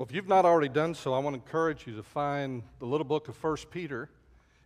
Well, 0.00 0.06
if 0.08 0.14
you've 0.14 0.28
not 0.28 0.46
already 0.46 0.70
done 0.70 0.94
so, 0.94 1.12
I 1.12 1.18
want 1.18 1.36
to 1.36 1.42
encourage 1.42 1.86
you 1.86 1.94
to 1.96 2.02
find 2.02 2.62
the 2.78 2.86
little 2.86 3.04
book 3.04 3.28
of 3.28 3.36
1 3.44 3.56
Peter 3.70 4.08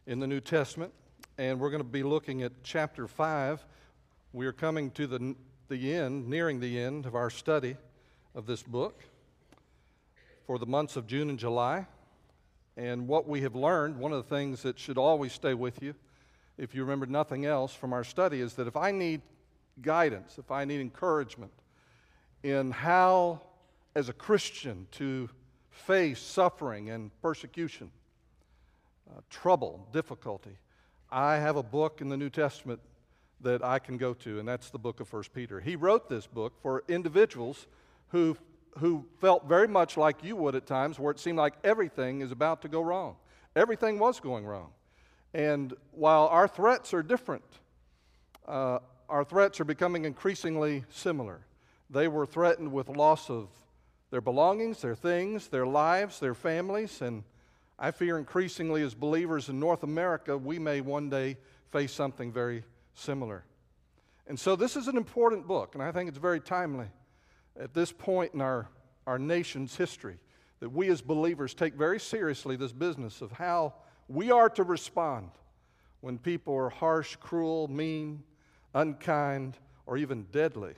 in 0.06 0.20
the 0.20 0.28
New 0.28 0.38
Testament. 0.38 0.92
And 1.38 1.58
we're 1.58 1.70
going 1.70 1.82
to 1.82 1.88
be 1.88 2.04
looking 2.04 2.44
at 2.44 2.52
chapter 2.62 3.08
5. 3.08 3.66
We 4.32 4.46
are 4.46 4.52
coming 4.52 4.92
to 4.92 5.08
the, 5.08 5.34
the 5.66 5.92
end, 5.92 6.28
nearing 6.28 6.60
the 6.60 6.78
end 6.78 7.04
of 7.04 7.16
our 7.16 7.30
study 7.30 7.76
of 8.36 8.46
this 8.46 8.62
book 8.62 9.02
for 10.46 10.56
the 10.56 10.66
months 10.66 10.94
of 10.94 11.08
June 11.08 11.28
and 11.28 11.36
July. 11.36 11.88
And 12.76 13.08
what 13.08 13.28
we 13.28 13.40
have 13.40 13.56
learned, 13.56 13.98
one 13.98 14.12
of 14.12 14.18
the 14.18 14.36
things 14.36 14.62
that 14.62 14.78
should 14.78 14.98
always 14.98 15.32
stay 15.32 15.54
with 15.54 15.82
you, 15.82 15.96
if 16.58 16.76
you 16.76 16.82
remember 16.82 17.06
nothing 17.06 17.44
else 17.44 17.74
from 17.74 17.92
our 17.92 18.04
study, 18.04 18.40
is 18.40 18.54
that 18.54 18.68
if 18.68 18.76
I 18.76 18.92
need 18.92 19.20
guidance, 19.82 20.38
if 20.38 20.52
I 20.52 20.64
need 20.64 20.80
encouragement 20.80 21.50
in 22.44 22.70
how 22.70 23.42
as 23.94 24.08
a 24.08 24.12
Christian 24.12 24.86
to 24.92 25.28
face 25.70 26.20
suffering 26.20 26.90
and 26.90 27.10
persecution, 27.22 27.90
uh, 29.10 29.20
trouble, 29.30 29.86
difficulty. 29.92 30.56
I 31.10 31.36
have 31.36 31.56
a 31.56 31.62
book 31.62 32.00
in 32.00 32.08
the 32.08 32.16
New 32.16 32.30
Testament 32.30 32.80
that 33.40 33.62
I 33.64 33.78
can 33.78 33.96
go 33.96 34.14
to, 34.14 34.38
and 34.38 34.48
that's 34.48 34.70
the 34.70 34.78
book 34.78 35.00
of 35.00 35.12
1 35.12 35.24
Peter. 35.34 35.60
He 35.60 35.76
wrote 35.76 36.08
this 36.08 36.26
book 36.26 36.54
for 36.60 36.82
individuals 36.88 37.66
who, 38.08 38.36
who 38.78 39.04
felt 39.20 39.46
very 39.46 39.68
much 39.68 39.96
like 39.96 40.24
you 40.24 40.34
would 40.36 40.54
at 40.54 40.66
times, 40.66 40.98
where 40.98 41.10
it 41.10 41.20
seemed 41.20 41.38
like 41.38 41.54
everything 41.62 42.20
is 42.20 42.32
about 42.32 42.62
to 42.62 42.68
go 42.68 42.80
wrong. 42.80 43.16
Everything 43.54 43.98
was 43.98 44.18
going 44.18 44.44
wrong. 44.44 44.70
And 45.34 45.74
while 45.92 46.26
our 46.28 46.48
threats 46.48 46.94
are 46.94 47.02
different, 47.02 47.44
uh, 48.48 48.78
our 49.08 49.24
threats 49.24 49.60
are 49.60 49.64
becoming 49.64 50.04
increasingly 50.04 50.84
similar. 50.90 51.40
They 51.90 52.08
were 52.08 52.26
threatened 52.26 52.72
with 52.72 52.88
loss 52.88 53.30
of 53.30 53.48
their 54.10 54.20
belongings, 54.20 54.80
their 54.80 54.94
things, 54.94 55.48
their 55.48 55.66
lives, 55.66 56.20
their 56.20 56.34
families. 56.34 57.02
And 57.02 57.24
I 57.78 57.90
fear 57.90 58.18
increasingly 58.18 58.82
as 58.82 58.94
believers 58.94 59.48
in 59.48 59.58
North 59.58 59.82
America, 59.82 60.36
we 60.38 60.58
may 60.58 60.80
one 60.80 61.10
day 61.10 61.36
face 61.70 61.92
something 61.92 62.32
very 62.32 62.64
similar. 62.94 63.44
And 64.26 64.38
so 64.38 64.56
this 64.56 64.76
is 64.76 64.88
an 64.88 64.96
important 64.96 65.46
book, 65.46 65.74
and 65.74 65.82
I 65.82 65.92
think 65.92 66.08
it's 66.08 66.18
very 66.18 66.40
timely 66.40 66.86
at 67.58 67.74
this 67.74 67.92
point 67.92 68.34
in 68.34 68.40
our, 68.40 68.68
our 69.06 69.18
nation's 69.18 69.76
history 69.76 70.18
that 70.60 70.70
we 70.70 70.88
as 70.88 71.02
believers 71.02 71.52
take 71.52 71.74
very 71.74 72.00
seriously 72.00 72.56
this 72.56 72.72
business 72.72 73.20
of 73.20 73.32
how 73.32 73.74
we 74.08 74.30
are 74.30 74.48
to 74.50 74.62
respond 74.62 75.30
when 76.00 76.18
people 76.18 76.54
are 76.54 76.70
harsh, 76.70 77.16
cruel, 77.16 77.68
mean, 77.68 78.22
unkind, 78.74 79.58
or 79.86 79.96
even 79.96 80.24
deadly 80.32 80.74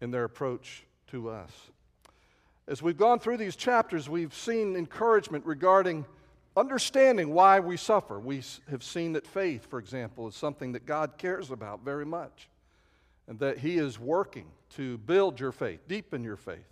in 0.00 0.10
their 0.10 0.24
approach 0.24 0.84
to 1.08 1.28
us. 1.28 1.50
As 2.70 2.80
we've 2.80 2.96
gone 2.96 3.18
through 3.18 3.38
these 3.38 3.56
chapters, 3.56 4.08
we've 4.08 4.32
seen 4.32 4.76
encouragement 4.76 5.44
regarding 5.44 6.06
understanding 6.56 7.34
why 7.34 7.58
we 7.58 7.76
suffer. 7.76 8.20
We 8.20 8.44
have 8.70 8.84
seen 8.84 9.14
that 9.14 9.26
faith, 9.26 9.66
for 9.68 9.80
example, 9.80 10.28
is 10.28 10.36
something 10.36 10.70
that 10.74 10.86
God 10.86 11.18
cares 11.18 11.50
about 11.50 11.84
very 11.84 12.06
much, 12.06 12.48
and 13.26 13.40
that 13.40 13.58
He 13.58 13.76
is 13.76 13.98
working 13.98 14.46
to 14.76 14.98
build 14.98 15.40
your 15.40 15.50
faith, 15.50 15.80
deepen 15.88 16.22
your 16.22 16.36
faith, 16.36 16.70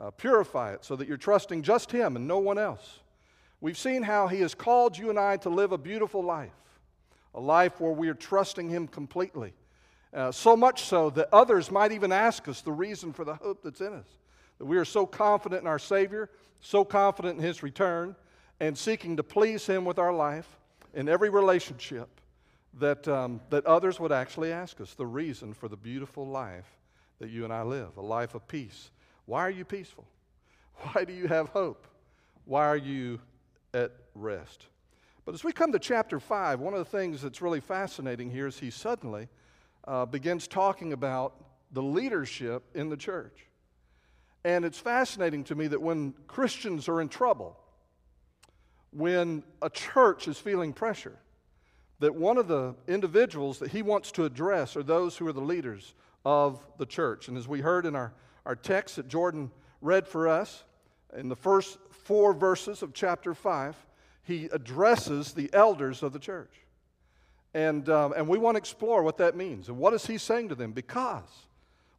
uh, 0.00 0.10
purify 0.10 0.72
it 0.72 0.84
so 0.84 0.96
that 0.96 1.06
you're 1.06 1.16
trusting 1.16 1.62
just 1.62 1.92
Him 1.92 2.16
and 2.16 2.26
no 2.26 2.38
one 2.38 2.58
else. 2.58 2.98
We've 3.60 3.78
seen 3.78 4.02
how 4.02 4.26
He 4.26 4.40
has 4.40 4.56
called 4.56 4.98
you 4.98 5.08
and 5.08 5.20
I 5.20 5.36
to 5.36 5.50
live 5.50 5.70
a 5.70 5.78
beautiful 5.78 6.24
life, 6.24 6.50
a 7.32 7.40
life 7.40 7.80
where 7.80 7.92
we 7.92 8.08
are 8.08 8.14
trusting 8.14 8.68
Him 8.68 8.88
completely. 8.88 9.52
Uh, 10.12 10.32
so 10.32 10.56
much 10.56 10.82
so 10.82 11.10
that 11.10 11.28
others 11.32 11.70
might 11.70 11.92
even 11.92 12.10
ask 12.10 12.48
us 12.48 12.60
the 12.60 12.72
reason 12.72 13.12
for 13.12 13.24
the 13.24 13.36
hope 13.36 13.62
that's 13.62 13.80
in 13.80 13.92
us 13.92 14.08
we 14.62 14.76
are 14.76 14.84
so 14.84 15.06
confident 15.06 15.62
in 15.62 15.66
our 15.66 15.78
Savior, 15.78 16.30
so 16.60 16.84
confident 16.84 17.38
in 17.38 17.44
His 17.44 17.62
return, 17.62 18.14
and 18.60 18.76
seeking 18.76 19.16
to 19.16 19.22
please 19.22 19.66
Him 19.66 19.84
with 19.84 19.98
our 19.98 20.12
life 20.12 20.58
in 20.94 21.08
every 21.08 21.30
relationship 21.30 22.20
that, 22.78 23.06
um, 23.08 23.40
that 23.50 23.66
others 23.66 24.00
would 24.00 24.12
actually 24.12 24.52
ask 24.52 24.80
us 24.80 24.94
the 24.94 25.06
reason 25.06 25.52
for 25.52 25.68
the 25.68 25.76
beautiful 25.76 26.26
life 26.26 26.78
that 27.18 27.30
you 27.30 27.44
and 27.44 27.52
I 27.52 27.62
live, 27.62 27.96
a 27.96 28.02
life 28.02 28.34
of 28.34 28.46
peace. 28.48 28.90
Why 29.26 29.40
are 29.40 29.50
you 29.50 29.64
peaceful? 29.64 30.06
Why 30.92 31.04
do 31.04 31.12
you 31.12 31.28
have 31.28 31.48
hope? 31.50 31.86
Why 32.44 32.66
are 32.66 32.76
you 32.76 33.20
at 33.74 33.92
rest? 34.14 34.66
But 35.24 35.34
as 35.34 35.44
we 35.44 35.52
come 35.52 35.70
to 35.72 35.78
chapter 35.78 36.18
5, 36.18 36.60
one 36.60 36.74
of 36.74 36.78
the 36.80 36.98
things 36.98 37.22
that's 37.22 37.40
really 37.40 37.60
fascinating 37.60 38.30
here 38.30 38.48
is 38.48 38.58
he 38.58 38.70
suddenly 38.70 39.28
uh, 39.86 40.04
begins 40.06 40.48
talking 40.48 40.92
about 40.92 41.34
the 41.70 41.82
leadership 41.82 42.64
in 42.74 42.88
the 42.88 42.96
church. 42.96 43.46
And 44.44 44.64
it's 44.64 44.78
fascinating 44.78 45.44
to 45.44 45.54
me 45.54 45.68
that 45.68 45.80
when 45.80 46.14
Christians 46.26 46.88
are 46.88 47.00
in 47.00 47.08
trouble, 47.08 47.56
when 48.90 49.42
a 49.60 49.70
church 49.70 50.28
is 50.28 50.38
feeling 50.38 50.72
pressure, 50.72 51.18
that 52.00 52.14
one 52.14 52.36
of 52.36 52.48
the 52.48 52.74
individuals 52.88 53.60
that 53.60 53.70
he 53.70 53.82
wants 53.82 54.10
to 54.12 54.24
address 54.24 54.76
are 54.76 54.82
those 54.82 55.16
who 55.16 55.26
are 55.26 55.32
the 55.32 55.40
leaders 55.40 55.94
of 56.24 56.60
the 56.78 56.86
church. 56.86 57.28
And 57.28 57.38
as 57.38 57.46
we 57.46 57.60
heard 57.60 57.86
in 57.86 57.94
our, 57.94 58.12
our 58.44 58.56
text 58.56 58.96
that 58.96 59.08
Jordan 59.08 59.50
read 59.80 60.08
for 60.08 60.28
us, 60.28 60.64
in 61.16 61.28
the 61.28 61.36
first 61.36 61.78
four 61.90 62.32
verses 62.32 62.82
of 62.82 62.92
chapter 62.92 63.34
5, 63.34 63.76
he 64.24 64.46
addresses 64.46 65.32
the 65.32 65.50
elders 65.52 66.02
of 66.02 66.12
the 66.12 66.18
church. 66.18 66.52
And, 67.54 67.88
um, 67.88 68.14
and 68.16 68.26
we 68.26 68.38
want 68.38 68.56
to 68.56 68.58
explore 68.58 69.02
what 69.02 69.18
that 69.18 69.36
means. 69.36 69.68
And 69.68 69.78
what 69.78 69.92
is 69.94 70.06
he 70.06 70.18
saying 70.18 70.48
to 70.48 70.54
them? 70.54 70.72
Because 70.72 71.28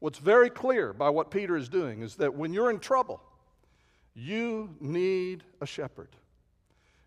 What's 0.04 0.20
very 0.20 0.50
clear 0.50 0.92
by 0.92 1.10
what 1.12 1.32
Peter 1.32 1.56
is 1.56 1.70
doing 1.70 2.02
is 2.02 2.16
that 2.16 2.36
when 2.36 2.52
you're 2.52 2.70
in 2.70 2.80
trouble, 2.80 3.22
you 4.14 4.76
need 4.82 5.46
a 5.62 5.66
shepherd. 5.66 6.10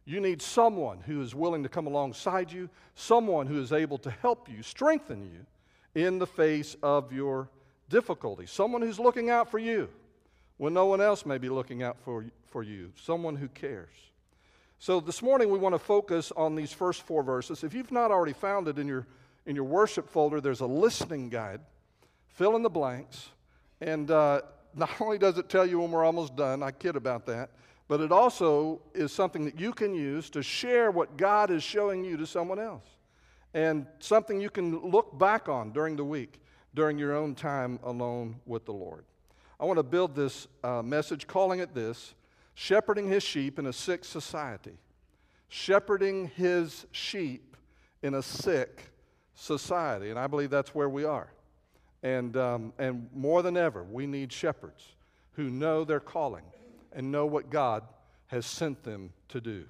You 0.06 0.18
need 0.18 0.40
someone 0.40 1.00
who 1.00 1.20
is 1.20 1.34
willing 1.34 1.62
to 1.62 1.68
come 1.68 1.86
alongside 1.86 2.50
you, 2.50 2.70
someone 2.94 3.48
who 3.48 3.60
is 3.60 3.70
able 3.70 3.98
to 3.98 4.10
help 4.10 4.48
you, 4.48 4.62
strengthen 4.62 5.26
you 5.30 5.44
in 5.94 6.18
the 6.18 6.26
face 6.26 6.74
of 6.82 7.12
your 7.12 7.50
difficulty, 7.90 8.46
someone 8.46 8.80
who's 8.80 8.98
looking 8.98 9.28
out 9.28 9.50
for 9.50 9.58
you 9.58 9.90
when 10.56 10.72
no 10.72 10.86
one 10.86 11.02
else 11.02 11.26
may 11.26 11.36
be 11.36 11.50
looking 11.50 11.82
out 11.82 11.98
for, 12.02 12.24
for 12.46 12.62
you, 12.62 12.90
someone 12.96 13.36
who 13.36 13.48
cares. 13.48 13.92
So 14.78 15.00
this 15.00 15.20
morning 15.20 15.50
we 15.50 15.58
want 15.58 15.74
to 15.74 15.78
focus 15.78 16.32
on 16.34 16.54
these 16.54 16.72
first 16.72 17.02
four 17.02 17.22
verses. 17.22 17.62
If 17.62 17.74
you've 17.74 17.92
not 17.92 18.10
already 18.10 18.32
found 18.32 18.68
it 18.68 18.78
in 18.78 18.88
your, 18.88 19.06
in 19.44 19.54
your 19.54 19.66
worship 19.66 20.08
folder, 20.08 20.40
there's 20.40 20.60
a 20.60 20.66
listening 20.66 21.28
guide 21.28 21.60
fill 22.36 22.54
in 22.54 22.62
the 22.62 22.70
blanks. 22.70 23.30
And 23.80 24.10
uh, 24.10 24.42
not 24.74 25.00
only 25.00 25.18
does 25.18 25.38
it 25.38 25.48
tell 25.48 25.66
you 25.66 25.80
when 25.80 25.90
we're 25.90 26.04
almost 26.04 26.36
done, 26.36 26.62
I 26.62 26.70
kid 26.70 26.94
about 26.96 27.26
that, 27.26 27.50
but 27.88 28.00
it 28.00 28.12
also 28.12 28.80
is 28.94 29.10
something 29.12 29.44
that 29.44 29.58
you 29.58 29.72
can 29.72 29.94
use 29.94 30.30
to 30.30 30.42
share 30.42 30.90
what 30.90 31.16
God 31.16 31.50
is 31.50 31.62
showing 31.62 32.04
you 32.04 32.16
to 32.16 32.26
someone 32.26 32.58
else. 32.58 32.86
And 33.54 33.86
something 34.00 34.40
you 34.40 34.50
can 34.50 34.78
look 34.78 35.18
back 35.18 35.48
on 35.48 35.72
during 35.72 35.96
the 35.96 36.04
week, 36.04 36.40
during 36.74 36.98
your 36.98 37.14
own 37.14 37.34
time 37.34 37.78
alone 37.82 38.36
with 38.44 38.66
the 38.66 38.72
Lord. 38.72 39.04
I 39.58 39.64
want 39.64 39.78
to 39.78 39.82
build 39.82 40.14
this 40.14 40.46
uh, 40.62 40.82
message 40.82 41.26
calling 41.26 41.60
it 41.60 41.74
this 41.74 42.14
Shepherding 42.54 43.08
His 43.08 43.22
Sheep 43.22 43.58
in 43.58 43.66
a 43.66 43.72
Sick 43.72 44.04
Society. 44.04 44.78
Shepherding 45.48 46.32
His 46.34 46.86
Sheep 46.90 47.56
in 48.02 48.14
a 48.14 48.22
Sick 48.22 48.90
Society. 49.34 50.10
And 50.10 50.18
I 50.18 50.26
believe 50.26 50.50
that's 50.50 50.74
where 50.74 50.88
we 50.88 51.04
are. 51.04 51.30
And, 52.06 52.36
um, 52.36 52.72
and 52.78 53.08
more 53.12 53.42
than 53.42 53.56
ever, 53.56 53.82
we 53.82 54.06
need 54.06 54.32
shepherds 54.32 54.94
who 55.32 55.50
know 55.50 55.82
their 55.82 55.98
calling 55.98 56.44
and 56.92 57.10
know 57.10 57.26
what 57.26 57.50
God 57.50 57.82
has 58.28 58.46
sent 58.46 58.84
them 58.84 59.12
to 59.30 59.40
do. 59.40 59.64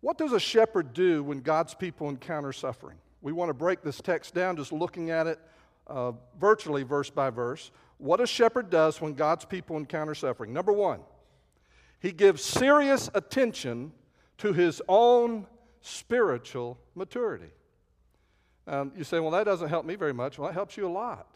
What 0.00 0.16
does 0.16 0.30
a 0.32 0.38
shepherd 0.38 0.92
do 0.92 1.24
when 1.24 1.40
God's 1.40 1.74
people 1.74 2.08
encounter 2.08 2.52
suffering? 2.52 2.98
We 3.20 3.32
want 3.32 3.48
to 3.48 3.54
break 3.54 3.82
this 3.82 4.00
text 4.00 4.32
down 4.32 4.58
just 4.58 4.70
looking 4.70 5.10
at 5.10 5.26
it 5.26 5.40
uh, 5.88 6.12
virtually 6.38 6.84
verse 6.84 7.10
by 7.10 7.30
verse. 7.30 7.72
What 7.98 8.20
a 8.20 8.28
shepherd 8.28 8.70
does 8.70 9.00
when 9.00 9.14
God's 9.14 9.44
people 9.44 9.76
encounter 9.76 10.14
suffering. 10.14 10.52
Number 10.52 10.72
one, 10.72 11.00
he 11.98 12.12
gives 12.12 12.44
serious 12.44 13.10
attention 13.12 13.90
to 14.38 14.52
his 14.52 14.80
own 14.88 15.48
spiritual 15.80 16.78
maturity. 16.94 17.50
Um, 18.68 18.92
you 18.96 19.02
say, 19.02 19.18
well, 19.18 19.32
that 19.32 19.46
doesn't 19.46 19.68
help 19.68 19.84
me 19.84 19.96
very 19.96 20.14
much. 20.14 20.38
Well, 20.38 20.46
that 20.46 20.54
helps 20.54 20.76
you 20.76 20.86
a 20.86 20.88
lot 20.88 21.26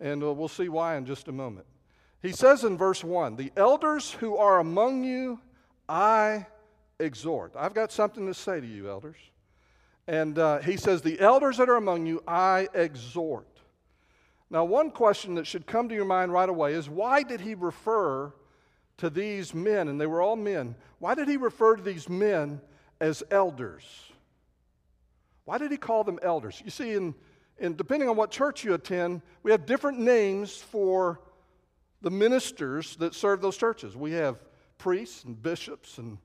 and 0.00 0.22
uh, 0.22 0.32
we'll 0.32 0.48
see 0.48 0.68
why 0.68 0.96
in 0.96 1.06
just 1.06 1.28
a 1.28 1.32
moment. 1.32 1.66
He 2.22 2.32
says 2.32 2.64
in 2.64 2.76
verse 2.76 3.04
1 3.04 3.36
The 3.36 3.52
elders 3.56 4.12
who 4.12 4.36
are 4.36 4.58
among 4.58 5.04
you, 5.04 5.40
I 5.88 6.46
exhort. 6.98 7.52
I've 7.56 7.74
got 7.74 7.92
something 7.92 8.26
to 8.26 8.34
say 8.34 8.60
to 8.60 8.66
you, 8.66 8.88
elders. 8.88 9.16
And 10.06 10.38
uh, 10.38 10.58
he 10.58 10.76
says, 10.76 11.02
The 11.02 11.20
elders 11.20 11.58
that 11.58 11.68
are 11.68 11.76
among 11.76 12.06
you, 12.06 12.22
I 12.26 12.68
exhort. 12.74 13.46
Now, 14.50 14.64
one 14.64 14.90
question 14.90 15.36
that 15.36 15.46
should 15.46 15.66
come 15.66 15.88
to 15.88 15.94
your 15.94 16.04
mind 16.04 16.32
right 16.32 16.48
away 16.48 16.74
is 16.74 16.88
why 16.88 17.22
did 17.22 17.40
he 17.40 17.54
refer 17.54 18.32
to 18.96 19.08
these 19.08 19.54
men, 19.54 19.88
and 19.88 20.00
they 20.00 20.06
were 20.06 20.20
all 20.20 20.36
men, 20.36 20.74
why 20.98 21.14
did 21.14 21.28
he 21.28 21.36
refer 21.36 21.76
to 21.76 21.82
these 21.82 22.08
men 22.08 22.60
as 23.00 23.22
elders? 23.30 23.84
Why 25.44 25.56
did 25.58 25.70
he 25.70 25.76
call 25.78 26.04
them 26.04 26.18
elders? 26.22 26.60
You 26.64 26.70
see, 26.70 26.92
in 26.92 27.14
and 27.60 27.76
depending 27.76 28.08
on 28.08 28.16
what 28.16 28.30
church 28.30 28.64
you 28.64 28.74
attend, 28.74 29.20
we 29.42 29.50
have 29.50 29.66
different 29.66 29.98
names 29.98 30.56
for 30.56 31.20
the 32.00 32.10
ministers 32.10 32.96
that 32.96 33.14
serve 33.14 33.42
those 33.42 33.56
churches. 33.56 33.94
We 33.94 34.12
have 34.12 34.38
priests 34.78 35.24
and 35.24 35.40
bishops 35.40 35.98
and 35.98 36.16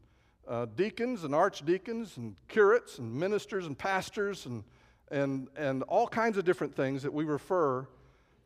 uh, 0.47 0.67
deacons 0.75 1.25
and 1.25 1.35
archdeacons 1.35 2.15
and 2.17 2.35
curates 2.47 2.99
and 2.99 3.13
ministers 3.13 3.65
and 3.65 3.77
pastors 3.77 4.45
and, 4.45 4.63
and, 5.11 5.49
and 5.57 5.83
all 5.83 6.07
kinds 6.07 6.37
of 6.37 6.45
different 6.45 6.73
things 6.73 7.03
that 7.03 7.13
we 7.13 7.25
refer 7.25 7.85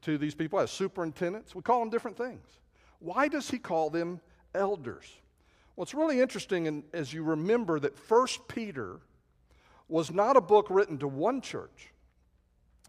to 0.01 0.17
these 0.17 0.33
people 0.33 0.59
as 0.59 0.71
superintendents. 0.71 1.53
We 1.53 1.61
call 1.61 1.81
them 1.81 1.89
different 1.89 2.17
things. 2.17 2.45
Why 2.99 3.27
does 3.27 3.51
he 3.51 3.59
call 3.59 3.91
them 3.91 4.19
elders? 4.55 5.05
Well, 5.75 5.83
it's 5.83 5.93
really 5.93 6.19
interesting 6.19 6.67
and 6.67 6.83
as 6.91 7.13
you 7.13 7.23
remember 7.23 7.79
that 7.79 7.95
First 7.95 8.47
Peter 8.47 8.99
was 9.87 10.11
not 10.11 10.37
a 10.37 10.41
book 10.41 10.67
written 10.69 10.97
to 10.99 11.07
one 11.07 11.41
church, 11.41 11.91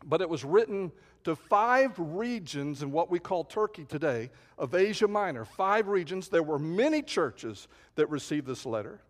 but 0.05 0.21
it 0.21 0.29
was 0.29 0.45
written 0.45 0.93
to 1.25 1.37
five 1.37 1.93
regions 1.99 2.83
in 2.83 2.91
what 2.91 3.11
we 3.11 3.19
call 3.19 3.45
Turkey 3.45 3.85
today 3.85 4.31
of 4.57 4.75
Asia 4.75 5.09
Minor. 5.09 5.45
Five 5.45 5.89
regions. 5.89 6.29
There 6.29 6.43
were 6.43 6.59
many 6.59 7.03
churches 7.03 7.69
that 7.97 8.09
received 8.09 8.47
this 8.47 8.65
letter. 8.65 9.01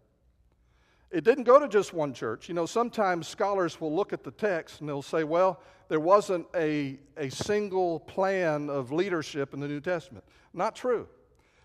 It 1.10 1.24
didn't 1.24 1.44
go 1.44 1.58
to 1.58 1.68
just 1.68 1.92
one 1.92 2.14
church. 2.14 2.48
You 2.48 2.54
know, 2.54 2.66
sometimes 2.66 3.26
scholars 3.26 3.80
will 3.80 3.94
look 3.94 4.12
at 4.12 4.22
the 4.22 4.30
text 4.30 4.80
and 4.80 4.88
they'll 4.88 5.02
say, 5.02 5.24
well, 5.24 5.60
there 5.88 6.00
wasn't 6.00 6.46
a, 6.54 6.98
a 7.16 7.30
single 7.30 8.00
plan 8.00 8.70
of 8.70 8.92
leadership 8.92 9.52
in 9.52 9.60
the 9.60 9.66
New 9.66 9.80
Testament. 9.80 10.24
Not 10.54 10.76
true. 10.76 11.08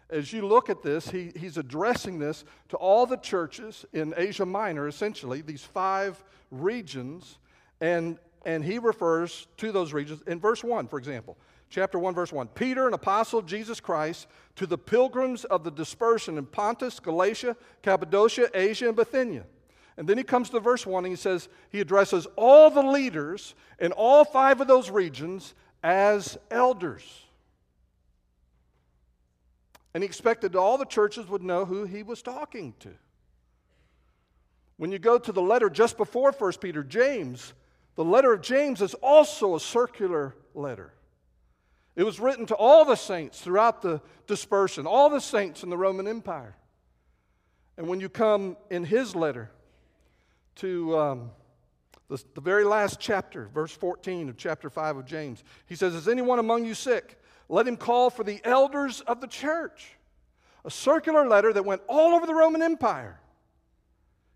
As 0.09 0.31
you 0.33 0.45
look 0.47 0.69
at 0.69 0.81
this, 0.81 1.09
he, 1.09 1.31
he's 1.35 1.57
addressing 1.57 2.19
this 2.19 2.43
to 2.69 2.77
all 2.77 3.05
the 3.05 3.17
churches 3.17 3.85
in 3.93 4.13
Asia 4.17 4.45
Minor, 4.45 4.87
essentially, 4.87 5.41
these 5.41 5.63
five 5.63 6.23
regions, 6.51 7.37
and 7.81 8.17
and 8.45 8.63
he 8.63 8.79
refers 8.79 9.47
to 9.57 9.71
those 9.71 9.91
regions 9.91 10.21
in 10.27 10.39
verse 10.39 10.63
1, 10.63 10.87
for 10.87 10.99
example. 10.99 11.37
Chapter 11.69 11.97
1, 11.97 12.13
verse 12.13 12.31
1. 12.31 12.47
Peter, 12.49 12.87
an 12.87 12.93
apostle 12.93 13.39
of 13.39 13.47
Jesus 13.47 13.79
Christ, 13.79 14.27
to 14.55 14.67
the 14.67 14.77
pilgrims 14.77 15.43
of 15.45 15.63
the 15.63 15.71
dispersion 15.71 16.37
in 16.37 16.45
Pontus, 16.45 16.99
Galatia, 16.99 17.57
Cappadocia, 17.81 18.49
Asia, 18.53 18.87
and 18.87 18.95
Bithynia. 18.95 19.45
And 19.97 20.07
then 20.07 20.17
he 20.17 20.23
comes 20.23 20.49
to 20.51 20.59
verse 20.59 20.85
1 20.85 21.05
and 21.05 21.11
he 21.11 21.15
says, 21.15 21.49
he 21.69 21.79
addresses 21.79 22.27
all 22.35 22.69
the 22.69 22.83
leaders 22.83 23.55
in 23.79 23.91
all 23.93 24.25
five 24.25 24.61
of 24.61 24.67
those 24.67 24.89
regions 24.89 25.53
as 25.83 26.37
elders. 26.51 27.23
And 29.93 30.03
he 30.03 30.05
expected 30.05 30.55
all 30.55 30.77
the 30.77 30.85
churches 30.85 31.27
would 31.27 31.43
know 31.43 31.63
who 31.63 31.85
he 31.85 32.03
was 32.03 32.21
talking 32.21 32.73
to. 32.81 32.89
When 34.77 34.91
you 34.91 34.99
go 34.99 35.17
to 35.17 35.31
the 35.31 35.41
letter 35.41 35.69
just 35.69 35.95
before 35.95 36.33
1 36.33 36.53
Peter, 36.59 36.83
James, 36.83 37.53
the 37.95 38.03
letter 38.03 38.33
of 38.33 38.41
James 38.41 38.81
is 38.81 38.93
also 38.95 39.55
a 39.55 39.59
circular 39.59 40.35
letter. 40.53 40.93
It 41.95 42.03
was 42.03 42.19
written 42.19 42.45
to 42.47 42.55
all 42.55 42.83
the 42.83 42.95
saints 42.95 43.39
throughout 43.39 43.81
the 43.81 44.01
dispersion, 44.27 44.85
all 44.85 45.09
the 45.09 45.21
saints 45.21 45.63
in 45.63 45.69
the 45.69 45.77
Roman 45.77 46.07
Empire. 46.07 46.55
And 47.77 47.87
when 47.87 47.99
you 47.99 48.09
come 48.09 48.57
in 48.69 48.83
his 48.83 49.15
letter 49.15 49.49
to 50.55 50.97
um, 50.97 51.31
the, 52.09 52.21
the 52.33 52.41
very 52.41 52.65
last 52.65 52.99
chapter, 52.99 53.49
verse 53.53 53.71
14 53.71 54.29
of 54.29 54.37
chapter 54.37 54.69
5 54.69 54.97
of 54.97 55.05
James, 55.05 55.43
he 55.65 55.75
says, 55.75 55.93
Is 55.93 56.07
anyone 56.07 56.39
among 56.39 56.65
you 56.65 56.73
sick? 56.73 57.19
Let 57.47 57.67
him 57.67 57.77
call 57.77 58.09
for 58.09 58.23
the 58.23 58.41
elders 58.43 59.01
of 59.01 59.21
the 59.21 59.27
church. 59.27 59.91
A 60.65 60.71
circular 60.71 61.27
letter 61.27 61.53
that 61.53 61.63
went 61.63 61.81
all 61.87 62.15
over 62.15 62.25
the 62.25 62.33
Roman 62.33 62.61
Empire. 62.61 63.19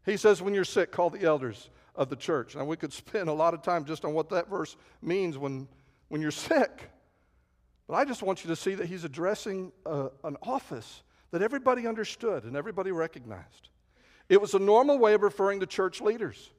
He 0.05 0.15
says, 0.15 0.41
When 0.41 0.53
you're 0.53 0.63
sick, 0.63 0.91
call 0.91 1.09
the 1.09 1.23
elders 1.23 1.69
of 1.99 2.09
the 2.09 2.15
church. 2.15 2.55
Now, 2.55 2.63
we 2.63 2.77
could 2.77 2.93
spend 2.93 3.29
a 3.29 3.33
lot 3.33 3.53
of 3.53 3.61
time 3.61 3.85
just 3.85 4.05
on 4.05 4.13
what 4.13 4.29
that 4.29 4.49
verse 4.49 4.77
means 5.01 5.37
when, 5.37 5.67
when 6.07 6.21
you're 6.21 6.31
sick. 6.31 6.89
But 7.87 7.95
I 7.95 8.05
just 8.05 8.23
want 8.23 8.43
you 8.43 8.47
to 8.47 8.55
see 8.55 8.73
that 8.75 8.87
he's 8.87 9.03
addressing 9.03 9.71
a, 9.85 10.07
an 10.23 10.37
office 10.41 11.03
that 11.31 11.41
everybody 11.41 11.85
understood 11.85 12.45
and 12.45 12.55
everybody 12.55 12.91
recognized. 12.91 13.69
It 14.29 14.39
was 14.39 14.53
a 14.53 14.59
normal 14.59 14.97
way 14.97 15.13
of 15.13 15.21
referring 15.21 15.59
to 15.59 15.65
church 15.65 15.99
leaders. 15.99 16.51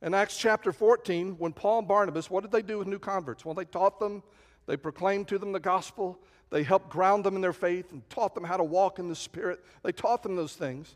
In 0.00 0.14
Acts 0.14 0.38
chapter 0.38 0.70
14, 0.70 1.36
when 1.38 1.52
Paul 1.52 1.80
and 1.80 1.88
Barnabas, 1.88 2.30
what 2.30 2.42
did 2.42 2.52
they 2.52 2.62
do 2.62 2.78
with 2.78 2.86
new 2.86 3.00
converts? 3.00 3.44
Well, 3.44 3.54
they 3.54 3.64
taught 3.64 3.98
them, 3.98 4.22
they 4.66 4.76
proclaimed 4.76 5.26
to 5.28 5.38
them 5.38 5.50
the 5.50 5.58
gospel, 5.58 6.20
they 6.50 6.62
helped 6.62 6.88
ground 6.88 7.24
them 7.24 7.34
in 7.34 7.42
their 7.42 7.52
faith 7.52 7.90
and 7.90 8.08
taught 8.08 8.34
them 8.34 8.44
how 8.44 8.56
to 8.56 8.64
walk 8.64 9.00
in 9.00 9.08
the 9.08 9.16
Spirit. 9.16 9.64
They 9.82 9.92
taught 9.92 10.22
them 10.22 10.36
those 10.36 10.54
things. 10.54 10.94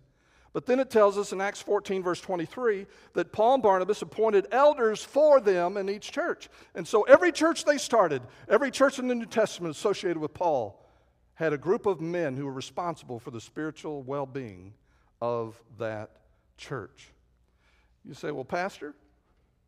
But 0.52 0.66
then 0.66 0.81
it 0.81 0.90
tells 0.90 1.16
us 1.16 1.32
in 1.32 1.40
Acts 1.40 1.62
14, 1.62 2.02
verse 2.02 2.20
23, 2.20 2.87
that 3.14 3.32
Paul 3.32 3.54
and 3.54 3.62
Barnabas 3.62 4.02
appointed 4.02 4.46
elders 4.52 5.02
for 5.02 5.40
them 5.40 5.78
in 5.78 5.88
each 5.88 6.12
church. 6.12 6.50
And 6.75 6.87
so 6.87 7.02
every 7.02 7.32
church 7.32 7.64
they 7.64 7.78
started, 7.78 8.22
every 8.49 8.70
church 8.70 8.99
in 8.99 9.08
the 9.08 9.14
New 9.14 9.26
Testament 9.26 9.75
associated 9.75 10.19
with 10.19 10.34
Paul, 10.34 10.78
had 11.34 11.54
a 11.54 11.58
group 11.58 11.87
of 11.87 12.00
men 12.00 12.37
who 12.37 12.44
were 12.44 12.52
responsible 12.52 13.19
for 13.19 13.31
the 13.31 13.40
spiritual 13.40 14.02
well 14.02 14.26
being 14.26 14.75
of 15.22 15.60
that 15.78 16.10
church. 16.58 17.08
You 18.04 18.12
say, 18.12 18.31
well, 18.31 18.44
Pastor, 18.44 18.94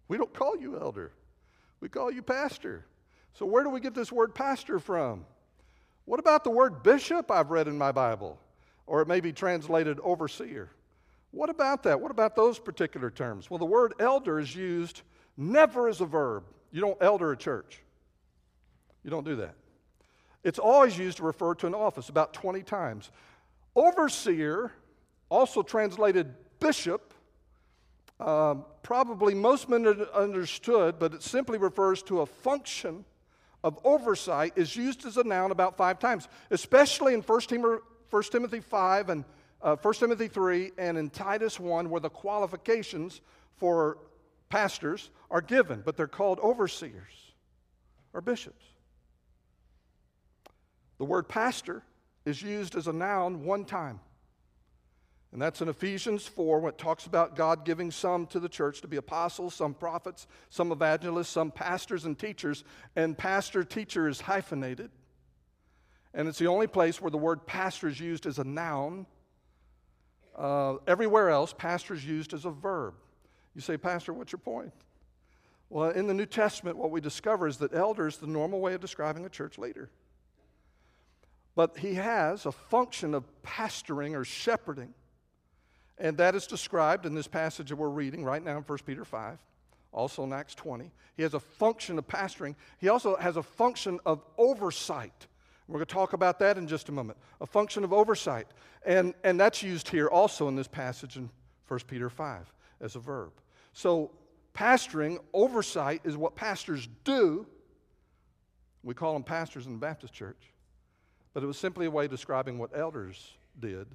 we 0.09 0.19
don't 0.19 0.35
call 0.35 0.59
you 0.59 0.79
elder, 0.79 1.13
we 1.81 1.89
call 1.89 2.11
you 2.11 2.23
pastor. 2.23 2.85
So 3.33 3.47
where 3.47 3.65
do 3.65 3.71
we 3.71 3.81
get 3.81 3.95
this 3.95 4.13
word 4.13 4.35
pastor 4.35 4.79
from? 4.79 5.25
What 6.05 6.21
about 6.21 6.45
the 6.45 6.51
word 6.51 6.83
bishop 6.83 7.31
I've 7.31 7.51
read 7.51 7.67
in 7.67 7.77
my 7.77 7.91
Bible? 7.91 8.39
Or 8.87 9.03
it 9.03 9.09
may 9.09 9.21
be 9.21 9.33
translated 9.33 9.99
overseer. 10.01 10.71
What 11.31 11.51
about 11.51 11.83
that? 11.85 12.01
What 12.01 12.11
about 12.11 12.37
those 12.37 12.59
particular 12.59 13.11
terms? 13.11 13.51
Well, 13.51 13.59
the 13.59 13.65
word 13.65 13.95
elder 13.99 14.39
is 14.39 14.55
used 14.55 15.03
never 15.37 15.89
as 15.89 16.01
a 16.01 16.07
verb. 16.07 16.45
You 16.71 16.81
don't 16.81 16.99
elder 17.01 17.33
a 17.33 17.37
church, 17.37 17.83
you 19.03 19.11
don't 19.11 19.25
do 19.25 19.37
that. 19.37 19.55
It's 20.43 20.59
always 20.59 20.99
used 20.99 21.17
to 21.19 21.23
refer 21.23 21.55
to 21.55 21.67
an 21.67 21.75
office, 21.75 22.11
about 22.11 22.35
20 22.35 22.63
times. 22.63 23.11
Overseer, 23.75 24.73
also 25.31 25.63
translated 25.63 26.35
bishop, 26.61 27.15
um, 28.21 28.67
probably 28.83 29.35
most 29.35 29.69
men 29.69 29.87
understood, 30.15 30.99
but 30.99 31.15
it 31.15 31.23
simply 31.23 31.57
refers 31.57 32.03
to 32.05 32.21
a 32.21 32.27
function 32.27 33.05
of 33.65 33.79
oversight, 33.85 34.53
is 34.57 34.77
used 34.77 35.07
as 35.07 35.17
a 35.17 35.25
noun 35.25 35.51
about 35.51 35.77
five 35.77 35.99
times, 35.99 36.29
especially 36.51 37.15
in 37.15 37.23
1 37.23 37.41
Timothy 37.41 37.83
1 38.15 38.23
Timothy 38.31 38.61
5 38.61 39.09
and 39.09 39.25
uh, 39.61 39.75
1 39.75 39.95
Timothy 39.95 40.29
3 40.29 40.71
and 40.79 40.97
in 40.97 41.11
Titus 41.11 41.59
1, 41.59 41.91
where 41.91 42.01
the 42.01 42.09
qualifications 42.09 43.21
for 43.57 43.99
pastors 44.51 45.11
are 45.33 45.41
given, 45.41 45.83
but 45.85 45.97
they're 45.97 46.07
called 46.07 46.39
overseers 46.39 47.33
or 48.13 48.21
bishops. 48.21 48.65
The 50.99 51.05
word 51.05 51.29
pastor 51.29 51.83
is 52.25 52.41
used 52.41 52.77
as 52.77 52.87
a 52.87 52.93
noun 52.93 53.45
one 53.45 53.65
time. 53.65 53.99
And 55.33 55.43
that's 55.43 55.61
in 55.61 55.69
Ephesians 55.69 56.25
4, 56.25 56.61
when 56.61 56.73
it 56.73 56.79
talks 56.79 57.07
about 57.07 57.35
God 57.35 57.65
giving 57.65 57.91
some 57.91 58.29
to 58.29 58.39
the 58.39 58.49
church 58.49 58.81
to 58.83 58.87
be 58.87 58.97
apostles, 58.97 59.57
some 59.57 59.75
prophets, 59.75 60.29
some 60.51 60.71
evangelists, 60.71 61.31
some 61.31 61.51
pastors 61.51 62.05
and 62.05 62.17
teachers. 62.17 62.63
And 62.95 63.19
pastor 63.19 63.65
teacher 63.65 64.07
is 64.07 64.21
hyphenated. 64.21 64.93
And 66.15 66.29
it's 66.29 66.39
the 66.39 66.47
only 66.47 66.69
place 66.69 67.03
where 67.03 67.11
the 67.11 67.19
word 67.19 67.45
pastor 67.45 67.89
is 67.89 67.99
used 67.99 68.25
as 68.27 68.39
a 68.39 68.45
noun. 68.45 69.07
Uh, 70.37 70.77
everywhere 70.87 71.31
else, 71.31 71.53
pastor 71.53 71.93
is 71.93 72.07
used 72.07 72.33
as 72.33 72.45
a 72.45 72.51
verb. 72.51 72.95
You 73.55 73.61
say, 73.61 73.77
Pastor, 73.77 74.13
what's 74.13 74.33
your 74.33 74.39
point? 74.39 74.73
Well, 75.71 75.91
in 75.91 76.07
the 76.07 76.15
New 76.15 76.27
Testament, 76.27 76.77
what 76.77 76.91
we 76.91 77.01
discover 77.01 77.49
is 77.49 77.57
that 77.59 77.75
elder 77.75 78.07
is 78.07 78.19
the 78.19 78.27
normal 78.27 78.61
way 78.61 78.75
of 78.75 78.81
describing 78.81 79.25
a 79.25 79.29
church 79.29 79.59
leader. 79.59 79.91
But 81.57 81.79
he 81.79 81.95
has 81.95 82.47
a 82.47 82.53
function 82.53 83.15
of 83.15 83.25
pastoring 83.43 84.17
or 84.17 84.25
shepherding. 84.25 84.95
And 85.99 86.17
that 86.19 86.35
is 86.35 86.47
described 86.47 87.07
in 87.07 87.15
this 87.15 87.29
passage 87.29 87.69
that 87.69 87.77
we're 87.77 87.89
reading 87.89 88.25
right 88.25 88.43
now 88.43 88.57
in 88.57 88.65
1 88.65 88.79
Peter 88.85 89.05
5, 89.05 89.39
also 89.93 90.25
in 90.25 90.33
Acts 90.33 90.55
20. 90.57 90.91
He 91.17 91.23
has 91.23 91.35
a 91.35 91.41
function 91.41 91.99
of 91.99 92.07
pastoring, 92.07 92.57
he 92.79 92.89
also 92.89 93.17
has 93.17 93.37
a 93.37 93.43
function 93.43 94.01
of 94.05 94.23
oversight. 94.37 95.29
We're 95.67 95.79
going 95.79 95.87
to 95.87 95.95
talk 95.95 96.13
about 96.13 96.39
that 96.41 96.59
in 96.59 96.69
just 96.69 96.89
a 96.89 96.93
moment. 96.93 97.19
A 97.41 97.47
function 97.47 97.85
of 97.85 97.93
oversight. 97.93 98.47
And, 98.85 99.15
and 99.25 99.41
that's 99.41 99.63
used 99.63 99.89
here 99.89 100.09
also 100.09 100.49
in 100.49 100.57
this 100.57 100.69
passage 100.69 101.17
in 101.17 101.31
1 101.69 101.81
Peter 101.87 102.11
5 102.11 102.53
as 102.81 102.97
a 102.97 102.99
verb. 102.99 103.33
So, 103.73 104.11
pastoring, 104.55 105.19
oversight, 105.33 106.03
is 106.05 106.17
what 106.17 106.37
pastors 106.37 106.89
do. 107.05 107.47
We 108.83 108.95
call 108.95 109.15
them 109.15 109.23
pastors 109.23 109.67
in 109.67 109.73
the 109.73 109.79
Baptist 109.79 110.13
church. 110.13 110.53
But 111.33 111.43
it 111.43 111.47
was 111.47 111.59
simply 111.59 111.87
a 111.87 111.91
way 111.91 112.07
describing 112.09 112.59
what 112.59 112.71
elders 112.77 113.33
did 113.59 113.87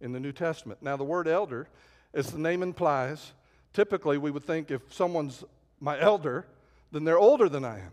in 0.00 0.12
the 0.12 0.20
New 0.20 0.32
Testament. 0.32 0.82
Now, 0.82 0.96
the 0.96 1.04
word 1.04 1.26
elder, 1.26 1.68
as 2.14 2.30
the 2.30 2.38
name 2.38 2.62
implies, 2.62 3.32
typically 3.72 4.18
we 4.18 4.30
would 4.30 4.44
think 4.44 4.70
if 4.70 4.82
someone's 4.92 5.44
my 5.80 6.00
elder, 6.00 6.46
then 6.92 7.04
they're 7.04 7.18
older 7.18 7.48
than 7.48 7.64
I 7.64 7.80
am. 7.80 7.92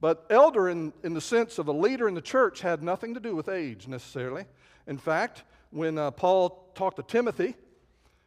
But 0.00 0.26
elder, 0.30 0.68
in, 0.68 0.92
in 1.02 1.14
the 1.14 1.20
sense 1.20 1.58
of 1.58 1.68
a 1.68 1.72
leader 1.72 2.08
in 2.08 2.14
the 2.14 2.20
church, 2.20 2.60
had 2.60 2.82
nothing 2.82 3.14
to 3.14 3.20
do 3.20 3.34
with 3.34 3.48
age 3.48 3.88
necessarily. 3.88 4.44
In 4.86 4.98
fact, 4.98 5.44
when 5.70 5.98
uh, 5.98 6.10
Paul 6.10 6.70
talked 6.74 6.96
to 6.96 7.02
Timothy, 7.02 7.54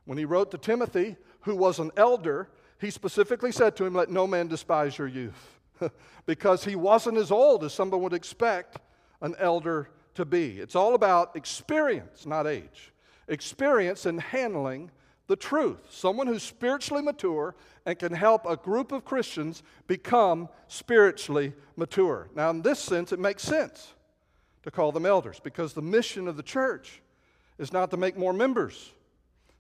when 0.05 0.17
he 0.17 0.25
wrote 0.25 0.51
to 0.51 0.57
Timothy, 0.57 1.17
who 1.41 1.55
was 1.55 1.79
an 1.79 1.91
elder, 1.97 2.49
he 2.79 2.89
specifically 2.89 3.51
said 3.51 3.75
to 3.77 3.85
him, 3.85 3.93
Let 3.93 4.09
no 4.09 4.25
man 4.25 4.47
despise 4.47 4.97
your 4.97 5.07
youth. 5.07 5.57
because 6.25 6.63
he 6.63 6.75
wasn't 6.75 7.17
as 7.17 7.31
old 7.31 7.63
as 7.63 7.73
someone 7.73 8.01
would 8.01 8.13
expect 8.13 8.77
an 9.21 9.35
elder 9.39 9.89
to 10.15 10.25
be. 10.25 10.59
It's 10.59 10.75
all 10.75 10.95
about 10.95 11.35
experience, 11.35 12.25
not 12.25 12.47
age. 12.47 12.91
Experience 13.27 14.05
in 14.05 14.17
handling 14.17 14.91
the 15.27 15.35
truth. 15.35 15.79
Someone 15.89 16.27
who's 16.27 16.43
spiritually 16.43 17.03
mature 17.03 17.55
and 17.85 17.99
can 17.99 18.13
help 18.13 18.45
a 18.45 18.55
group 18.55 18.91
of 18.91 19.05
Christians 19.05 19.61
become 19.85 20.49
spiritually 20.67 21.53
mature. 21.75 22.29
Now, 22.35 22.49
in 22.49 22.61
this 22.61 22.79
sense, 22.79 23.11
it 23.11 23.19
makes 23.19 23.43
sense 23.43 23.93
to 24.63 24.71
call 24.71 24.91
them 24.91 25.05
elders 25.05 25.39
because 25.41 25.73
the 25.73 25.81
mission 25.81 26.27
of 26.27 26.37
the 26.37 26.43
church 26.43 27.01
is 27.57 27.71
not 27.71 27.91
to 27.91 27.97
make 27.97 28.17
more 28.17 28.33
members. 28.33 28.91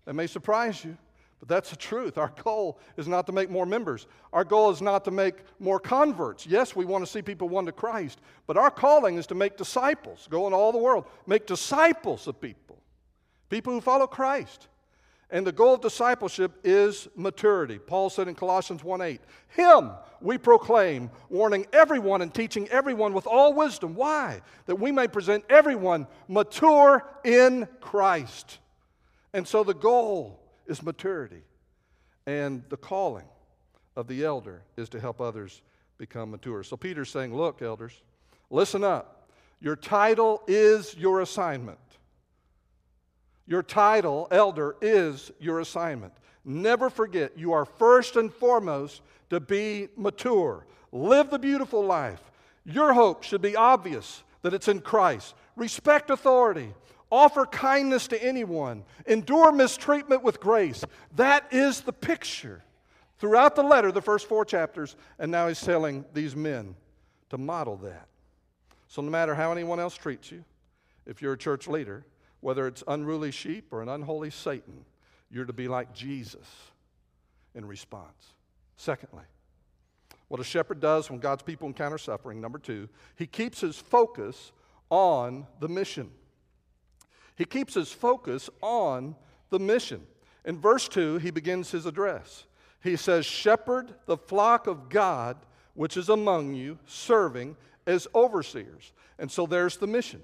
That 0.05 0.13
may 0.13 0.27
surprise 0.27 0.83
you, 0.85 0.97
but 1.39 1.49
that's 1.49 1.69
the 1.69 1.75
truth. 1.75 2.17
Our 2.17 2.31
goal 2.43 2.79
is 2.95 3.07
not 3.07 3.25
to 3.27 3.31
make 3.31 3.49
more 3.49 3.65
members. 3.65 4.07
Our 4.33 4.43
goal 4.43 4.71
is 4.71 4.81
not 4.81 5.05
to 5.05 5.11
make 5.11 5.35
more 5.59 5.79
converts. 5.79 6.47
Yes, 6.47 6.75
we 6.75 6.85
want 6.85 7.05
to 7.05 7.11
see 7.11 7.21
people 7.21 7.49
won 7.49 7.65
to 7.65 7.71
Christ, 7.71 8.19
but 8.47 8.57
our 8.57 8.71
calling 8.71 9.17
is 9.17 9.27
to 9.27 9.35
make 9.35 9.57
disciples, 9.57 10.27
go 10.29 10.47
in 10.47 10.53
all 10.53 10.71
the 10.71 10.77
world, 10.77 11.05
make 11.25 11.45
disciples 11.45 12.27
of 12.27 12.39
people, 12.39 12.77
people 13.49 13.73
who 13.73 13.81
follow 13.81 14.07
Christ. 14.07 14.67
And 15.29 15.45
the 15.45 15.51
goal 15.51 15.73
of 15.73 15.81
discipleship 15.81 16.53
is 16.63 17.07
maturity. 17.15 17.79
Paul 17.79 18.09
said 18.09 18.29
in 18.29 18.35
Colossians 18.35 18.83
1:8, 18.83 19.19
"Him 19.49 19.91
we 20.21 20.37
proclaim, 20.37 21.11
warning 21.29 21.67
everyone 21.73 22.21
and 22.21 22.33
teaching 22.33 22.69
everyone 22.69 23.13
with 23.13 23.27
all 23.27 23.53
wisdom. 23.53 23.95
Why? 23.95 24.41
That 24.67 24.77
we 24.77 24.91
may 24.91 25.07
present 25.07 25.43
everyone 25.49 26.07
mature 26.27 27.05
in 27.25 27.67
Christ." 27.81 28.59
And 29.33 29.47
so 29.47 29.63
the 29.63 29.73
goal 29.73 30.39
is 30.65 30.81
maturity. 30.81 31.43
And 32.25 32.63
the 32.69 32.77
calling 32.77 33.27
of 33.95 34.07
the 34.07 34.23
elder 34.23 34.63
is 34.77 34.89
to 34.89 34.99
help 34.99 35.19
others 35.19 35.61
become 35.97 36.31
mature. 36.31 36.63
So 36.63 36.77
Peter's 36.77 37.09
saying, 37.09 37.35
Look, 37.35 37.61
elders, 37.61 38.01
listen 38.49 38.83
up. 38.83 39.29
Your 39.59 39.75
title 39.75 40.43
is 40.47 40.95
your 40.95 41.21
assignment. 41.21 41.79
Your 43.47 43.63
title, 43.63 44.27
elder, 44.29 44.75
is 44.81 45.31
your 45.39 45.61
assignment. 45.61 46.13
Never 46.43 46.89
forget, 46.89 47.37
you 47.37 47.53
are 47.53 47.65
first 47.65 48.15
and 48.15 48.31
foremost 48.31 49.01
to 49.29 49.39
be 49.39 49.87
mature. 49.95 50.65
Live 50.91 51.29
the 51.29 51.39
beautiful 51.39 51.83
life. 51.83 52.21
Your 52.65 52.93
hope 52.93 53.23
should 53.23 53.41
be 53.41 53.55
obvious 53.55 54.23
that 54.41 54.53
it's 54.53 54.67
in 54.67 54.81
Christ. 54.81 55.33
Respect 55.55 56.09
authority. 56.09 56.73
Offer 57.09 57.45
kindness 57.45 58.07
to 58.07 58.21
anyone. 58.23 58.83
Endure 59.05 59.51
mistreatment 59.51 60.23
with 60.23 60.39
grace. 60.39 60.83
That 61.15 61.47
is 61.51 61.81
the 61.81 61.93
picture 61.93 62.63
throughout 63.17 63.55
the 63.55 63.63
letter, 63.63 63.91
the 63.91 64.01
first 64.01 64.27
four 64.27 64.45
chapters, 64.45 64.95
and 65.19 65.31
now 65.31 65.47
he's 65.47 65.61
telling 65.61 66.05
these 66.13 66.35
men 66.35 66.75
to 67.29 67.37
model 67.37 67.77
that. 67.77 68.07
So, 68.87 69.01
no 69.01 69.09
matter 69.09 69.35
how 69.35 69.51
anyone 69.51 69.79
else 69.79 69.95
treats 69.95 70.31
you, 70.31 70.43
if 71.05 71.21
you're 71.21 71.33
a 71.33 71.37
church 71.37 71.67
leader, 71.67 72.05
whether 72.41 72.67
it's 72.67 72.83
unruly 72.87 73.31
sheep 73.31 73.71
or 73.71 73.81
an 73.81 73.89
unholy 73.89 74.29
Satan, 74.29 74.85
you're 75.29 75.45
to 75.45 75.53
be 75.53 75.67
like 75.67 75.93
Jesus 75.93 76.47
in 77.55 77.65
response. 77.65 78.33
Secondly, 78.75 79.25
what 80.27 80.39
a 80.39 80.43
shepherd 80.43 80.79
does 80.79 81.09
when 81.09 81.19
God's 81.19 81.43
people 81.43 81.67
encounter 81.67 81.97
suffering, 81.97 82.41
number 82.41 82.59
two, 82.59 82.89
he 83.15 83.25
keeps 83.25 83.61
his 83.61 83.77
focus 83.77 84.51
on 84.89 85.47
the 85.59 85.67
mission. 85.67 86.11
He 87.35 87.45
keeps 87.45 87.73
his 87.73 87.91
focus 87.91 88.49
on 88.61 89.15
the 89.49 89.59
mission. 89.59 90.05
In 90.43 90.59
verse 90.59 90.87
2, 90.87 91.17
he 91.17 91.29
begins 91.29 91.71
his 91.71 91.85
address. 91.85 92.45
He 92.81 92.95
says, 92.95 93.25
Shepherd 93.25 93.93
the 94.05 94.17
flock 94.17 94.65
of 94.67 94.89
God 94.89 95.37
which 95.77 95.95
is 95.95 96.09
among 96.09 96.55
you, 96.55 96.79
serving 96.87 97.55
as 97.85 98.07
overseers. 98.15 98.91
And 99.19 99.31
so 99.31 99.45
there's 99.45 99.77
the 99.77 99.85
mission. 99.85 100.21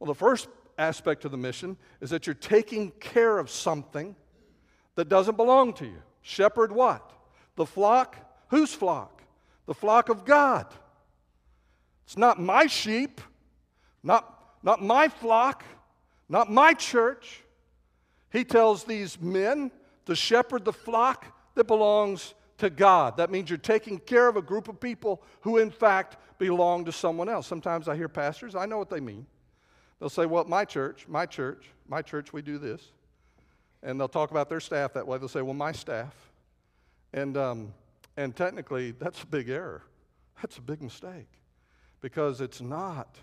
Well, 0.00 0.08
the 0.08 0.18
first 0.18 0.48
aspect 0.78 1.24
of 1.24 1.30
the 1.30 1.36
mission 1.36 1.76
is 2.00 2.10
that 2.10 2.26
you're 2.26 2.34
taking 2.34 2.90
care 2.92 3.38
of 3.38 3.50
something 3.50 4.14
that 4.94 5.08
doesn't 5.08 5.36
belong 5.36 5.72
to 5.74 5.84
you. 5.84 6.02
Shepherd 6.22 6.72
what? 6.72 7.12
The 7.56 7.66
flock? 7.66 8.16
Whose 8.48 8.72
flock? 8.74 9.22
The 9.66 9.74
flock 9.74 10.08
of 10.08 10.24
God. 10.24 10.66
It's 12.04 12.16
not 12.16 12.40
my 12.40 12.66
sheep, 12.66 13.20
not, 14.02 14.58
not 14.62 14.82
my 14.82 15.08
flock 15.08 15.64
not 16.28 16.50
my 16.50 16.72
church. 16.72 17.42
He 18.32 18.44
tells 18.44 18.84
these 18.84 19.20
men 19.20 19.70
to 20.06 20.14
shepherd 20.14 20.64
the 20.64 20.72
flock 20.72 21.26
that 21.54 21.64
belongs 21.64 22.34
to 22.58 22.70
God. 22.70 23.16
That 23.16 23.30
means 23.30 23.50
you're 23.50 23.58
taking 23.58 23.98
care 23.98 24.28
of 24.28 24.36
a 24.36 24.42
group 24.42 24.68
of 24.68 24.80
people 24.80 25.22
who, 25.40 25.58
in 25.58 25.70
fact, 25.70 26.16
belong 26.38 26.84
to 26.84 26.92
someone 26.92 27.28
else. 27.28 27.46
Sometimes 27.46 27.88
I 27.88 27.96
hear 27.96 28.08
pastors, 28.08 28.54
I 28.54 28.66
know 28.66 28.78
what 28.78 28.90
they 28.90 29.00
mean. 29.00 29.26
They'll 29.98 30.08
say, 30.08 30.26
Well, 30.26 30.44
my 30.44 30.64
church, 30.64 31.06
my 31.08 31.26
church, 31.26 31.66
my 31.88 32.02
church, 32.02 32.32
we 32.32 32.42
do 32.42 32.58
this. 32.58 32.92
And 33.82 34.00
they'll 34.00 34.08
talk 34.08 34.30
about 34.30 34.48
their 34.48 34.60
staff 34.60 34.94
that 34.94 35.06
way. 35.06 35.18
They'll 35.18 35.28
say, 35.28 35.42
Well, 35.42 35.54
my 35.54 35.72
staff. 35.72 36.14
And, 37.12 37.36
um, 37.36 37.72
and 38.16 38.34
technically, 38.34 38.92
that's 38.92 39.22
a 39.22 39.26
big 39.26 39.48
error. 39.48 39.82
That's 40.42 40.58
a 40.58 40.62
big 40.62 40.82
mistake 40.82 41.28
because 42.00 42.40
it's 42.40 42.60
not 42.60 43.16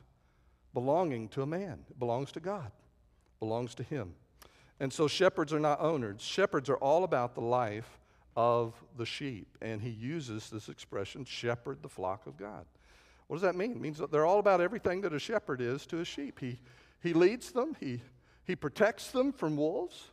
belonging 0.74 1.28
to 1.30 1.44
a 1.44 1.46
man, 1.46 1.86
it 1.90 2.00
belongs 2.00 2.32
to 2.32 2.40
God 2.40 2.72
belongs 3.44 3.76
to 3.76 3.84
Him. 3.84 4.16
And 4.80 4.92
so 4.92 5.08
shepherds 5.08 5.52
are 5.52 5.60
not 5.60 5.82
owners. 5.82 6.22
Shepherds 6.22 6.70
are 6.70 6.78
all 6.78 7.04
about 7.04 7.36
the 7.36 7.42
life 7.42 8.00
of 8.38 8.74
the 8.98 9.06
sheep. 9.06 9.58
And 9.62 9.82
he 9.82 9.90
uses 9.90 10.50
this 10.50 10.70
expression, 10.70 11.26
shepherd 11.26 11.82
the 11.82 11.90
flock 11.90 12.26
of 12.26 12.38
God. 12.38 12.66
What 13.34 13.42
does 13.42 13.48
that 13.48 13.56
mean? 13.56 13.72
It 13.72 13.82
means 13.82 13.98
that 13.98 14.12
they're 14.12 14.28
all 14.28 14.38
about 14.38 14.62
everything 14.62 15.02
that 15.02 15.12
a 15.12 15.18
shepherd 15.18 15.60
is 15.60 15.88
to 15.88 16.02
a 16.02 16.06
sheep. 16.06 16.40
He, 16.40 16.60
he 17.02 17.14
leads 17.14 17.52
them, 17.52 17.76
he, 17.80 18.00
he 18.46 18.56
protects 18.56 19.10
them 19.10 19.34
from 19.34 19.58
wolves. 19.58 20.12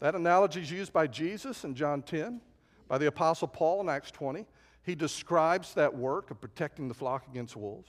That 0.00 0.14
analogy 0.14 0.60
is 0.60 0.70
used 0.70 0.92
by 0.92 1.06
Jesus 1.06 1.64
in 1.64 1.74
John 1.74 2.02
10, 2.02 2.42
by 2.86 2.98
the 2.98 3.06
Apostle 3.06 3.48
Paul 3.48 3.80
in 3.80 3.88
Acts 3.88 4.10
20. 4.10 4.44
He 4.82 4.94
describes 4.94 5.72
that 5.76 5.96
work 5.96 6.30
of 6.30 6.42
protecting 6.42 6.88
the 6.88 6.94
flock 6.94 7.26
against 7.30 7.56
wolves. 7.56 7.88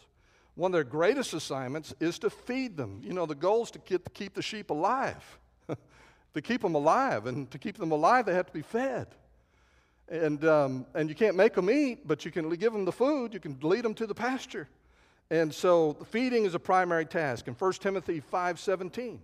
One 0.56 0.72
of 0.72 0.74
their 0.76 0.86
greatest 0.86 1.34
assignments 1.34 1.94
is 2.00 2.18
to 2.20 2.30
feed 2.30 2.78
them. 2.78 3.02
You 3.04 3.12
know, 3.12 3.26
the 3.26 3.36
goal 3.36 3.64
is 3.64 3.72
to 3.72 3.80
keep 3.80 4.34
the 4.34 4.42
sheep 4.42 4.70
alive, 4.70 5.40
to 6.34 6.42
keep 6.42 6.62
them 6.62 6.76
alive. 6.76 7.26
And 7.26 7.52
to 7.52 7.58
keep 7.58 7.78
them 7.78 7.92
alive, 7.92 8.26
they 8.26 8.34
have 8.34 8.48
to 8.48 8.54
be 8.54 8.62
fed. 8.62 9.08
And, 10.10 10.44
um, 10.46 10.86
and 10.96 11.08
you 11.08 11.16
can't 11.16 11.36
make 11.36 11.54
them 11.54 11.70
eat, 11.70 12.08
but 12.08 12.26
you 12.26 12.32
can 12.32 12.50
give 12.50 12.74
them 12.74 12.86
the 12.86 12.92
food, 12.92 13.34
you 13.34 13.40
can 13.40 13.58
lead 13.62 13.86
them 13.86 13.94
to 13.96 14.08
the 14.08 14.16
pasture. 14.16 14.68
And 15.30 15.54
so 15.54 15.94
feeding 16.10 16.46
is 16.46 16.56
a 16.56 16.60
primary 16.60 17.06
task. 17.06 17.48
In 17.48 17.54
1 17.54 17.74
Timothy 17.74 18.20
5:17, 18.20 19.22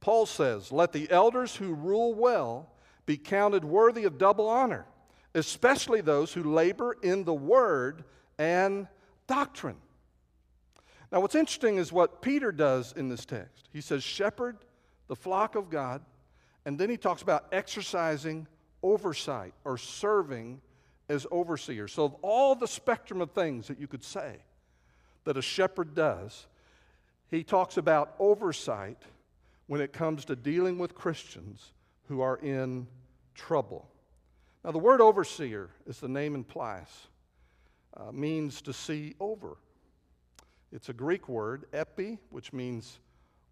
Paul 0.00 0.24
says, 0.24 0.72
"Let 0.72 0.92
the 0.92 1.10
elders 1.10 1.56
who 1.56 1.74
rule 1.74 2.14
well 2.14 2.72
be 3.04 3.18
counted 3.18 3.64
worthy 3.64 4.04
of 4.04 4.16
double 4.16 4.48
honor, 4.48 4.86
especially 5.34 6.00
those 6.00 6.32
who 6.32 6.42
labor 6.42 6.96
in 7.02 7.24
the 7.24 7.34
word 7.34 8.04
and 8.38 8.88
doctrine." 9.26 9.76
Now, 11.10 11.20
what's 11.20 11.34
interesting 11.34 11.76
is 11.76 11.92
what 11.92 12.22
Peter 12.22 12.50
does 12.50 12.92
in 12.92 13.10
this 13.10 13.26
text. 13.26 13.68
He 13.70 13.82
says, 13.82 14.02
Shepherd 14.02 14.56
the 15.08 15.16
flock 15.16 15.56
of 15.56 15.68
God, 15.68 16.00
and 16.64 16.78
then 16.78 16.88
he 16.88 16.96
talks 16.96 17.20
about 17.20 17.44
exercising 17.52 18.46
oversight 18.82 19.54
or 19.64 19.78
serving 19.78 20.60
as 21.08 21.26
overseer. 21.30 21.88
So, 21.88 22.04
of 22.04 22.14
all 22.22 22.54
the 22.54 22.68
spectrum 22.68 23.20
of 23.20 23.32
things 23.32 23.68
that 23.68 23.78
you 23.78 23.86
could 23.86 24.04
say 24.04 24.36
that 25.24 25.36
a 25.36 25.42
shepherd 25.42 25.94
does, 25.94 26.46
he 27.30 27.44
talks 27.44 27.76
about 27.76 28.14
oversight 28.18 28.98
when 29.66 29.80
it 29.80 29.92
comes 29.92 30.24
to 30.26 30.36
dealing 30.36 30.78
with 30.78 30.94
Christians 30.94 31.72
who 32.08 32.20
are 32.20 32.36
in 32.36 32.86
trouble. 33.34 33.88
Now, 34.64 34.70
the 34.72 34.78
word 34.78 35.00
overseer, 35.00 35.70
as 35.88 35.98
the 35.98 36.08
name 36.08 36.34
implies, 36.34 36.88
uh, 37.96 38.12
means 38.12 38.62
to 38.62 38.72
see 38.72 39.14
over 39.20 39.56
it's 40.72 40.88
a 40.88 40.94
Greek 40.94 41.28
word, 41.28 41.66
epi, 41.74 42.18
which 42.30 42.52
means 42.54 42.98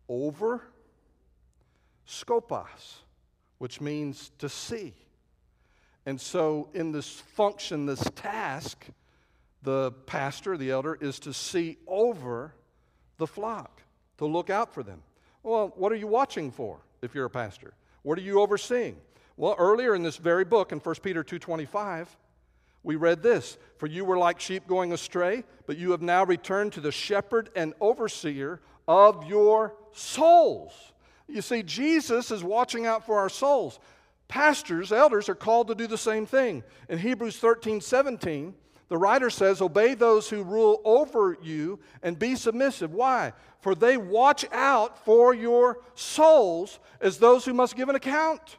over, 0.08 0.62
skopos, 2.08 3.02
which 3.58 3.80
means 3.80 4.32
to 4.38 4.48
see. 4.48 4.94
And 6.06 6.20
so, 6.20 6.68
in 6.74 6.92
this 6.92 7.08
function, 7.08 7.86
this 7.86 8.02
task, 8.14 8.86
the 9.62 9.92
pastor, 10.06 10.56
the 10.56 10.70
elder, 10.70 10.96
is 11.00 11.18
to 11.20 11.34
see 11.34 11.76
over 11.86 12.54
the 13.18 13.26
flock, 13.26 13.82
to 14.18 14.26
look 14.26 14.50
out 14.50 14.72
for 14.72 14.82
them. 14.82 15.02
Well, 15.42 15.72
what 15.76 15.92
are 15.92 15.96
you 15.96 16.06
watching 16.06 16.50
for 16.50 16.78
if 17.02 17.14
you're 17.14 17.26
a 17.26 17.30
pastor? 17.30 17.74
What 18.02 18.18
are 18.18 18.22
you 18.22 18.40
overseeing? 18.40 18.96
Well, 19.36 19.54
earlier 19.58 19.94
in 19.94 20.02
this 20.02 20.16
very 20.16 20.44
book, 20.44 20.72
in 20.72 20.78
1 20.78 20.94
Peter 20.96 21.22
2.25, 21.22 22.08
we 22.82 22.96
read 22.96 23.22
this 23.22 23.58
For 23.76 23.86
you 23.86 24.04
were 24.04 24.18
like 24.18 24.40
sheep 24.40 24.66
going 24.66 24.92
astray, 24.92 25.44
but 25.66 25.76
you 25.76 25.90
have 25.90 26.02
now 26.02 26.24
returned 26.24 26.72
to 26.74 26.80
the 26.80 26.92
shepherd 26.92 27.50
and 27.54 27.74
overseer 27.80 28.60
of 28.88 29.26
your 29.26 29.74
souls. 29.92 30.72
You 31.28 31.42
see, 31.42 31.62
Jesus 31.62 32.30
is 32.30 32.42
watching 32.42 32.86
out 32.86 33.06
for 33.06 33.18
our 33.18 33.28
souls. 33.28 33.78
Pastors, 34.30 34.92
elders 34.92 35.28
are 35.28 35.34
called 35.34 35.66
to 35.68 35.74
do 35.74 35.88
the 35.88 35.98
same 35.98 36.24
thing. 36.24 36.62
In 36.88 36.98
Hebrews 36.98 37.36
13 37.38 37.80
17, 37.80 38.54
The 38.88 38.96
writer 38.96 39.28
says, 39.28 39.60
Obey 39.60 39.94
those 39.94 40.30
who 40.30 40.44
rule 40.44 40.80
over 40.84 41.36
you 41.42 41.80
and 42.00 42.16
be 42.16 42.36
submissive. 42.36 42.94
Why? 42.94 43.32
For 43.60 43.74
they 43.74 43.96
watch 43.96 44.46
out 44.52 45.04
for 45.04 45.34
your 45.34 45.80
souls 45.96 46.78
as 47.00 47.18
those 47.18 47.44
who 47.44 47.52
must 47.52 47.74
give 47.74 47.88
an 47.88 47.96
account. 47.96 48.56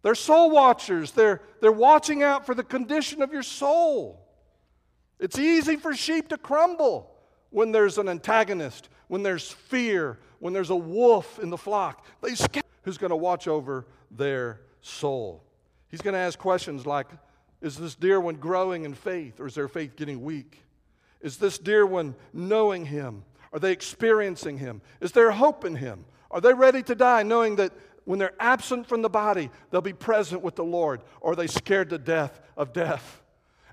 They're 0.00 0.14
soul 0.14 0.50
watchers, 0.50 1.12
they're, 1.12 1.42
they're 1.60 1.70
watching 1.70 2.22
out 2.22 2.46
for 2.46 2.54
the 2.54 2.64
condition 2.64 3.20
of 3.20 3.34
your 3.34 3.42
soul. 3.42 4.26
It's 5.20 5.38
easy 5.38 5.76
for 5.76 5.94
sheep 5.94 6.28
to 6.28 6.38
crumble 6.38 7.14
when 7.50 7.70
there's 7.70 7.98
an 7.98 8.08
antagonist, 8.08 8.88
when 9.08 9.22
there's 9.22 9.50
fear, 9.50 10.18
when 10.38 10.54
there's 10.54 10.70
a 10.70 10.76
wolf 10.76 11.38
in 11.38 11.50
the 11.50 11.58
flock. 11.58 12.06
They 12.22 12.34
who's 12.86 12.98
going 12.98 13.10
to 13.10 13.16
watch 13.16 13.48
over 13.48 13.84
their 14.10 14.60
soul. 14.80 15.42
He's 15.88 16.02
going 16.02 16.14
to 16.14 16.20
ask 16.20 16.38
questions 16.38 16.86
like 16.86 17.06
Is 17.60 17.76
this 17.76 17.94
dear 17.94 18.20
one 18.20 18.36
growing 18.36 18.84
in 18.84 18.94
faith, 18.94 19.40
or 19.40 19.46
is 19.46 19.54
their 19.54 19.68
faith 19.68 19.96
getting 19.96 20.22
weak? 20.22 20.62
Is 21.20 21.38
this 21.38 21.58
dear 21.58 21.86
one 21.86 22.14
knowing 22.32 22.86
Him? 22.86 23.24
Are 23.52 23.58
they 23.58 23.72
experiencing 23.72 24.58
Him? 24.58 24.82
Is 25.00 25.12
there 25.12 25.30
hope 25.30 25.64
in 25.64 25.76
Him? 25.76 26.04
Are 26.30 26.40
they 26.40 26.52
ready 26.52 26.82
to 26.84 26.94
die 26.94 27.22
knowing 27.22 27.56
that 27.56 27.72
when 28.04 28.18
they're 28.18 28.34
absent 28.38 28.86
from 28.86 29.02
the 29.02 29.08
body, 29.08 29.50
they'll 29.70 29.80
be 29.80 29.92
present 29.92 30.42
with 30.42 30.56
the 30.56 30.64
Lord? 30.64 31.02
Or 31.20 31.32
are 31.32 31.36
they 31.36 31.46
scared 31.46 31.90
to 31.90 31.98
death 31.98 32.40
of 32.56 32.72
death? 32.72 33.22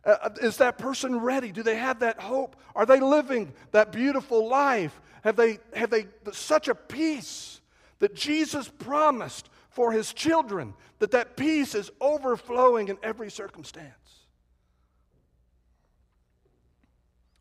Uh, 0.05 0.15
uh, 0.21 0.29
is 0.41 0.57
that 0.57 0.77
person 0.77 1.19
ready? 1.19 1.51
Do 1.51 1.63
they 1.63 1.75
have 1.75 1.99
that 1.99 2.19
hope? 2.19 2.55
Are 2.75 2.85
they 2.85 2.99
living 2.99 3.53
that 3.71 3.91
beautiful 3.91 4.47
life? 4.47 4.99
Have 5.23 5.35
they, 5.35 5.59
have 5.73 5.89
they 5.89 6.07
such 6.31 6.67
a 6.67 6.75
peace 6.75 7.61
that 7.99 8.15
Jesus 8.15 8.67
promised 8.67 9.49
for 9.73 9.91
his 9.91 10.13
children, 10.13 10.73
that 10.99 11.11
that 11.11 11.35
peace 11.35 11.75
is 11.75 11.91
overflowing 11.99 12.87
in 12.87 12.97
every 13.03 13.29
circumstance? 13.29 13.93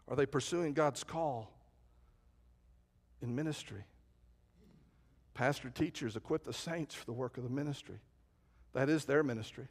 Are 0.08 0.16
they 0.16 0.26
pursuing 0.26 0.72
God's 0.72 1.04
call 1.04 1.52
in 3.22 3.34
ministry? 3.34 3.84
Pastor 5.34 5.70
teachers 5.70 6.16
equip 6.16 6.44
the 6.44 6.52
saints 6.52 6.94
for 6.94 7.06
the 7.06 7.12
work 7.12 7.36
of 7.38 7.44
the 7.44 7.50
ministry. 7.50 7.98
That 8.72 8.88
is 8.88 9.04
their 9.04 9.22
ministry, 9.22 9.68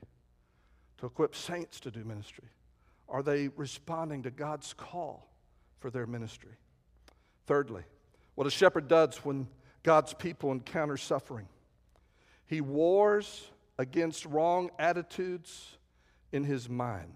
to 0.99 1.07
equip 1.07 1.35
saints 1.35 1.79
to 1.81 1.91
do 1.91 2.03
ministry. 2.03 2.49
Are 3.09 3.23
they 3.23 3.49
responding 3.49 4.23
to 4.23 4.31
God's 4.31 4.73
call 4.73 5.27
for 5.79 5.89
their 5.89 6.05
ministry? 6.05 6.53
Thirdly, 7.45 7.83
what 8.35 8.47
a 8.47 8.51
shepherd 8.51 8.87
does 8.87 9.17
when 9.17 9.47
God's 9.83 10.13
people 10.13 10.51
encounter 10.51 10.97
suffering. 10.97 11.47
He 12.45 12.61
wars 12.61 13.49
against 13.77 14.25
wrong 14.25 14.69
attitudes 14.77 15.77
in 16.31 16.43
his 16.43 16.69
mind. 16.69 17.15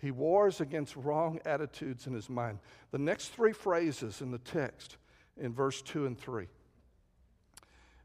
He 0.00 0.10
wars 0.10 0.60
against 0.60 0.96
wrong 0.96 1.38
attitudes 1.44 2.06
in 2.06 2.12
his 2.12 2.28
mind. 2.28 2.58
The 2.90 2.98
next 2.98 3.28
three 3.28 3.52
phrases 3.52 4.20
in 4.20 4.32
the 4.32 4.38
text, 4.38 4.96
in 5.40 5.54
verse 5.54 5.80
2 5.80 6.06
and 6.06 6.18
3, 6.18 6.48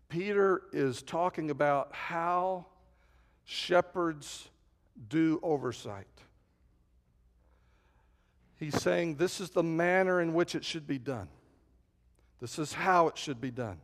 Peter 0.07 0.61
is 0.71 1.01
talking 1.01 1.49
about 1.49 1.93
how 1.93 2.67
shepherds 3.45 4.49
do 5.09 5.39
oversight. 5.41 6.05
He's 8.57 8.79
saying 8.79 9.15
this 9.15 9.39
is 9.39 9.49
the 9.49 9.63
manner 9.63 10.21
in 10.21 10.33
which 10.33 10.55
it 10.55 10.63
should 10.63 10.87
be 10.87 10.97
done. 10.97 11.29
This 12.39 12.59
is 12.59 12.73
how 12.73 13.07
it 13.07 13.17
should 13.17 13.41
be 13.41 13.51
done. 13.51 13.79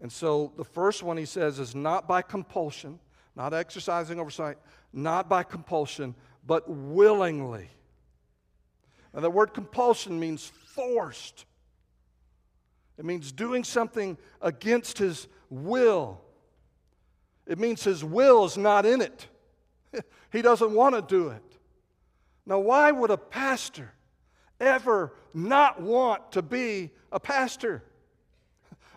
And 0.00 0.12
so 0.12 0.52
the 0.56 0.64
first 0.64 1.02
one 1.02 1.16
he 1.16 1.24
says 1.24 1.58
is 1.58 1.74
not 1.74 2.06
by 2.06 2.22
compulsion, 2.22 2.98
not 3.34 3.54
exercising 3.54 4.20
oversight, 4.20 4.58
not 4.92 5.28
by 5.28 5.42
compulsion, 5.42 6.14
but 6.46 6.68
willingly. 6.68 7.68
Now, 9.14 9.20
the 9.20 9.30
word 9.30 9.54
compulsion 9.54 10.20
means 10.20 10.46
forced, 10.74 11.46
it 12.98 13.04
means 13.04 13.32
doing 13.32 13.64
something 13.64 14.16
against 14.40 14.98
his 14.98 15.28
will. 15.50 16.20
It 17.46 17.58
means 17.58 17.84
his 17.84 18.02
will 18.02 18.44
is 18.44 18.56
not 18.56 18.86
in 18.86 19.00
it. 19.00 19.26
he 20.32 20.42
doesn't 20.42 20.72
want 20.72 20.94
to 20.94 21.02
do 21.02 21.28
it. 21.28 21.42
Now, 22.46 22.58
why 22.58 22.90
would 22.90 23.10
a 23.10 23.16
pastor 23.16 23.92
ever 24.58 25.12
not 25.34 25.80
want 25.80 26.32
to 26.32 26.42
be 26.42 26.90
a 27.12 27.20
pastor? 27.20 27.84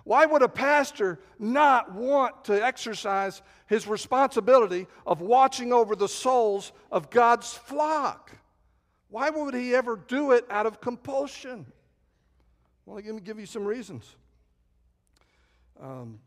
Why 0.10 0.26
would 0.26 0.42
a 0.42 0.50
pastor 0.50 1.20
not 1.38 1.94
want 1.94 2.46
to 2.46 2.66
exercise 2.66 3.44
his 3.68 3.86
responsibility 3.86 4.88
of 5.06 5.22
watching 5.22 5.72
over 5.72 5.96
the 5.96 6.08
souls 6.08 6.72
of 6.92 7.12
God's 7.12 7.54
flock? 7.54 8.32
Why 9.10 9.30
would 9.30 9.54
he 9.54 9.76
ever 9.76 9.98
do 10.08 10.32
it 10.32 10.48
out 10.50 10.66
of 10.66 10.82
compulsion? 10.82 11.68
Well, 12.88 12.96
let 12.96 13.06
me 13.06 13.22
give 13.22 13.40
you 13.40 13.46
some 13.46 13.64
reasons. 13.64 14.16
Um, 15.80 16.18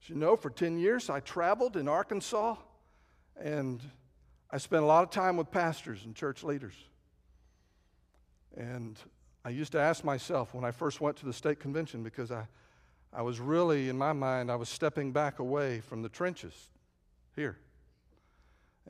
as 0.00 0.08
you 0.08 0.14
know, 0.14 0.36
for 0.36 0.48
10 0.48 0.78
years 0.78 1.10
I 1.10 1.18
traveled 1.18 1.76
in 1.76 1.88
Arkansas 1.88 2.54
and 3.36 3.82
I 4.48 4.58
spent 4.58 4.84
a 4.84 4.86
lot 4.86 5.02
of 5.02 5.10
time 5.10 5.36
with 5.36 5.50
pastors 5.50 6.04
and 6.04 6.14
church 6.14 6.44
leaders. 6.44 6.76
And 8.56 8.96
I 9.44 9.50
used 9.50 9.72
to 9.72 9.80
ask 9.80 10.04
myself 10.04 10.54
when 10.54 10.64
I 10.64 10.70
first 10.70 11.00
went 11.00 11.16
to 11.18 11.26
the 11.26 11.32
state 11.32 11.60
convention 11.60 12.02
because 12.02 12.30
I, 12.30 12.46
I 13.12 13.22
was 13.22 13.40
really, 13.40 13.88
in 13.88 13.96
my 13.96 14.12
mind, 14.12 14.50
I 14.50 14.56
was 14.56 14.68
stepping 14.68 15.12
back 15.12 15.38
away 15.38 15.80
from 15.80 16.02
the 16.02 16.08
trenches 16.08 16.54
here. 17.34 17.58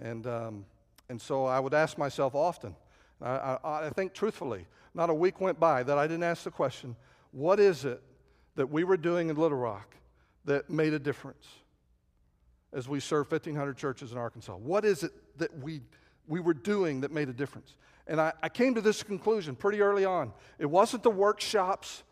And, 0.01 0.27
um, 0.27 0.65
and 1.09 1.21
so 1.21 1.47
I 1.47 1.61
would 1.61 1.75
ask 1.75 1.99
myself 1.99 2.35
often, 2.35 2.75
I, 3.23 3.59
I, 3.63 3.87
I 3.87 3.91
think 3.91 4.13
truthfully, 4.13 4.67
not 4.95 5.11
a 5.11 5.15
week 5.15 5.41
went 5.41 5.61
by 5.61 5.83
that 5.83 5.99
I 5.99 6.07
didn't 6.07 6.25
ask 6.25 6.43
the 6.43 6.51
question 6.51 6.97
what 7.33 7.61
is 7.61 7.85
it 7.85 8.03
that 8.57 8.69
we 8.69 8.83
were 8.83 8.97
doing 8.97 9.31
in 9.31 9.37
Little 9.37 9.59
Rock 9.59 9.95
that 10.47 10.69
made 10.69 10.93
a 10.95 10.99
difference? 10.99 11.47
as 12.73 12.89
we 12.89 13.01
serve 13.01 13.31
1,500 13.31 13.77
churches 13.77 14.13
in 14.13 14.19
Arkansas? 14.19 14.55
What 14.55 14.85
is 14.85 15.03
it 15.03 15.13
that 15.39 15.57
we, 15.59 15.81
we 16.27 16.41
were 16.41 16.55
doing 16.55 17.01
that 17.01 17.11
made 17.11 17.29
a 17.29 17.33
difference? 17.33 17.77
And 18.11 18.20
I, 18.20 18.33
I 18.42 18.49
came 18.49 18.75
to 18.75 18.81
this 18.81 19.05
conclusion 19.05 19.55
pretty 19.55 19.81
early 19.81 20.05
on. 20.05 20.33
It 20.59 20.66
wasn't 20.66 21.05
the 21.05 21.11
workshops, 21.11 22.03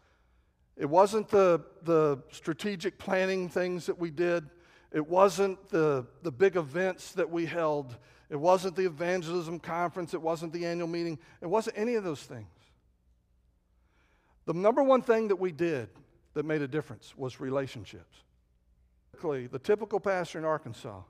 it 0.76 0.88
wasn't 0.88 1.28
the, 1.28 1.60
the 1.82 2.22
strategic 2.30 2.98
planning 2.98 3.48
things 3.48 3.86
that 3.86 3.98
we 3.98 4.12
did, 4.12 4.48
it 4.92 5.04
wasn't 5.04 5.68
the, 5.70 6.06
the 6.22 6.30
big 6.30 6.54
events 6.54 7.10
that 7.12 7.28
we 7.28 7.46
held, 7.46 7.96
it 8.30 8.36
wasn't 8.36 8.76
the 8.76 8.86
evangelism 8.86 9.58
conference, 9.58 10.14
it 10.14 10.22
wasn't 10.22 10.52
the 10.52 10.64
annual 10.66 10.86
meeting, 10.86 11.18
it 11.42 11.46
wasn't 11.46 11.76
any 11.76 11.96
of 11.96 12.04
those 12.04 12.22
things. 12.22 12.46
The 14.46 14.54
number 14.54 14.84
one 14.84 15.02
thing 15.02 15.26
that 15.28 15.36
we 15.36 15.50
did 15.50 15.88
that 16.34 16.44
made 16.44 16.62
a 16.62 16.68
difference 16.68 17.12
was 17.16 17.40
relationships. 17.40 18.22
The 19.20 19.60
typical 19.60 19.98
pastor 19.98 20.38
in 20.38 20.44
Arkansas 20.44 21.00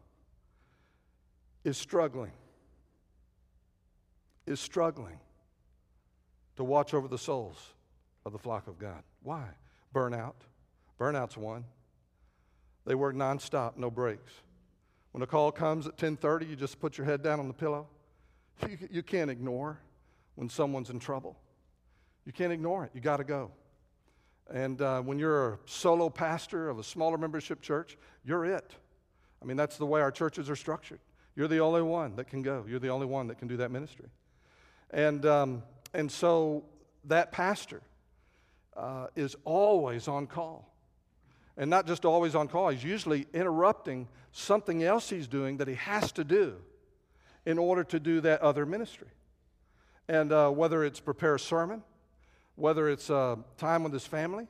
is 1.62 1.76
struggling, 1.76 2.32
is 4.48 4.60
struggling 4.60 5.18
to 6.56 6.64
watch 6.64 6.94
over 6.94 7.06
the 7.06 7.18
souls 7.18 7.74
of 8.24 8.32
the 8.32 8.38
flock 8.38 8.66
of 8.66 8.78
God. 8.78 9.02
Why? 9.22 9.44
Burnout. 9.94 10.34
Burnout's 10.98 11.36
one. 11.36 11.64
They 12.84 12.94
work 12.94 13.14
nonstop, 13.14 13.76
no 13.76 13.90
breaks. 13.90 14.32
When 15.12 15.22
a 15.22 15.26
call 15.26 15.52
comes 15.52 15.86
at 15.86 15.96
10:30, 15.96 16.48
you 16.48 16.56
just 16.56 16.80
put 16.80 16.98
your 16.98 17.04
head 17.04 17.22
down 17.22 17.40
on 17.40 17.48
the 17.48 17.54
pillow. 17.54 17.86
You, 18.68 18.76
you 18.90 19.02
can't 19.04 19.30
ignore 19.30 19.78
when 20.34 20.48
someone's 20.48 20.90
in 20.90 20.98
trouble. 20.98 21.38
You 22.24 22.32
can't 22.32 22.52
ignore 22.52 22.84
it. 22.84 22.90
You 22.92 23.00
got 23.00 23.18
to 23.18 23.24
go. 23.24 23.52
And 24.50 24.82
uh, 24.82 25.00
when 25.02 25.18
you're 25.18 25.52
a 25.52 25.58
solo 25.66 26.10
pastor 26.10 26.68
of 26.68 26.78
a 26.78 26.82
smaller 26.82 27.18
membership 27.18 27.60
church, 27.60 27.96
you're 28.24 28.44
it. 28.46 28.74
I 29.40 29.44
mean, 29.44 29.56
that's 29.56 29.76
the 29.76 29.86
way 29.86 30.00
our 30.00 30.10
churches 30.10 30.50
are 30.50 30.56
structured. 30.56 30.98
You're 31.36 31.48
the 31.48 31.60
only 31.60 31.82
one 31.82 32.16
that 32.16 32.26
can 32.26 32.42
go, 32.42 32.64
you're 32.68 32.80
the 32.80 32.88
only 32.88 33.06
one 33.06 33.28
that 33.28 33.38
can 33.38 33.46
do 33.46 33.56
that 33.58 33.70
ministry. 33.70 34.06
And, 34.90 35.24
um, 35.26 35.62
and 35.92 36.10
so 36.10 36.64
that 37.04 37.32
pastor 37.32 37.82
uh, 38.76 39.08
is 39.16 39.36
always 39.44 40.08
on 40.08 40.26
call. 40.26 40.72
And 41.56 41.68
not 41.68 41.86
just 41.86 42.04
always 42.04 42.34
on 42.34 42.48
call, 42.48 42.68
he's 42.68 42.84
usually 42.84 43.26
interrupting 43.34 44.08
something 44.32 44.84
else 44.84 45.10
he's 45.10 45.26
doing 45.26 45.56
that 45.56 45.66
he 45.68 45.74
has 45.74 46.12
to 46.12 46.24
do 46.24 46.56
in 47.44 47.58
order 47.58 47.82
to 47.82 47.98
do 47.98 48.20
that 48.20 48.40
other 48.42 48.64
ministry. 48.64 49.08
And 50.08 50.32
uh, 50.32 50.50
whether 50.50 50.84
it's 50.84 51.00
prepare 51.00 51.34
a 51.34 51.40
sermon, 51.40 51.82
whether 52.54 52.88
it's 52.88 53.10
uh, 53.10 53.36
time 53.56 53.82
with 53.82 53.92
his 53.92 54.06
family, 54.06 54.46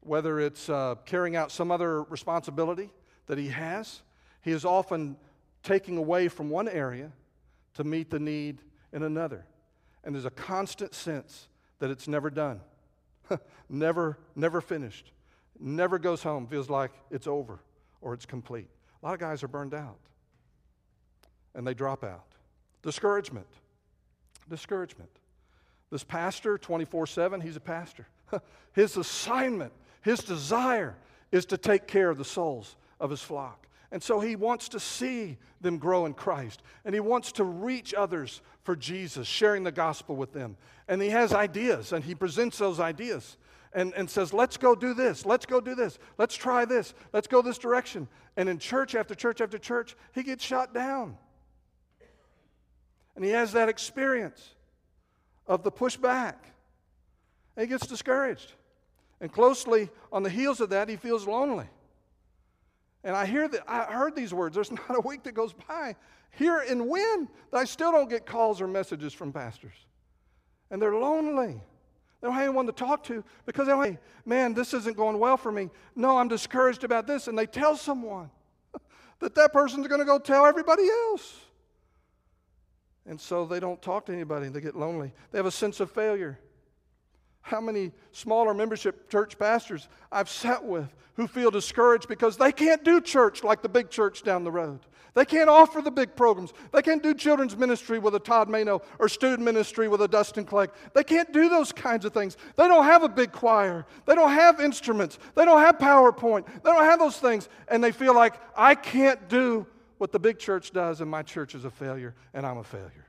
whether 0.00 0.40
it's 0.40 0.68
uh, 0.68 0.96
carrying 1.04 1.36
out 1.36 1.52
some 1.52 1.70
other 1.70 2.02
responsibility 2.04 2.90
that 3.26 3.38
he 3.38 3.48
has, 3.48 4.02
he 4.40 4.50
is 4.50 4.64
often 4.64 5.16
taking 5.62 5.96
away 5.96 6.28
from 6.28 6.50
one 6.50 6.68
area 6.68 7.12
to 7.74 7.84
meet 7.84 8.10
the 8.10 8.18
need 8.18 8.58
in 8.92 9.02
another. 9.02 9.44
And 10.04 10.14
there's 10.14 10.24
a 10.24 10.30
constant 10.30 10.94
sense 10.94 11.48
that 11.78 11.90
it's 11.90 12.08
never 12.08 12.30
done, 12.30 12.60
never, 13.68 14.18
never 14.34 14.60
finished, 14.60 15.12
never 15.58 15.98
goes 15.98 16.22
home, 16.22 16.46
feels 16.46 16.68
like 16.70 16.92
it's 17.10 17.26
over 17.26 17.60
or 18.00 18.14
it's 18.14 18.26
complete. 18.26 18.68
A 19.02 19.06
lot 19.06 19.14
of 19.14 19.20
guys 19.20 19.42
are 19.42 19.48
burned 19.48 19.74
out. 19.74 19.98
and 21.54 21.66
they 21.66 21.74
drop 21.74 22.02
out. 22.04 22.24
Discouragement. 22.82 23.46
Discouragement. 24.48 25.10
This 25.90 26.04
pastor, 26.04 26.56
24 26.56 27.06
7, 27.06 27.40
he's 27.40 27.56
a 27.56 27.60
pastor. 27.60 28.06
His 28.72 28.96
assignment, 28.96 29.72
his 30.00 30.20
desire 30.20 30.96
is 31.30 31.44
to 31.46 31.58
take 31.58 31.86
care 31.86 32.08
of 32.08 32.16
the 32.16 32.24
souls 32.24 32.76
of 32.98 33.10
his 33.10 33.20
flock. 33.20 33.66
And 33.92 34.02
so 34.02 34.20
he 34.20 34.36
wants 34.36 34.70
to 34.70 34.80
see 34.80 35.36
them 35.60 35.76
grow 35.76 36.06
in 36.06 36.14
Christ. 36.14 36.62
And 36.86 36.94
he 36.94 37.00
wants 37.00 37.30
to 37.32 37.44
reach 37.44 37.92
others 37.92 38.40
for 38.64 38.74
Jesus, 38.74 39.28
sharing 39.28 39.64
the 39.64 39.70
gospel 39.70 40.16
with 40.16 40.32
them. 40.32 40.56
And 40.88 41.00
he 41.00 41.10
has 41.10 41.34
ideas, 41.34 41.92
and 41.92 42.02
he 42.02 42.14
presents 42.14 42.56
those 42.56 42.80
ideas 42.80 43.36
and, 43.74 43.92
and 43.92 44.08
says, 44.08 44.32
Let's 44.32 44.56
go 44.56 44.74
do 44.74 44.94
this. 44.94 45.26
Let's 45.26 45.44
go 45.44 45.60
do 45.60 45.74
this. 45.74 45.98
Let's 46.16 46.34
try 46.34 46.64
this. 46.64 46.94
Let's 47.12 47.26
go 47.26 47.42
this 47.42 47.58
direction. 47.58 48.08
And 48.38 48.48
in 48.48 48.58
church 48.58 48.94
after 48.94 49.14
church 49.14 49.42
after 49.42 49.58
church, 49.58 49.94
he 50.14 50.22
gets 50.22 50.42
shot 50.42 50.72
down. 50.72 51.18
And 53.14 53.22
he 53.22 53.30
has 53.32 53.52
that 53.52 53.68
experience 53.68 54.54
of 55.46 55.64
the 55.64 55.70
pushback. 55.70 56.36
And 57.56 57.64
he 57.64 57.66
gets 57.66 57.86
discouraged. 57.86 58.54
And 59.20 59.30
closely 59.30 59.90
on 60.10 60.22
the 60.22 60.30
heels 60.30 60.62
of 60.62 60.70
that, 60.70 60.88
he 60.88 60.96
feels 60.96 61.26
lonely. 61.26 61.68
And 63.04 63.16
I 63.16 63.26
hear 63.26 63.48
that 63.48 63.62
I 63.66 63.84
heard 63.84 64.14
these 64.14 64.32
words. 64.32 64.54
There's 64.54 64.70
not 64.88 64.96
a 64.96 65.00
week 65.00 65.24
that 65.24 65.32
goes 65.32 65.52
by 65.52 65.96
here 66.32 66.60
and 66.60 66.88
when 66.88 67.28
that 67.50 67.58
I 67.58 67.64
still 67.64 67.92
don't 67.92 68.08
get 68.08 68.26
calls 68.26 68.60
or 68.60 68.66
messages 68.66 69.12
from 69.12 69.32
pastors. 69.32 69.74
And 70.70 70.80
they're 70.80 70.94
lonely. 70.94 71.60
They 72.20 72.28
don't 72.28 72.34
have 72.34 72.44
anyone 72.44 72.66
to 72.66 72.72
talk 72.72 73.04
to 73.04 73.24
because 73.46 73.66
they 73.66 73.72
don't, 73.72 73.84
hey, 73.84 73.98
man, 74.24 74.54
this 74.54 74.72
isn't 74.74 74.96
going 74.96 75.18
well 75.18 75.36
for 75.36 75.52
me. 75.52 75.70
No, 75.96 76.18
I'm 76.18 76.28
discouraged 76.28 76.84
about 76.84 77.06
this. 77.06 77.28
And 77.28 77.36
they 77.36 77.46
tell 77.46 77.76
someone 77.76 78.30
that 79.18 79.34
that 79.34 79.52
person's 79.52 79.88
going 79.88 80.00
to 80.00 80.06
go 80.06 80.18
tell 80.18 80.46
everybody 80.46 80.88
else. 80.88 81.40
And 83.06 83.20
so 83.20 83.44
they 83.44 83.58
don't 83.58 83.82
talk 83.82 84.06
to 84.06 84.12
anybody. 84.12 84.48
They 84.48 84.60
get 84.60 84.76
lonely. 84.76 85.12
They 85.32 85.38
have 85.38 85.46
a 85.46 85.50
sense 85.50 85.80
of 85.80 85.90
failure. 85.90 86.38
How 87.42 87.60
many 87.60 87.92
smaller 88.12 88.54
membership 88.54 89.10
church 89.10 89.38
pastors 89.38 89.88
I've 90.10 90.28
sat 90.28 90.64
with 90.64 90.94
who 91.14 91.26
feel 91.26 91.50
discouraged 91.50 92.08
because 92.08 92.36
they 92.36 92.52
can't 92.52 92.82
do 92.84 93.00
church 93.00 93.44
like 93.44 93.62
the 93.62 93.68
big 93.68 93.90
church 93.90 94.22
down 94.22 94.44
the 94.44 94.50
road. 94.50 94.80
They 95.14 95.26
can't 95.26 95.50
offer 95.50 95.82
the 95.82 95.90
big 95.90 96.16
programs. 96.16 96.54
They 96.72 96.80
can't 96.80 97.02
do 97.02 97.12
children's 97.12 97.54
ministry 97.54 97.98
with 97.98 98.14
a 98.14 98.18
Todd 98.18 98.48
Mano 98.48 98.80
or 98.98 99.10
student 99.10 99.42
ministry 99.42 99.86
with 99.86 100.00
a 100.00 100.08
Dustin 100.08 100.46
Clegg. 100.46 100.70
They 100.94 101.04
can't 101.04 101.30
do 101.34 101.50
those 101.50 101.70
kinds 101.70 102.06
of 102.06 102.14
things. 102.14 102.38
They 102.56 102.66
don't 102.66 102.84
have 102.84 103.02
a 103.02 103.10
big 103.10 103.30
choir. 103.30 103.84
They 104.06 104.14
don't 104.14 104.30
have 104.30 104.58
instruments. 104.58 105.18
They 105.34 105.44
don't 105.44 105.60
have 105.60 105.76
PowerPoint. 105.76 106.46
They 106.46 106.70
don't 106.70 106.84
have 106.84 106.98
those 106.98 107.18
things. 107.18 107.50
And 107.68 107.84
they 107.84 107.92
feel 107.92 108.14
like, 108.14 108.40
I 108.56 108.74
can't 108.74 109.28
do 109.28 109.66
what 109.98 110.12
the 110.12 110.18
big 110.18 110.38
church 110.38 110.70
does, 110.72 111.02
and 111.02 111.10
my 111.10 111.22
church 111.22 111.54
is 111.54 111.66
a 111.66 111.70
failure, 111.70 112.14
and 112.32 112.46
I'm 112.46 112.56
a 112.56 112.64
failure. 112.64 113.06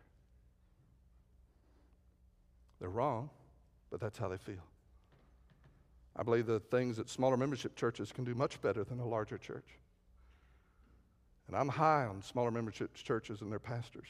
They're 2.82 2.90
wrong 2.90 3.30
but 3.94 4.02
that's 4.02 4.18
how 4.18 4.28
they 4.28 4.38
feel. 4.38 4.66
I 6.16 6.24
believe 6.24 6.48
the 6.48 6.60
things 6.60 6.98
that 6.98 7.12
smaller 7.12 7.38
membership 7.38 7.76
churches 7.76 8.12
can 8.12 8.24
do 8.24 8.34
much 8.34 8.60
better 8.60 8.84
than 8.84 9.00
a 9.00 9.06
larger 9.06 9.38
church. 9.38 9.68
And 11.48 11.56
I'm 11.56 11.70
high 11.70 12.06
on 12.06 12.24
smaller 12.24 12.50
membership 12.50 12.96
churches 12.96 13.42
and 13.42 13.52
their 13.52 13.60
pastors. 13.60 14.08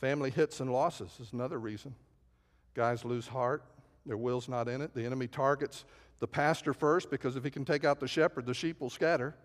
Family 0.00 0.30
hits 0.30 0.60
and 0.60 0.72
losses 0.72 1.10
is 1.20 1.34
another 1.34 1.58
reason. 1.58 1.94
Guys 2.72 3.04
lose 3.04 3.28
heart, 3.28 3.62
their 4.06 4.16
will's 4.16 4.48
not 4.48 4.66
in 4.66 4.80
it. 4.80 4.94
The 4.94 5.04
enemy 5.04 5.28
targets 5.28 5.84
the 6.20 6.26
pastor 6.26 6.72
first 6.72 7.10
because 7.10 7.36
if 7.36 7.44
he 7.44 7.50
can 7.50 7.66
take 7.66 7.84
out 7.84 8.00
the 8.00 8.08
shepherd, 8.08 8.46
the 8.46 8.54
sheep 8.54 8.80
will 8.80 8.88
scatter. 8.88 9.36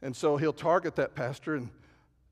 And 0.00 0.16
so 0.16 0.38
he'll 0.38 0.54
target 0.54 0.96
that 0.96 1.14
pastor, 1.14 1.56
and, 1.56 1.68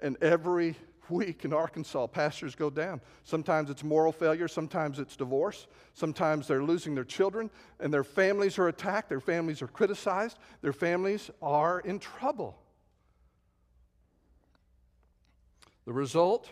and 0.01 0.17
every 0.23 0.75
week 1.11 1.45
in 1.45 1.53
Arkansas, 1.53 2.07
pastors 2.09 2.55
go 2.55 2.71
down. 2.71 3.01
Sometimes 3.25 3.71
it's 3.71 3.85
moral 3.85 4.13
failure, 4.13 4.49
sometimes 4.49 4.99
it's 4.99 5.17
divorce, 5.17 5.67
sometimes 5.95 6.49
they're 6.49 6.63
losing 6.63 6.95
their 6.95 7.05
children, 7.05 7.51
and 7.81 7.93
their 7.93 8.05
families 8.05 8.59
are 8.59 8.69
attacked, 8.69 9.09
their 9.09 9.21
families 9.21 9.63
are 9.63 9.69
criticized, 9.69 10.39
their 10.61 10.73
families 10.73 11.31
are 11.41 11.81
in 11.81 11.99
trouble. 11.99 12.59
The 15.85 15.93
result 15.93 16.49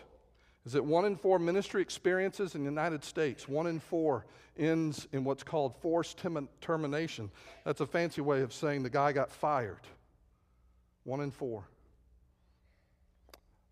is 0.65 0.73
that 0.73 0.83
one 0.83 1.05
in 1.05 1.15
four 1.15 1.39
ministry 1.39 1.81
experiences 1.81 2.55
in 2.55 2.63
the 2.63 2.69
United 2.69 3.03
States, 3.03 3.47
one 3.47 3.67
in 3.67 3.79
four 3.79 4.25
ends 4.57 5.07
in 5.11 5.23
what's 5.23 5.43
called 5.43 5.75
forced 5.81 6.21
termination. 6.59 7.31
That's 7.63 7.81
a 7.81 7.87
fancy 7.87 8.21
way 8.21 8.41
of 8.41 8.53
saying 8.53 8.83
the 8.83 8.89
guy 8.89 9.11
got 9.11 9.31
fired. 9.31 9.87
One 11.03 11.21
in 11.21 11.31
four. 11.31 11.63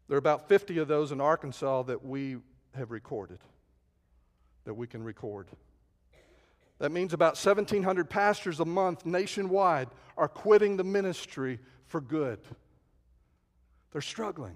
There 0.10 0.16
are 0.16 0.20
about 0.20 0.50
50 0.50 0.80
of 0.80 0.88
those 0.88 1.12
in 1.12 1.22
Arkansas 1.22 1.84
that 1.84 2.04
we 2.04 2.38
have 2.74 2.90
recorded, 2.90 3.38
that 4.66 4.74
we 4.74 4.88
can 4.88 5.04
record. 5.04 5.48
That 6.80 6.92
means 6.92 7.14
about 7.14 7.34
1,700 7.34 8.10
pastors 8.10 8.60
a 8.60 8.66
month 8.66 9.06
nationwide 9.06 9.88
are 10.18 10.28
quitting 10.28 10.78
the 10.78 10.84
ministry 10.84 11.60
for 11.86 12.02
good. 12.02 12.40
They're 13.92 14.02
struggling. 14.02 14.56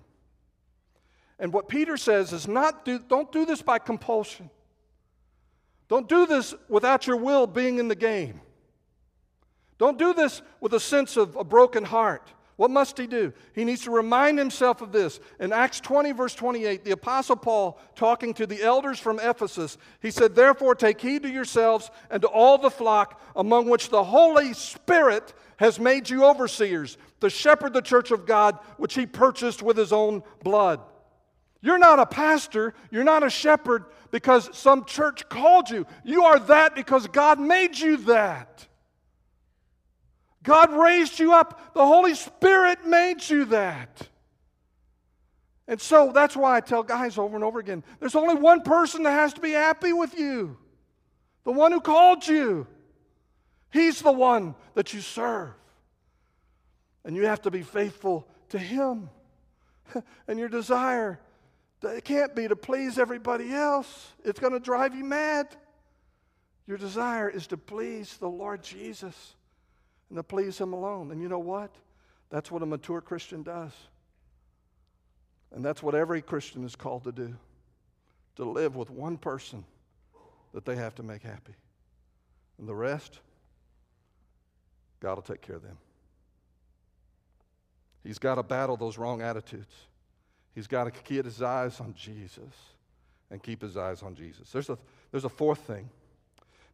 And 1.38 1.54
what 1.54 1.68
Peter 1.68 1.98
says 1.98 2.34
is 2.34 2.48
not 2.48 2.84
do, 2.84 2.98
don't 2.98 3.32
do 3.32 3.46
this 3.46 3.62
by 3.62 3.78
compulsion. 3.78 4.50
Don't 5.88 6.10
do 6.10 6.26
this 6.26 6.56
without 6.68 7.06
your 7.06 7.18
will 7.18 7.46
being 7.46 7.78
in 7.78 7.90
the 7.90 7.96
game. 7.96 8.42
Don't 9.78 10.00
do 10.00 10.14
this 10.16 10.42
with 10.62 10.74
a 10.74 10.80
sense 10.80 11.16
of 11.16 11.36
a 11.36 11.44
broken 11.44 11.84
heart. 11.84 12.34
What 12.56 12.72
must 12.72 12.98
he 12.98 13.08
do? 13.08 13.34
He 13.54 13.66
needs 13.66 13.82
to 13.84 13.92
remind 13.92 14.38
himself 14.38 14.82
of 14.82 14.92
this. 14.92 15.20
In 15.40 15.52
Acts 15.52 15.80
20, 15.80 16.12
verse 16.12 16.36
28, 16.36 16.84
the 16.84 16.92
Apostle 16.92 17.36
Paul, 17.36 17.80
talking 17.96 18.34
to 18.36 18.46
the 18.46 18.62
elders 18.62 19.00
from 19.00 19.20
Ephesus, 19.20 19.78
he 20.02 20.12
said, 20.12 20.36
Therefore, 20.36 20.76
take 20.76 21.02
heed 21.02 21.24
to 21.24 21.30
yourselves 21.30 21.90
and 22.12 22.22
to 22.22 22.28
all 22.28 22.58
the 22.58 22.70
flock 22.70 23.20
among 23.36 23.70
which 23.70 23.90
the 23.90 24.04
Holy 24.04 24.54
Spirit 24.54 25.34
has 25.58 25.80
made 25.80 26.10
you 26.10 26.26
overseers, 26.26 26.98
to 27.22 27.30
shepherd 27.30 27.74
the 27.74 27.82
church 27.82 28.12
of 28.12 28.26
God, 28.26 28.60
which 28.78 28.94
he 28.94 29.06
purchased 29.06 29.64
with 29.64 29.78
his 29.78 29.94
own 29.94 30.22
blood. 30.44 30.80
You're 31.62 31.80
not 31.80 32.00
a 32.00 32.06
pastor, 32.06 32.74
you're 32.92 33.06
not 33.06 33.24
a 33.24 33.30
shepherd 33.30 33.86
because 34.12 34.56
some 34.56 34.86
church 34.86 35.28
called 35.30 35.70
you. 35.70 35.88
You 36.04 36.26
are 36.26 36.38
that 36.40 36.76
because 36.76 37.08
God 37.08 37.40
made 37.40 37.80
you 37.80 37.98
that. 37.98 38.68
God 40.44 40.74
raised 40.74 41.20
you 41.20 41.34
up. 41.34 41.74
The 41.74 41.86
Holy 41.86 42.16
Spirit 42.16 42.86
made 42.86 43.28
you 43.28 43.46
that. 43.46 44.08
And 45.68 45.80
so 45.80 46.12
that's 46.14 46.36
why 46.36 46.58
I 46.58 46.60
tell 46.60 46.84
guys 46.84 47.18
over 47.18 47.36
and 47.36 47.44
over 47.44 47.60
again 47.60 47.84
there's 48.00 48.16
only 48.16 48.36
one 48.36 48.62
person 48.62 49.04
that 49.04 49.12
has 49.12 49.34
to 49.34 49.42
be 49.42 49.52
happy 49.52 49.94
with 49.94 50.20
you 50.20 50.58
the 51.46 51.52
one 51.52 51.72
who 51.72 51.82
called 51.82 52.26
you. 52.28 52.68
He's 53.72 54.02
the 54.02 54.12
one 54.12 54.56
that 54.76 54.94
you 54.94 55.02
serve. 55.02 55.54
And 57.04 57.16
you 57.18 57.26
have 57.26 57.42
to 57.42 57.52
be 57.52 57.64
faithful 57.64 58.28
to 58.50 58.58
Him. 58.58 59.10
and 60.28 60.40
your 60.40 60.48
desire 60.48 61.20
it 61.84 62.06
can't 62.06 62.34
be 62.34 62.48
to 62.48 62.56
please 62.56 62.98
everybody 62.98 63.54
else, 63.54 64.14
it's 64.24 64.40
going 64.40 64.54
to 64.54 64.60
drive 64.60 64.96
you 64.96 65.04
mad. 65.04 65.48
Your 66.66 66.78
desire 66.78 67.30
is 67.30 67.48
to 67.48 67.58
please 67.58 68.16
the 68.18 68.30
Lord 68.30 68.64
Jesus 68.64 69.36
and 70.14 70.20
to 70.20 70.24
please 70.24 70.60
Him 70.60 70.74
alone. 70.74 71.10
And 71.10 71.20
you 71.20 71.28
know 71.28 71.40
what? 71.40 71.72
That's 72.30 72.52
what 72.52 72.62
a 72.62 72.68
mature 72.68 73.02
Christian 73.02 73.42
does. 73.42 73.72
And 75.52 75.66
that's 75.66 75.82
what 75.82 75.96
every 75.96 76.22
Christian 76.22 76.64
is 76.66 76.76
called 76.76 77.06
to 77.06 77.12
do 77.12 77.36
to 78.36 78.46
live 78.46 78.76
with 78.76 78.92
one 78.92 79.18
person 79.18 79.66
that 80.54 80.66
they 80.66 80.76
have 80.76 80.94
to 80.96 81.04
make 81.04 81.24
happy. 81.24 81.56
And 82.60 82.68
the 82.68 82.76
rest, 82.76 83.22
God 85.00 85.16
will 85.16 85.24
take 85.24 85.42
care 85.42 85.56
of 85.56 85.64
them. 85.64 85.78
He's 88.04 88.20
got 88.20 88.36
to 88.36 88.44
battle 88.44 88.78
those 88.78 89.00
wrong 89.00 89.24
attitudes. 89.24 89.74
He's 90.54 90.68
got 90.68 90.84
to 90.84 90.92
keep 90.92 91.26
his 91.26 91.42
eyes 91.42 91.80
on 91.80 91.96
Jesus 91.96 92.54
and 93.32 93.42
keep 93.42 93.64
his 93.64 93.78
eyes 93.78 94.04
on 94.04 94.14
Jesus. 94.14 94.52
There's 94.52 94.70
a, 94.70 94.78
there's 95.10 95.26
a 95.26 95.30
fourth 95.30 95.62
thing. 95.62 95.90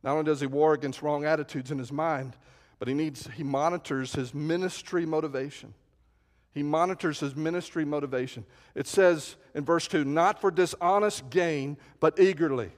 Not 0.04 0.12
only 0.12 0.26
does 0.26 0.42
he 0.42 0.48
war 0.48 0.74
against 0.74 1.02
wrong 1.02 1.24
attitudes 1.24 1.72
in 1.72 1.78
his 1.78 1.94
mind, 1.94 2.36
but 2.80 2.88
he 2.88 2.94
needs 2.94 3.30
he 3.36 3.44
monitors 3.44 4.14
his 4.14 4.34
ministry 4.34 5.06
motivation. 5.06 5.74
He 6.54 6.64
monitors 6.64 7.20
his 7.20 7.36
ministry 7.36 7.86
motivation. 7.86 8.46
It 8.74 8.88
says 8.88 9.36
in 9.54 9.64
verse 9.66 9.88
2, 9.88 10.04
not 10.04 10.42
for 10.42 10.50
dishonest 10.50 11.30
gain, 11.30 11.78
but 12.00 12.20
eagerly. 12.20 12.72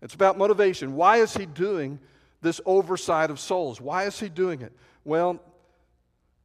It's 0.00 0.14
about 0.14 0.38
motivation. 0.38 0.94
Why 0.94 1.18
is 1.18 1.36
he 1.36 1.44
doing 1.44 1.98
this 2.40 2.60
oversight 2.64 3.30
of 3.30 3.38
souls? 3.38 3.80
Why 3.80 4.04
is 4.04 4.18
he 4.18 4.28
doing 4.28 4.62
it? 4.62 4.72
Well, 5.04 5.40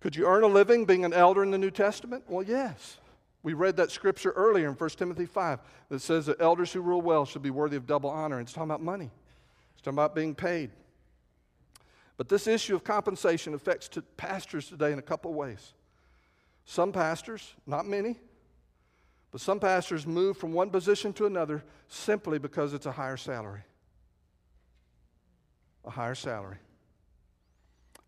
could 0.02 0.16
you 0.16 0.26
earn 0.26 0.44
a 0.44 0.48
living 0.48 0.86
being 0.86 1.06
an 1.06 1.14
elder 1.14 1.44
in 1.44 1.52
the 1.52 1.58
New 1.58 1.72
Testament? 1.72 2.26
Well, 2.28 2.44
yes. 2.44 2.98
We 3.44 3.54
read 3.54 3.78
that 3.78 3.92
scripture 3.92 4.32
earlier 4.32 4.68
in 4.70 4.74
1 4.74 4.90
Timothy 4.92 5.26
5 5.26 5.60
that 5.90 6.00
says 6.00 6.26
that 6.26 6.42
elders 6.42 6.74
who 6.74 6.82
rule 6.82 7.02
well 7.02 7.26
should 7.26 7.42
be 7.42 7.50
worthy 7.50 7.78
of 7.78 7.86
double 7.86 8.10
honor. 8.10 8.40
It's 8.40 8.54
talking 8.54 8.70
about 8.70 8.82
money, 8.82 9.12
it's 9.74 9.82
talking 9.82 9.96
about 9.96 10.16
being 10.16 10.36
paid. 10.36 10.72
But 12.18 12.30
this 12.30 12.48
issue 12.48 12.76
of 12.76 12.84
compensation 12.84 13.54
affects 13.54 13.90
pastors 14.18 14.70
today 14.70 14.92
in 14.92 15.00
a 15.00 15.04
couple 15.04 15.32
of 15.32 15.38
ways. 15.38 15.74
Some 16.66 16.92
pastors, 16.92 17.54
not 17.66 17.86
many, 17.86 18.18
But 19.32 19.42
some 19.42 19.60
pastors 19.60 20.06
move 20.06 20.38
from 20.38 20.54
one 20.54 20.70
position 20.70 21.12
to 21.14 21.26
another 21.26 21.64
simply 21.88 22.38
because 22.38 22.72
it's 22.72 22.86
a 22.86 22.92
higher 22.92 23.18
salary. 23.18 23.64
A 25.86 25.90
higher 25.90 26.14
salary. 26.14 26.58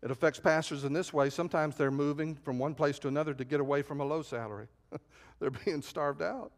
It 0.04 0.12
affects 0.12 0.38
pastors 0.38 0.84
in 0.84 0.92
this 0.92 1.12
way. 1.12 1.28
Sometimes 1.30 1.76
they're 1.76 1.90
moving 1.90 2.36
from 2.36 2.60
one 2.60 2.76
place 2.76 3.00
to 3.00 3.08
another 3.08 3.34
to 3.34 3.44
get 3.44 3.58
away 3.58 3.82
from 3.82 4.00
a 4.00 4.04
low 4.04 4.22
salary. 4.22 4.68
they're 5.40 5.50
being 5.50 5.82
starved 5.82 6.22
out. 6.22 6.52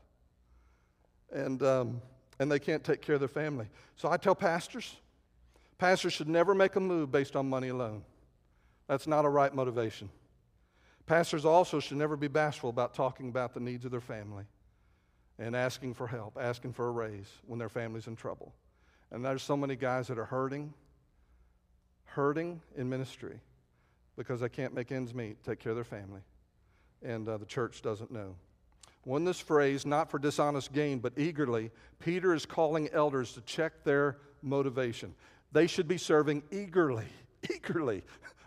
And, 1.32 1.62
um, 1.62 2.02
and 2.38 2.52
they 2.52 2.58
can't 2.58 2.84
take 2.84 3.00
care 3.00 3.14
of 3.14 3.22
their 3.22 3.28
family. 3.28 3.68
So 3.96 4.11
I 4.11 4.18
tell 4.18 4.34
pastors 4.34 4.96
pastors 5.79 6.12
should 6.12 6.29
never 6.29 6.55
make 6.55 6.77
a 6.77 6.81
move 6.81 7.11
based 7.11 7.37
on 7.37 7.49
money 7.49 7.69
alone. 7.69 8.03
That's 8.88 9.07
not 9.07 9.25
a 9.25 9.29
right 9.29 9.55
motivation. 9.55 10.11
Pastors 11.07 11.45
also 11.45 11.81
should 11.81 11.97
never 11.97 12.17
be 12.17 12.29
bashful 12.29 12.71
about 12.71 12.95
talking 12.95 13.29
about 13.29 13.55
the 13.55 13.61
needs 13.61 13.85
of 13.85 13.91
their 13.91 14.01
family 14.01 14.45
and 15.38 15.55
asking 15.57 15.95
for 15.95 16.07
help, 16.07 16.37
asking 16.38 16.73
for 16.73 16.88
a 16.88 16.91
raise 16.91 17.31
when 17.47 17.59
their 17.59 17.69
family's 17.69 18.07
in 18.07 18.17
trouble. 18.17 18.53
And 19.11 19.25
there's 19.25 19.43
so 19.43 19.57
many 19.57 19.77
guys 19.77 20.09
that 20.09 20.19
are 20.19 20.25
hurting, 20.25 20.75
hurting 22.05 22.61
in 22.77 22.88
ministry 22.91 23.41
because 24.17 24.41
they 24.41 24.49
can't 24.49 24.75
make 24.75 24.91
ends 24.91 25.14
meet, 25.14 25.43
take 25.45 25.61
care 25.61 25.71
of 25.71 25.77
their 25.77 25.85
family, 25.85 26.21
and 27.03 27.29
uh, 27.29 27.38
the 27.38 27.47
church 27.47 27.81
doesn't 27.83 28.11
know. 28.11 28.35
When 29.05 29.25
this 29.25 29.41
phrase, 29.41 29.87
not 29.87 30.11
for 30.11 30.19
dishonest 30.19 30.73
gain, 30.73 30.99
but 30.99 31.12
eagerly, 31.17 31.71
Peter 32.01 32.35
is 32.35 32.45
calling 32.45 32.91
elders 32.93 33.33
to 33.35 33.41
check 33.43 33.85
their 33.85 34.19
motivation. 34.43 35.14
They 35.52 35.66
should 35.66 35.88
be 35.88 35.98
serving 35.98 36.42
eagerly, 36.50 37.06
eagerly 37.54 38.02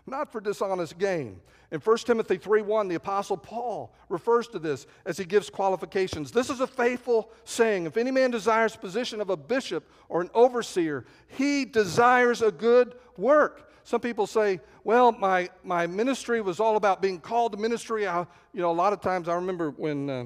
not 0.06 0.30
for 0.32 0.40
dishonest 0.40 0.98
gain. 0.98 1.40
In 1.70 1.80
1 1.80 1.96
Timothy 1.98 2.36
3:1, 2.36 2.88
the 2.88 2.96
apostle 2.96 3.36
Paul 3.36 3.94
refers 4.08 4.46
to 4.48 4.58
this 4.58 4.86
as 5.06 5.16
he 5.16 5.24
gives 5.24 5.48
qualifications. 5.48 6.30
This 6.30 6.50
is 6.50 6.60
a 6.60 6.66
faithful 6.66 7.30
saying. 7.44 7.86
If 7.86 7.96
any 7.96 8.10
man 8.10 8.30
desires 8.30 8.76
position 8.76 9.20
of 9.20 9.30
a 9.30 9.36
bishop 9.36 9.88
or 10.08 10.20
an 10.20 10.30
overseer, 10.34 11.06
he 11.28 11.64
desires 11.64 12.42
a 12.42 12.52
good 12.52 12.94
work. 13.16 13.70
Some 13.84 14.00
people 14.00 14.26
say, 14.26 14.60
well, 14.84 15.12
my, 15.12 15.50
my 15.64 15.86
ministry 15.86 16.40
was 16.40 16.60
all 16.60 16.76
about 16.76 17.02
being 17.02 17.18
called 17.18 17.52
to 17.52 17.58
ministry. 17.58 18.06
I, 18.06 18.20
you 18.52 18.60
know, 18.60 18.70
a 18.70 18.72
lot 18.72 18.92
of 18.92 19.00
times 19.00 19.28
I 19.28 19.34
remember 19.34 19.70
when, 19.70 20.08
uh, 20.08 20.24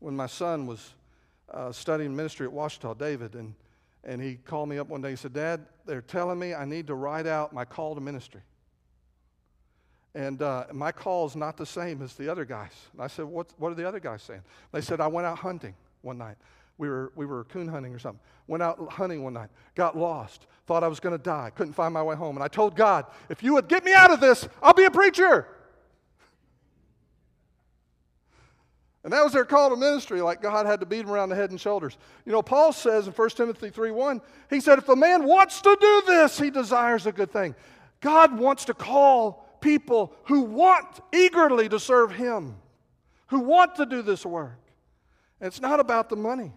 when 0.00 0.14
my 0.14 0.26
son 0.26 0.66
was 0.66 0.94
uh, 1.50 1.72
studying 1.72 2.14
ministry 2.14 2.46
at 2.46 2.52
Ouachita, 2.52 2.94
David, 2.98 3.36
and, 3.36 3.54
and 4.04 4.20
he 4.20 4.36
called 4.36 4.68
me 4.68 4.78
up 4.78 4.88
one 4.88 5.02
day. 5.02 5.10
He 5.10 5.16
said, 5.16 5.32
Dad, 5.32 5.66
they're 5.86 6.02
telling 6.02 6.38
me 6.38 6.54
I 6.54 6.64
need 6.64 6.86
to 6.86 6.94
write 6.94 7.26
out 7.26 7.52
my 7.52 7.64
call 7.64 7.94
to 7.94 8.00
ministry. 8.00 8.42
And 10.14 10.42
uh, 10.42 10.64
my 10.72 10.90
call 10.90 11.26
is 11.26 11.36
not 11.36 11.56
the 11.56 11.66
same 11.66 12.02
as 12.02 12.14
the 12.14 12.28
other 12.28 12.44
guys. 12.44 12.72
And 12.92 13.02
I 13.02 13.06
said, 13.06 13.26
what, 13.26 13.52
what 13.58 13.70
are 13.70 13.76
the 13.76 13.86
other 13.86 14.00
guys 14.00 14.22
saying? 14.22 14.42
They 14.72 14.80
said, 14.80 15.00
I 15.00 15.06
went 15.06 15.26
out 15.26 15.38
hunting 15.38 15.74
one 16.02 16.18
night. 16.18 16.36
We 16.78 16.88
were, 16.88 17.12
we 17.14 17.26
were 17.26 17.44
coon 17.44 17.68
hunting 17.68 17.94
or 17.94 17.98
something. 17.98 18.20
Went 18.46 18.62
out 18.62 18.90
hunting 18.90 19.22
one 19.22 19.34
night, 19.34 19.50
got 19.74 19.96
lost, 19.96 20.46
thought 20.66 20.82
I 20.82 20.88
was 20.88 20.98
going 20.98 21.16
to 21.16 21.22
die, 21.22 21.50
couldn't 21.54 21.74
find 21.74 21.94
my 21.94 22.02
way 22.02 22.16
home. 22.16 22.36
And 22.36 22.42
I 22.42 22.48
told 22.48 22.74
God, 22.74 23.04
if 23.28 23.42
you 23.42 23.52
would 23.54 23.68
get 23.68 23.84
me 23.84 23.92
out 23.92 24.10
of 24.10 24.20
this, 24.20 24.48
I'll 24.62 24.72
be 24.72 24.84
a 24.84 24.90
preacher. 24.90 25.46
And 29.02 29.12
that 29.12 29.24
was 29.24 29.32
their 29.32 29.46
call 29.46 29.70
to 29.70 29.76
ministry, 29.76 30.20
like 30.20 30.42
God 30.42 30.66
had 30.66 30.80
to 30.80 30.86
beat 30.86 31.02
them 31.02 31.10
around 31.10 31.30
the 31.30 31.34
head 31.34 31.50
and 31.50 31.60
shoulders. 31.60 31.96
You 32.26 32.32
know, 32.32 32.42
Paul 32.42 32.72
says 32.72 33.06
in 33.06 33.14
1 33.14 33.30
Timothy 33.30 33.70
3 33.70 33.90
1, 33.90 34.20
he 34.50 34.60
said, 34.60 34.78
If 34.78 34.88
a 34.88 34.96
man 34.96 35.24
wants 35.24 35.62
to 35.62 35.76
do 35.80 36.02
this, 36.06 36.38
he 36.38 36.50
desires 36.50 37.06
a 37.06 37.12
good 37.12 37.32
thing. 37.32 37.54
God 38.00 38.38
wants 38.38 38.66
to 38.66 38.74
call 38.74 39.46
people 39.60 40.12
who 40.24 40.42
want 40.42 41.00
eagerly 41.12 41.68
to 41.68 41.78
serve 41.78 42.12
Him, 42.12 42.56
who 43.28 43.40
want 43.40 43.76
to 43.76 43.86
do 43.86 44.02
this 44.02 44.24
work. 44.24 44.58
And 45.40 45.48
it's 45.48 45.60
not 45.60 45.80
about 45.80 46.08
the 46.08 46.16
money. 46.16 46.52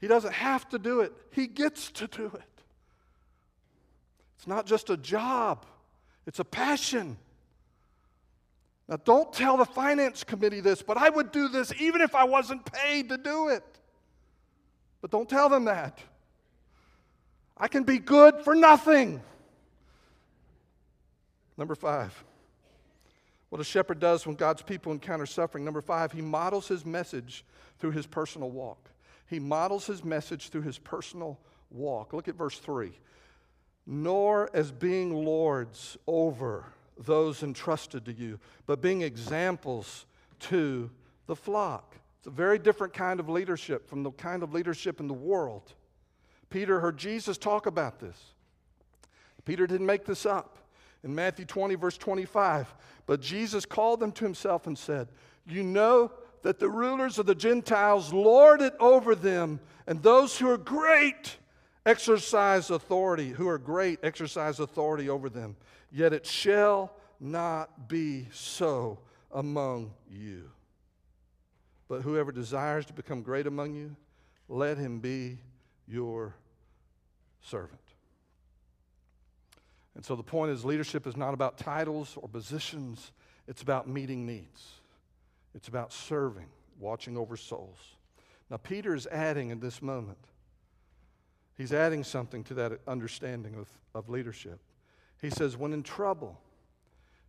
He 0.00 0.06
doesn't 0.06 0.32
have 0.32 0.68
to 0.70 0.78
do 0.78 1.00
it, 1.00 1.12
He 1.30 1.46
gets 1.46 1.90
to 1.92 2.06
do 2.06 2.26
it. 2.26 2.42
It's 4.36 4.46
not 4.46 4.66
just 4.66 4.90
a 4.90 4.96
job, 4.96 5.66
it's 6.26 6.38
a 6.38 6.44
passion. 6.44 7.18
Now, 8.88 8.96
don't 9.04 9.32
tell 9.32 9.56
the 9.56 9.64
finance 9.64 10.22
committee 10.22 10.60
this, 10.60 10.80
but 10.80 10.96
I 10.96 11.08
would 11.08 11.32
do 11.32 11.48
this 11.48 11.72
even 11.80 12.00
if 12.00 12.14
I 12.14 12.24
wasn't 12.24 12.64
paid 12.70 13.08
to 13.08 13.18
do 13.18 13.48
it. 13.48 13.64
But 15.00 15.10
don't 15.10 15.28
tell 15.28 15.48
them 15.48 15.64
that. 15.64 15.98
I 17.56 17.68
can 17.68 17.82
be 17.82 17.98
good 17.98 18.42
for 18.44 18.54
nothing. 18.54 19.20
Number 21.56 21.74
five, 21.74 22.24
what 23.48 23.60
a 23.60 23.64
shepherd 23.64 23.98
does 23.98 24.26
when 24.26 24.36
God's 24.36 24.62
people 24.62 24.92
encounter 24.92 25.26
suffering. 25.26 25.64
Number 25.64 25.80
five, 25.80 26.12
he 26.12 26.20
models 26.20 26.68
his 26.68 26.84
message 26.84 27.44
through 27.78 27.92
his 27.92 28.06
personal 28.06 28.50
walk. 28.50 28.90
He 29.28 29.40
models 29.40 29.86
his 29.86 30.04
message 30.04 30.50
through 30.50 30.62
his 30.62 30.78
personal 30.78 31.40
walk. 31.70 32.12
Look 32.12 32.28
at 32.28 32.36
verse 32.36 32.58
3. 32.58 32.92
Nor 33.86 34.50
as 34.54 34.70
being 34.70 35.24
lords 35.24 35.96
over 36.06 36.66
those 36.98 37.42
entrusted 37.42 38.04
to 38.06 38.12
you, 38.12 38.38
but 38.66 38.80
being 38.80 39.02
examples 39.02 40.06
to 40.40 40.90
the 41.26 41.36
flock. 41.36 41.96
It's 42.18 42.26
a 42.26 42.30
very 42.30 42.58
different 42.58 42.92
kind 42.92 43.20
of 43.20 43.28
leadership 43.28 43.88
from 43.88 44.02
the 44.02 44.10
kind 44.12 44.42
of 44.42 44.52
leadership 44.52 45.00
in 45.00 45.08
the 45.08 45.14
world. 45.14 45.74
Peter 46.50 46.80
heard 46.80 46.96
Jesus 46.96 47.38
talk 47.38 47.66
about 47.66 48.00
this. 48.00 48.16
Peter 49.44 49.66
didn't 49.66 49.86
make 49.86 50.04
this 50.04 50.26
up 50.26 50.58
in 51.04 51.14
Matthew 51.14 51.44
20, 51.44 51.76
verse 51.76 51.96
25. 51.96 52.74
But 53.06 53.20
Jesus 53.20 53.64
called 53.64 54.00
them 54.00 54.12
to 54.12 54.24
himself 54.24 54.66
and 54.66 54.76
said, 54.76 55.08
You 55.46 55.62
know 55.62 56.12
that 56.42 56.58
the 56.58 56.68
rulers 56.68 57.18
of 57.18 57.26
the 57.26 57.34
Gentiles 57.34 58.12
lord 58.12 58.60
it 58.60 58.74
over 58.80 59.14
them, 59.14 59.60
and 59.86 60.02
those 60.02 60.36
who 60.38 60.50
are 60.50 60.58
great 60.58 61.36
exercise 61.86 62.70
authority, 62.70 63.30
who 63.30 63.48
are 63.48 63.58
great 63.58 64.00
exercise 64.02 64.58
authority 64.58 65.08
over 65.08 65.28
them. 65.28 65.56
Yet 65.90 66.12
it 66.12 66.26
shall 66.26 66.92
not 67.20 67.88
be 67.88 68.28
so 68.32 68.98
among 69.30 69.92
you. 70.10 70.50
But 71.88 72.02
whoever 72.02 72.32
desires 72.32 72.86
to 72.86 72.92
become 72.92 73.22
great 73.22 73.46
among 73.46 73.74
you, 73.74 73.96
let 74.48 74.76
him 74.76 74.98
be 74.98 75.38
your 75.86 76.34
servant. 77.40 77.80
And 79.94 80.04
so 80.04 80.14
the 80.14 80.22
point 80.22 80.52
is 80.52 80.64
leadership 80.64 81.06
is 81.06 81.16
not 81.16 81.32
about 81.32 81.56
titles 81.56 82.16
or 82.20 82.28
positions, 82.28 83.12
it's 83.46 83.62
about 83.62 83.88
meeting 83.88 84.26
needs, 84.26 84.80
it's 85.54 85.68
about 85.68 85.92
serving, 85.92 86.48
watching 86.78 87.16
over 87.16 87.36
souls. 87.36 87.78
Now, 88.50 88.58
Peter 88.58 88.94
is 88.94 89.06
adding 89.06 89.50
in 89.50 89.60
this 89.60 89.80
moment, 89.80 90.18
he's 91.56 91.72
adding 91.72 92.04
something 92.04 92.44
to 92.44 92.54
that 92.54 92.80
understanding 92.86 93.54
of, 93.54 93.68
of 93.94 94.08
leadership. 94.08 94.60
He 95.20 95.30
says, 95.30 95.56
when 95.56 95.72
in 95.72 95.82
trouble, 95.82 96.38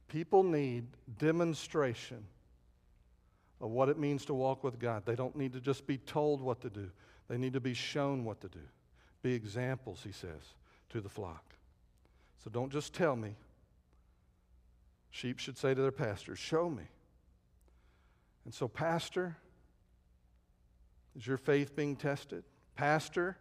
people 0.08 0.44
need 0.44 0.86
demonstration 1.18 2.26
of 3.60 3.72
what 3.72 3.90
it 3.90 3.98
means 3.98 4.26
to 4.26 4.34
walk 4.34 4.64
with 4.64 4.80
God. 4.80 5.04
They 5.06 5.16
don't 5.16 5.36
need 5.36 5.54
to 5.54 5.60
just 5.60 5.88
be 5.88 5.98
told 5.98 6.42
what 6.42 6.62
to 6.62 6.70
do, 6.70 6.90
they 7.28 7.38
need 7.38 7.54
to 7.54 7.60
be 7.60 7.74
shown 7.74 8.24
what 8.24 8.42
to 8.42 8.48
do. 8.48 8.60
Be 9.24 9.34
examples, 9.34 10.02
he 10.04 10.12
says, 10.12 10.54
to 10.90 11.02
the 11.02 11.10
flock. 11.10 11.44
So 12.44 12.50
don't 12.50 12.72
just 12.72 12.94
tell 12.94 13.16
me. 13.16 13.36
Sheep 15.10 15.40
should 15.40 15.58
say 15.58 15.74
to 15.74 15.82
their 15.82 15.92
pastor, 15.92 16.36
Show 16.36 16.70
me. 16.70 16.84
And 18.46 18.54
so, 18.54 18.68
Pastor, 18.68 19.36
is 21.18 21.26
your 21.26 21.38
faith 21.38 21.76
being 21.76 21.96
tested? 21.96 22.44
Pastor, 22.76 23.36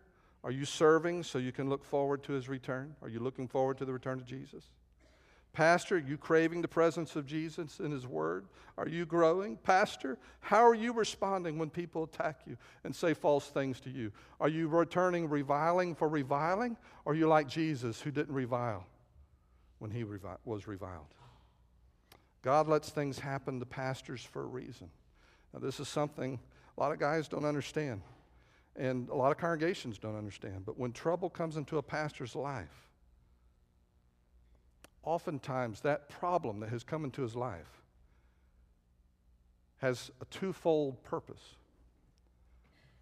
are 0.46 0.52
you 0.52 0.64
serving 0.64 1.24
so 1.24 1.38
you 1.38 1.50
can 1.50 1.68
look 1.68 1.84
forward 1.84 2.22
to 2.22 2.32
his 2.32 2.48
return? 2.48 2.94
Are 3.02 3.08
you 3.08 3.18
looking 3.18 3.48
forward 3.48 3.78
to 3.78 3.84
the 3.84 3.92
return 3.92 4.20
of 4.20 4.26
Jesus? 4.26 4.70
Pastor, 5.52 5.98
you 5.98 6.16
craving 6.16 6.62
the 6.62 6.68
presence 6.68 7.16
of 7.16 7.26
Jesus 7.26 7.80
in 7.80 7.90
His 7.90 8.06
Word? 8.06 8.46
Are 8.78 8.86
you 8.86 9.06
growing? 9.06 9.56
Pastor, 9.56 10.18
how 10.40 10.64
are 10.64 10.74
you 10.74 10.92
responding 10.92 11.58
when 11.58 11.68
people 11.68 12.04
attack 12.04 12.42
you 12.46 12.56
and 12.84 12.94
say 12.94 13.12
false 13.12 13.48
things 13.48 13.80
to 13.80 13.90
you? 13.90 14.12
Are 14.38 14.50
you 14.50 14.68
returning 14.68 15.28
reviling 15.28 15.94
for 15.94 16.08
reviling? 16.08 16.76
Or 17.04 17.12
are 17.12 17.16
you 17.16 17.26
like 17.26 17.48
Jesus 17.48 18.00
who 18.00 18.10
didn't 18.12 18.34
revile 18.34 18.86
when 19.78 19.90
He 19.90 20.04
revi- 20.04 20.38
was 20.44 20.68
reviled? 20.68 21.14
God 22.42 22.68
lets 22.68 22.90
things 22.90 23.18
happen 23.18 23.58
to 23.58 23.66
pastors 23.66 24.22
for 24.22 24.42
a 24.42 24.46
reason. 24.46 24.90
Now, 25.52 25.58
this 25.58 25.80
is 25.80 25.88
something 25.88 26.38
a 26.76 26.80
lot 26.80 26.92
of 26.92 27.00
guys 27.00 27.26
don't 27.26 27.46
understand, 27.46 28.02
and 28.78 29.08
a 29.08 29.14
lot 29.14 29.30
of 29.30 29.38
congregations 29.38 29.98
don't 29.98 30.16
understand. 30.16 30.64
But 30.64 30.78
when 30.78 30.92
trouble 30.92 31.30
comes 31.30 31.56
into 31.56 31.78
a 31.78 31.82
pastor's 31.82 32.36
life, 32.36 32.90
oftentimes 35.02 35.80
that 35.80 36.08
problem 36.08 36.60
that 36.60 36.68
has 36.68 36.84
come 36.84 37.04
into 37.04 37.22
his 37.22 37.34
life 37.34 37.82
has 39.78 40.10
a 40.20 40.24
twofold 40.26 41.02
purpose. 41.04 41.56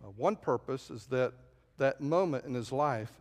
Uh, 0.02 0.08
one 0.16 0.36
purpose 0.36 0.90
is 0.90 1.06
that 1.06 1.32
that 1.78 2.00
moment 2.00 2.44
in 2.44 2.54
his 2.54 2.72
life 2.72 3.12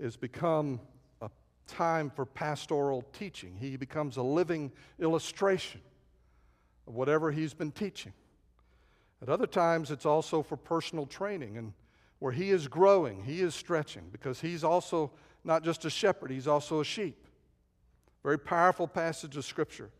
has 0.00 0.16
become 0.16 0.80
a 1.20 1.30
time 1.66 2.10
for 2.10 2.24
pastoral 2.24 3.04
teaching. 3.12 3.56
He 3.58 3.76
becomes 3.76 4.16
a 4.16 4.22
living 4.22 4.70
illustration 4.98 5.80
of 6.86 6.94
whatever 6.94 7.30
he's 7.30 7.52
been 7.52 7.72
teaching. 7.72 8.12
At 9.22 9.28
other 9.28 9.46
times, 9.46 9.90
it's 9.90 10.06
also 10.06 10.42
for 10.42 10.56
personal 10.56 11.04
training 11.04 11.58
and 11.58 11.72
where 12.20 12.32
he 12.32 12.50
is 12.50 12.68
growing, 12.68 13.24
he 13.24 13.40
is 13.40 13.54
stretching, 13.54 14.04
because 14.12 14.40
he's 14.40 14.62
also 14.62 15.10
not 15.42 15.64
just 15.64 15.84
a 15.84 15.90
shepherd, 15.90 16.30
he's 16.30 16.46
also 16.46 16.80
a 16.80 16.84
sheep. 16.84 17.26
Very 18.22 18.38
powerful 18.38 18.86
passage 18.86 19.36
of 19.36 19.44
Scripture. 19.44 19.90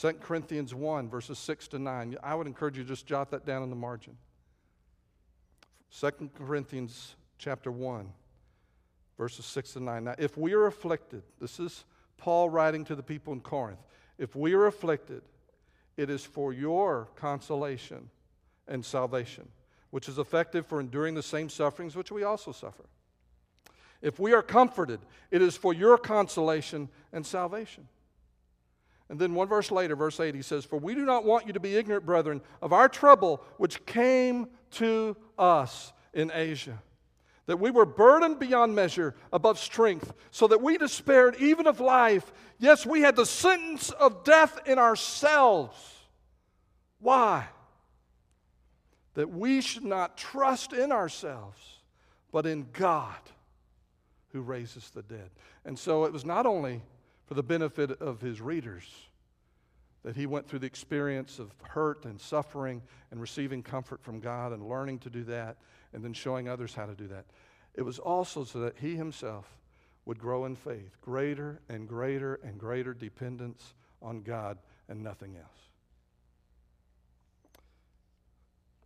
2 0.00 0.14
Corinthians 0.14 0.74
1, 0.74 1.08
verses 1.08 1.38
6 1.38 1.68
to 1.68 1.78
9. 1.78 2.16
I 2.22 2.34
would 2.34 2.46
encourage 2.46 2.76
you 2.76 2.84
to 2.84 2.88
just 2.88 3.06
jot 3.06 3.30
that 3.32 3.44
down 3.44 3.62
in 3.62 3.70
the 3.70 3.76
margin. 3.76 4.16
2 5.98 6.30
Corinthians 6.36 7.16
chapter 7.38 7.72
1, 7.72 8.12
verses 9.18 9.44
6 9.46 9.72
to 9.74 9.80
9. 9.80 10.04
Now, 10.04 10.14
if 10.18 10.36
we 10.36 10.52
are 10.52 10.66
afflicted, 10.66 11.22
this 11.40 11.58
is 11.58 11.84
Paul 12.16 12.48
writing 12.48 12.84
to 12.84 12.94
the 12.94 13.02
people 13.02 13.32
in 13.32 13.40
Corinth. 13.40 13.80
If 14.18 14.36
we 14.36 14.54
are 14.54 14.66
afflicted, 14.66 15.22
it 15.96 16.10
is 16.10 16.24
for 16.24 16.52
your 16.52 17.08
consolation 17.16 18.10
and 18.68 18.84
salvation, 18.84 19.48
which 19.96 20.10
is 20.10 20.18
effective 20.18 20.66
for 20.66 20.78
enduring 20.78 21.14
the 21.14 21.22
same 21.22 21.48
sufferings 21.48 21.96
which 21.96 22.12
we 22.12 22.22
also 22.22 22.52
suffer. 22.52 22.84
If 24.02 24.20
we 24.20 24.34
are 24.34 24.42
comforted, 24.42 25.00
it 25.30 25.40
is 25.40 25.56
for 25.56 25.72
your 25.72 25.96
consolation 25.96 26.90
and 27.14 27.24
salvation. 27.24 27.88
And 29.08 29.18
then 29.18 29.32
one 29.32 29.48
verse 29.48 29.70
later, 29.70 29.96
verse 29.96 30.20
8, 30.20 30.34
he 30.34 30.42
says, 30.42 30.66
For 30.66 30.78
we 30.78 30.94
do 30.94 31.06
not 31.06 31.24
want 31.24 31.46
you 31.46 31.54
to 31.54 31.60
be 31.60 31.76
ignorant, 31.76 32.04
brethren, 32.04 32.42
of 32.60 32.74
our 32.74 32.90
trouble 32.90 33.42
which 33.56 33.86
came 33.86 34.48
to 34.72 35.16
us 35.38 35.94
in 36.12 36.30
Asia. 36.30 36.78
That 37.46 37.58
we 37.58 37.70
were 37.70 37.86
burdened 37.86 38.38
beyond 38.38 38.74
measure, 38.74 39.14
above 39.32 39.58
strength, 39.58 40.12
so 40.30 40.46
that 40.48 40.60
we 40.60 40.76
despaired 40.76 41.36
even 41.40 41.66
of 41.66 41.80
life. 41.80 42.34
Yes, 42.58 42.84
we 42.84 43.00
had 43.00 43.16
the 43.16 43.24
sentence 43.24 43.88
of 43.92 44.24
death 44.24 44.58
in 44.66 44.78
ourselves. 44.78 45.74
Why? 47.00 47.46
That 49.16 49.30
we 49.30 49.60
should 49.60 49.84
not 49.84 50.16
trust 50.16 50.72
in 50.72 50.92
ourselves, 50.92 51.60
but 52.30 52.46
in 52.46 52.68
God 52.72 53.18
who 54.32 54.42
raises 54.42 54.90
the 54.90 55.02
dead. 55.02 55.30
And 55.64 55.78
so 55.78 56.04
it 56.04 56.12
was 56.12 56.24
not 56.24 56.46
only 56.46 56.82
for 57.26 57.34
the 57.34 57.42
benefit 57.42 57.90
of 58.00 58.20
his 58.20 58.40
readers 58.40 58.84
that 60.04 60.14
he 60.14 60.26
went 60.26 60.46
through 60.46 60.60
the 60.60 60.66
experience 60.66 61.38
of 61.38 61.52
hurt 61.62 62.04
and 62.04 62.20
suffering 62.20 62.82
and 63.10 63.20
receiving 63.20 63.62
comfort 63.62 64.02
from 64.02 64.20
God 64.20 64.52
and 64.52 64.68
learning 64.68 65.00
to 65.00 65.10
do 65.10 65.24
that 65.24 65.56
and 65.92 66.04
then 66.04 66.12
showing 66.12 66.48
others 66.48 66.74
how 66.74 66.86
to 66.86 66.94
do 66.94 67.08
that. 67.08 67.24
It 67.74 67.82
was 67.82 67.98
also 67.98 68.44
so 68.44 68.60
that 68.60 68.76
he 68.78 68.94
himself 68.94 69.46
would 70.04 70.18
grow 70.18 70.44
in 70.44 70.54
faith, 70.54 70.96
greater 71.00 71.60
and 71.68 71.88
greater 71.88 72.38
and 72.44 72.58
greater 72.58 72.94
dependence 72.94 73.74
on 74.00 74.22
God 74.22 74.58
and 74.88 75.02
nothing 75.02 75.36
else. 75.36 75.65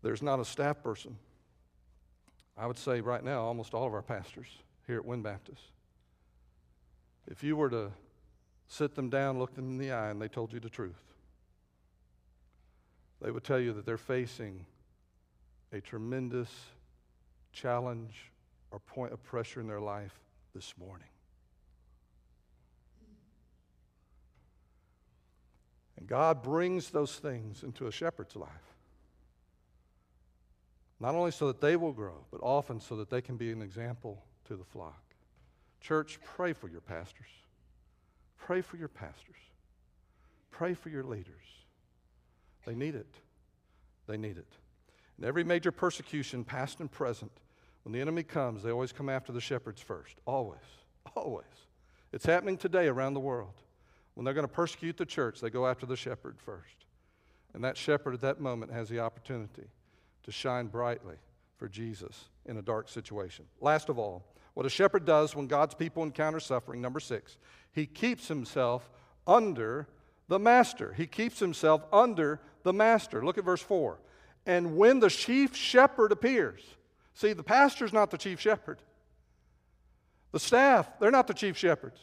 There's 0.03 0.23
not 0.23 0.41
a 0.41 0.45
staff 0.45 0.83
person. 0.83 1.17
I 2.57 2.67
would 2.67 2.79
say 2.79 3.01
right 3.01 3.25
now, 3.25 3.43
almost 3.43 3.75
all 3.75 3.87
of 3.87 3.95
our 3.95 4.03
pastors 4.03 4.49
here 4.87 4.97
at 4.97 5.05
Wynn 5.05 5.23
Baptist. 5.23 5.63
If 7.27 7.43
you 7.43 7.57
were 7.57 7.71
to 7.71 7.93
sit 8.67 8.95
them 8.95 9.11
down, 9.11 9.39
look 9.39 9.55
them 9.55 9.71
in 9.71 9.79
the 9.79 9.93
eye, 9.93 10.11
and 10.11 10.21
they 10.21 10.29
told 10.29 10.53
you 10.53 10.61
the 10.61 10.69
truth, 10.69 11.03
they 13.21 13.31
would 13.31 13.45
tell 13.45 13.61
you 13.61 13.73
that 13.75 13.85
they're 13.85 13.99
facing 13.99 14.65
a 15.73 15.81
tremendous 15.81 16.51
challenge 17.53 18.31
or 18.71 18.79
point 18.79 19.13
of 19.13 19.23
pressure 19.23 19.61
in 19.61 19.67
their 19.67 19.81
life 19.81 20.19
this 20.55 20.75
morning. 20.79 21.07
And 25.99 26.09
God 26.09 26.43
brings 26.43 26.91
those 26.91 27.17
things 27.17 27.63
into 27.63 27.87
a 27.87 27.93
shepherd's 27.93 28.35
life. 28.35 28.70
Not 31.01 31.15
only 31.15 31.31
so 31.31 31.47
that 31.47 31.63
they 31.63 31.77
will 31.77 31.93
grow, 31.93 32.27
but 32.31 32.43
often 32.43 32.79
so 32.79 32.95
that 32.97 33.09
they 33.09 33.23
can 33.23 33.37
be 33.37 33.51
an 33.51 33.63
example 33.63 34.23
to 34.45 34.55
the 34.55 34.65
flock. 34.65 35.03
Church, 35.81 36.21
pray 36.23 36.53
for 36.53 36.69
your 36.69 36.83
pastors. 36.83 37.27
Pray 38.37 38.61
for 38.61 38.77
your 38.77 38.89
pastors. 38.89 39.37
Pray 40.51 40.75
for 40.75 40.91
your 40.91 41.05
leaders. 41.05 41.35
They 42.67 42.75
need 42.75 42.95
it. 42.95 43.15
They 44.07 44.19
need 44.19 44.37
it. 44.37 44.53
In 45.19 45.25
every 45.25 45.43
major 45.43 45.73
persecution, 45.73 46.45
past 46.45 46.81
and 46.81 46.91
present, 46.91 47.33
when 47.85 47.95
the 47.95 48.01
enemy 48.01 48.23
comes, 48.23 48.63
they 48.63 48.71
always 48.71 48.93
come 48.93 49.09
after 49.09 49.33
the 49.33 49.41
shepherds 49.41 49.81
first. 49.81 50.17
Always. 50.27 50.59
Always. 51.17 51.47
It's 52.13 52.27
happening 52.27 52.59
today 52.59 52.89
around 52.89 53.15
the 53.15 53.21
world. 53.21 53.55
When 54.15 54.25
they're 54.27 54.35
going 54.35 54.47
to 54.47 54.53
persecute 54.53 54.99
the 54.99 55.07
church, 55.07 55.41
they 55.41 55.49
go 55.49 55.67
after 55.67 55.87
the 55.87 55.97
shepherd 55.97 56.37
first. 56.39 56.85
And 57.55 57.65
that 57.65 57.79
shepherd 57.79 58.13
at 58.13 58.21
that 58.21 58.41
moment 58.41 58.71
has 58.71 58.91
the 58.91 59.01
opportunity 59.01 59.69
to 60.25 60.33
shine 60.33 60.67
brightly 60.67 61.17
for 61.57 61.69
Jesus 61.69 62.29
in 62.47 62.57
a 62.57 62.63
dark 62.63 62.89
situation. 62.89 63.45
Last 63.61 63.89
of 63.89 63.99
all, 63.99 64.25
what 64.55 64.67
a 64.67 64.71
shepherd 64.71 65.05
does 65.05 65.35
when 65.37 65.47
God's 65.47 65.75
people 65.75 66.03
encounter 66.03 66.41
suffering, 66.41 66.81
number 66.81 67.01
six, 67.01 67.37
he 67.73 67.87
keeps 67.87 68.29
himself 68.29 68.91
under 69.27 69.87
the 70.29 70.39
master. 70.39 70.93
He 70.93 71.07
keeps 71.07 71.39
himself 71.39 71.83
under 71.93 72.41
the 72.63 72.73
master. 72.73 73.25
Look 73.25 73.39
at 73.39 73.45
verse 73.45 73.63
4. 73.63 73.99
And 74.47 74.77
when 74.77 75.01
the 75.01 75.11
chief 75.11 75.55
shepherd 75.55 76.13
appears, 76.13 76.63
see, 77.15 77.33
the 77.33 77.43
pastor's 77.43 77.93
not 77.93 78.11
the 78.11 78.19
chief 78.19 78.41
shepherd. 78.41 78.81
The 80.33 80.41
staff, 80.41 80.89
they're 80.99 81.11
not 81.11 81.27
the 81.27 81.35
chief 81.35 81.57
shepherds. 81.57 82.01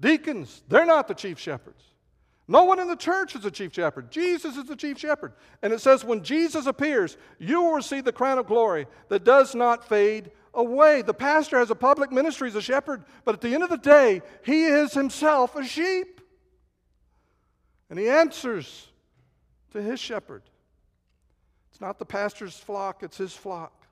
Deacons, 0.00 0.62
they're 0.68 0.86
not 0.86 1.08
the 1.08 1.14
chief 1.14 1.38
shepherds. 1.38 1.82
No 2.48 2.64
one 2.64 2.80
in 2.80 2.88
the 2.88 2.96
church 2.96 3.36
is 3.36 3.42
the 3.42 3.50
chief 3.50 3.72
shepherd. 3.72 4.10
Jesus 4.10 4.56
is 4.56 4.64
the 4.64 4.76
chief 4.76 4.98
shepherd. 4.98 5.32
And 5.62 5.72
it 5.72 5.80
says, 5.80 6.04
when 6.04 6.24
Jesus 6.24 6.66
appears, 6.66 7.16
you 7.38 7.62
will 7.62 7.74
receive 7.74 8.04
the 8.04 8.12
crown 8.12 8.38
of 8.38 8.46
glory 8.46 8.86
that 9.08 9.24
does 9.24 9.54
not 9.54 9.88
fade 9.88 10.30
away. 10.52 11.02
The 11.02 11.14
pastor 11.14 11.58
has 11.58 11.70
a 11.70 11.74
public 11.74 12.10
ministry 12.10 12.48
as 12.48 12.56
a 12.56 12.62
shepherd, 12.62 13.04
but 13.24 13.34
at 13.34 13.40
the 13.40 13.54
end 13.54 13.62
of 13.62 13.70
the 13.70 13.78
day, 13.78 14.22
he 14.44 14.64
is 14.64 14.92
himself 14.92 15.54
a 15.54 15.64
sheep. 15.64 16.20
And 17.88 17.98
he 17.98 18.08
answers 18.08 18.88
to 19.70 19.80
his 19.80 20.00
shepherd. 20.00 20.42
It's 21.70 21.80
not 21.80 21.98
the 21.98 22.04
pastor's 22.04 22.58
flock, 22.58 23.02
it's 23.02 23.18
his 23.18 23.34
flock. 23.34 23.86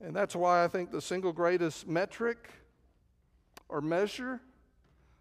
And 0.00 0.14
that's 0.14 0.36
why 0.36 0.62
I 0.62 0.68
think 0.68 0.90
the 0.90 1.00
single 1.00 1.32
greatest 1.32 1.88
metric 1.88 2.50
or 3.68 3.80
measure 3.80 4.40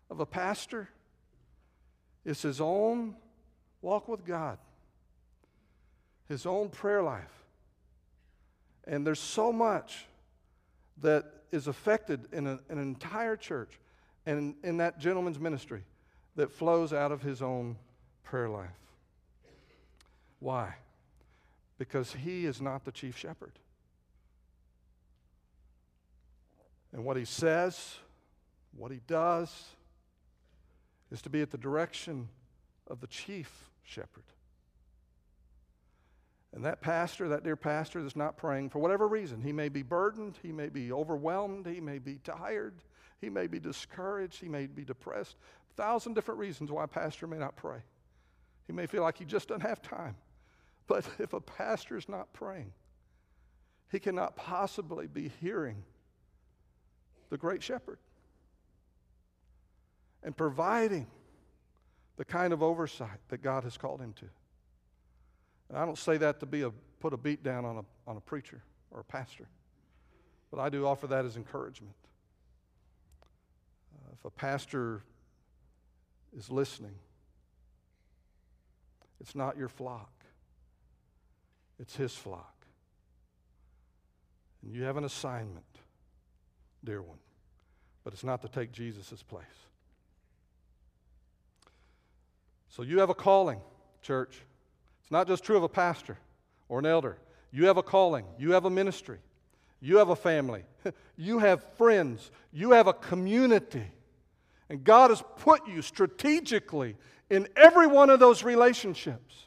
of 0.10 0.20
a 0.20 0.26
pastor 0.26 0.90
is 2.26 2.42
his 2.42 2.60
own 2.60 3.16
walk 3.82 4.08
with 4.08 4.26
God, 4.26 4.58
his 6.28 6.46
own 6.46 6.70
prayer 6.70 7.04
life. 7.04 7.32
And 8.86 9.06
there's 9.06 9.20
so 9.20 9.54
much 9.54 10.06
that 11.02 11.26
is 11.52 11.68
affected 11.68 12.28
in 12.32 12.48
a, 12.48 12.60
an 12.70 12.80
entire 12.80 13.36
church 13.36 13.80
and 14.26 14.56
in 14.64 14.78
that 14.78 15.00
gentleman's 15.00 15.40
ministry 15.40 15.84
that 16.36 16.52
flows 16.52 16.92
out 16.92 17.12
of 17.12 17.22
his 17.22 17.42
own 17.42 17.78
prayer 18.24 18.50
life. 18.50 18.70
Why? 20.40 20.76
Because 21.78 22.14
he 22.14 22.46
is 22.46 22.62
not 22.62 22.86
the 22.86 22.92
chief 22.92 23.18
shepherd. 23.18 23.54
And 26.92 27.04
what 27.04 27.18
he 27.18 27.26
says, 27.26 27.96
what 28.76 28.92
he 28.92 29.02
does, 29.06 29.52
is 31.12 31.22
to 31.22 31.30
be 31.30 31.42
at 31.42 31.52
the 31.52 31.58
direction 31.58 32.30
of 32.88 33.02
the 33.02 33.08
chief 33.08 33.70
shepherd. 33.84 34.24
And 36.54 36.64
that 36.64 36.82
pastor, 36.82 37.28
that 37.30 37.44
dear 37.44 37.58
pastor 37.58 38.02
that's 38.02 38.16
not 38.16 38.38
praying, 38.38 38.70
for 38.70 38.80
whatever 38.80 39.08
reason, 39.08 39.42
he 39.42 39.52
may 39.52 39.68
be 39.68 39.84
burdened, 39.84 40.40
he 40.42 40.54
may 40.54 40.70
be 40.70 40.92
overwhelmed, 40.92 41.68
he 41.68 41.82
may 41.82 42.00
be 42.00 42.20
tired, 42.24 42.76
he 43.20 43.30
may 43.30 43.48
be 43.48 43.60
discouraged, 43.60 44.40
he 44.40 44.48
may 44.48 44.66
be 44.66 44.86
depressed. 44.86 45.36
A 45.72 45.82
thousand 45.82 46.14
different 46.14 46.40
reasons 46.40 46.72
why 46.72 46.86
a 46.86 46.88
pastor 46.88 47.28
may 47.28 47.38
not 47.38 47.58
pray. 47.58 47.80
He 48.68 48.74
may 48.74 48.86
feel 48.86 49.04
like 49.04 49.18
he 49.18 49.26
just 49.26 49.50
doesn't 49.50 49.68
have 49.68 49.82
time. 49.82 50.16
But 50.88 51.06
if 51.20 51.34
a 51.34 51.42
pastor 51.42 51.98
is 51.98 52.08
not 52.08 52.32
praying, 52.32 52.72
he 53.92 54.00
cannot 54.00 54.38
possibly 54.38 55.08
be 55.08 55.32
hearing 55.42 55.84
the 57.30 57.38
great 57.38 57.62
shepherd 57.62 58.00
and 60.26 60.36
providing 60.36 61.06
the 62.18 62.26
kind 62.26 62.52
of 62.52 62.64
oversight 62.64 63.20
that 63.30 63.42
God 63.44 63.64
has 63.64 63.78
called 63.78 64.02
him 64.02 64.14
to. 64.14 64.26
And 65.70 65.78
I 65.78 65.86
don't 65.86 65.98
say 65.98 66.18
that 66.18 66.40
to 66.42 66.46
be 66.46 66.64
a 66.64 66.72
put 67.00 67.14
a 67.14 67.18
beat 67.18 67.44
down 67.44 67.64
on 67.64 67.78
a, 67.78 68.10
on 68.10 68.18
a 68.18 68.20
preacher 68.20 68.62
or 68.90 69.02
a 69.02 69.04
pastor, 69.04 69.48
but 70.50 70.60
I 70.60 70.70
do 70.70 70.88
offer 70.88 71.06
that 71.08 71.24
as 71.26 71.38
encouragement. 71.38 71.94
Uh, 73.94 74.14
if 74.18 74.26
a 74.26 74.32
pastor 74.32 75.04
is 76.36 76.50
listening, 76.50 76.96
it's 79.22 79.36
not 79.36 79.58
your 79.58 79.70
flock, 79.70 80.12
it's 81.80 81.96
his 81.96 82.16
flock. 82.16 82.54
And 84.64 84.74
you 84.74 84.84
have 84.84 84.98
an 84.98 85.04
assignment, 85.04 85.66
dear 86.84 87.04
one, 87.04 87.20
but 88.04 88.14
it's 88.14 88.24
not 88.24 88.42
to 88.42 88.48
take 88.48 88.72
Jesus' 88.72 89.22
place. 89.22 89.65
So 92.76 92.84
you 92.84 93.00
have 93.00 93.10
a 93.10 93.16
calling, 93.16 93.62
church. 94.02 94.42
It's 95.02 95.12
not 95.12 95.28
just 95.28 95.46
true 95.46 95.56
of 95.56 95.64
a 95.64 95.70
pastor 95.70 96.18
or 96.68 96.80
an 96.80 96.86
elder. 96.86 97.18
You 97.54 97.68
have 97.68 97.78
a 97.78 97.84
calling, 97.84 98.26
you 98.38 98.52
have 98.52 98.66
a 98.66 98.70
ministry, 98.70 99.20
you 99.80 99.98
have 99.98 100.10
a 100.10 100.16
family, 100.16 100.64
you 101.16 101.40
have 101.40 101.64
friends, 101.78 102.32
you 102.52 102.72
have 102.72 102.88
a 102.88 102.94
community. 102.94 103.86
And 104.70 104.84
God 104.84 105.12
has 105.12 105.24
put 105.38 105.66
you 105.70 105.82
strategically 105.82 106.98
in 107.30 107.48
every 107.56 107.88
one 107.88 108.10
of 108.10 108.20
those 108.20 108.44
relationships. 108.44 109.45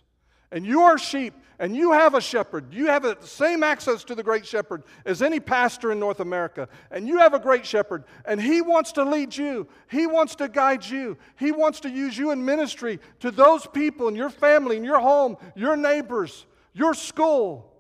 And 0.51 0.65
you 0.65 0.83
are 0.83 0.97
sheep, 0.97 1.35
and 1.59 1.77
you 1.77 1.93
have 1.93 2.15
a 2.15 2.21
shepherd. 2.21 2.73
You 2.73 2.87
have 2.87 3.03
the 3.03 3.19
same 3.21 3.63
access 3.63 4.03
to 4.05 4.15
the 4.15 4.23
great 4.23 4.47
shepherd 4.47 4.83
as 5.05 5.21
any 5.21 5.41
pastor 5.41 5.93
in 5.93 5.99
North 5.99 6.21
America. 6.21 6.69
And 6.91 7.07
you 7.07 7.19
have 7.19 7.35
a 7.35 7.39
great 7.39 7.67
shepherd, 7.67 8.05
and 8.25 8.41
he 8.41 8.63
wants 8.63 8.93
to 8.93 9.05
lead 9.05 9.37
you. 9.37 9.69
He 9.91 10.07
wants 10.07 10.37
to 10.37 10.49
guide 10.49 10.87
you. 10.87 11.19
He 11.39 11.53
wants 11.53 11.81
to 11.81 11.91
use 11.91 12.17
you 12.17 12.31
in 12.31 12.45
ministry 12.45 12.99
to 13.21 13.31
those 13.31 13.67
people 13.67 14.09
in 14.09 14.15
your 14.15 14.31
family, 14.31 14.79
in 14.79 14.85
your 14.85 15.01
home, 15.01 15.37
your 15.55 15.77
neighbors, 15.77 16.47
your 16.73 16.95
school, 16.95 17.71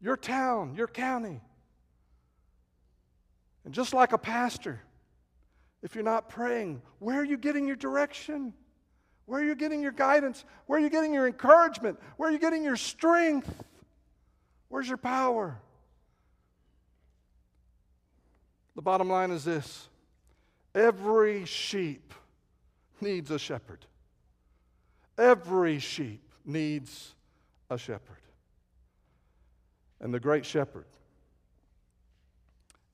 your 0.00 0.16
town, 0.16 0.74
your 0.74 0.88
county. 0.88 1.40
And 3.66 3.74
just 3.74 3.92
like 3.92 4.14
a 4.14 4.18
pastor, 4.18 4.80
if 5.82 5.94
you're 5.94 6.04
not 6.04 6.30
praying, 6.30 6.80
where 6.98 7.20
are 7.20 7.24
you 7.24 7.36
getting 7.36 7.66
your 7.66 7.76
direction? 7.76 8.54
Where 9.28 9.42
are 9.42 9.44
you 9.44 9.54
getting 9.54 9.82
your 9.82 9.92
guidance? 9.92 10.42
Where 10.64 10.78
are 10.78 10.82
you 10.82 10.88
getting 10.88 11.12
your 11.12 11.26
encouragement? 11.26 12.00
Where 12.16 12.30
are 12.30 12.32
you 12.32 12.38
getting 12.38 12.64
your 12.64 12.76
strength? 12.76 13.62
Where's 14.70 14.88
your 14.88 14.96
power? 14.96 15.58
The 18.74 18.80
bottom 18.80 19.10
line 19.10 19.30
is 19.30 19.44
this 19.44 19.90
every 20.74 21.44
sheep 21.44 22.14
needs 23.02 23.30
a 23.30 23.38
shepherd. 23.38 23.84
Every 25.18 25.78
sheep 25.78 26.22
needs 26.46 27.14
a 27.68 27.76
shepherd. 27.76 28.16
And 30.00 30.14
the 30.14 30.20
great 30.20 30.46
shepherd 30.46 30.86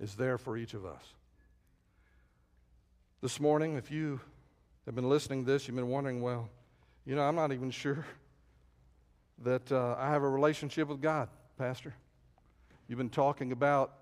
is 0.00 0.16
there 0.16 0.36
for 0.36 0.56
each 0.56 0.74
of 0.74 0.84
us. 0.84 1.02
This 3.20 3.38
morning, 3.38 3.76
if 3.76 3.92
you 3.92 4.18
have 4.86 4.94
been 4.94 5.08
listening 5.08 5.44
to 5.44 5.50
this, 5.50 5.66
you've 5.66 5.76
been 5.76 5.88
wondering, 5.88 6.20
well, 6.20 6.48
you 7.06 7.14
know, 7.14 7.22
I'm 7.22 7.34
not 7.34 7.52
even 7.52 7.70
sure 7.70 8.04
that 9.42 9.70
uh, 9.72 9.96
I 9.98 10.10
have 10.10 10.22
a 10.22 10.28
relationship 10.28 10.88
with 10.88 11.00
God, 11.00 11.28
Pastor. 11.58 11.94
You've 12.86 12.98
been 12.98 13.08
talking 13.08 13.52
about 13.52 13.94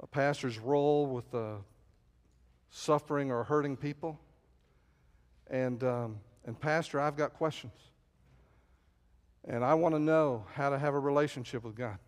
a 0.00 0.06
pastor's 0.06 0.58
role 0.58 1.06
with 1.06 1.34
uh, 1.34 1.56
suffering 2.70 3.30
or 3.32 3.42
hurting 3.44 3.76
people. 3.76 4.20
And, 5.48 5.82
um, 5.82 6.20
and, 6.44 6.58
Pastor, 6.58 7.00
I've 7.00 7.16
got 7.16 7.34
questions. 7.34 7.72
And 9.48 9.64
I 9.64 9.74
want 9.74 9.94
to 9.94 9.98
know 9.98 10.44
how 10.54 10.70
to 10.70 10.78
have 10.78 10.94
a 10.94 10.98
relationship 10.98 11.64
with 11.64 11.74
God. 11.74 11.98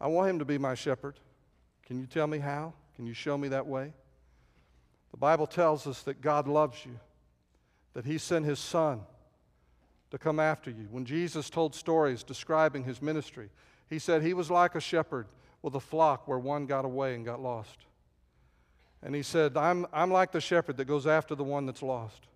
I 0.00 0.08
want 0.08 0.30
Him 0.30 0.38
to 0.40 0.44
be 0.44 0.58
my 0.58 0.74
shepherd. 0.74 1.18
Can 1.86 1.98
you 1.98 2.06
tell 2.06 2.26
me 2.26 2.38
how? 2.38 2.72
Can 2.96 3.06
you 3.06 3.14
show 3.14 3.38
me 3.38 3.48
that 3.48 3.66
way? 3.66 3.92
The 5.14 5.18
Bible 5.18 5.46
tells 5.46 5.86
us 5.86 6.02
that 6.02 6.20
God 6.20 6.48
loves 6.48 6.84
you, 6.84 6.98
that 7.92 8.04
He 8.04 8.18
sent 8.18 8.46
His 8.46 8.58
Son 8.58 9.02
to 10.10 10.18
come 10.18 10.40
after 10.40 10.72
you. 10.72 10.88
When 10.90 11.04
Jesus 11.04 11.48
told 11.48 11.76
stories 11.76 12.24
describing 12.24 12.82
His 12.82 13.00
ministry, 13.00 13.50
He 13.88 14.00
said 14.00 14.22
He 14.22 14.34
was 14.34 14.50
like 14.50 14.74
a 14.74 14.80
shepherd 14.80 15.28
with 15.62 15.76
a 15.76 15.80
flock 15.80 16.26
where 16.26 16.40
one 16.40 16.66
got 16.66 16.84
away 16.84 17.14
and 17.14 17.24
got 17.24 17.40
lost. 17.40 17.78
And 19.04 19.14
He 19.14 19.22
said, 19.22 19.56
I'm, 19.56 19.86
I'm 19.92 20.10
like 20.10 20.32
the 20.32 20.40
shepherd 20.40 20.78
that 20.78 20.86
goes 20.86 21.06
after 21.06 21.36
the 21.36 21.44
one 21.44 21.64
that's 21.64 21.84
lost. 21.84 22.26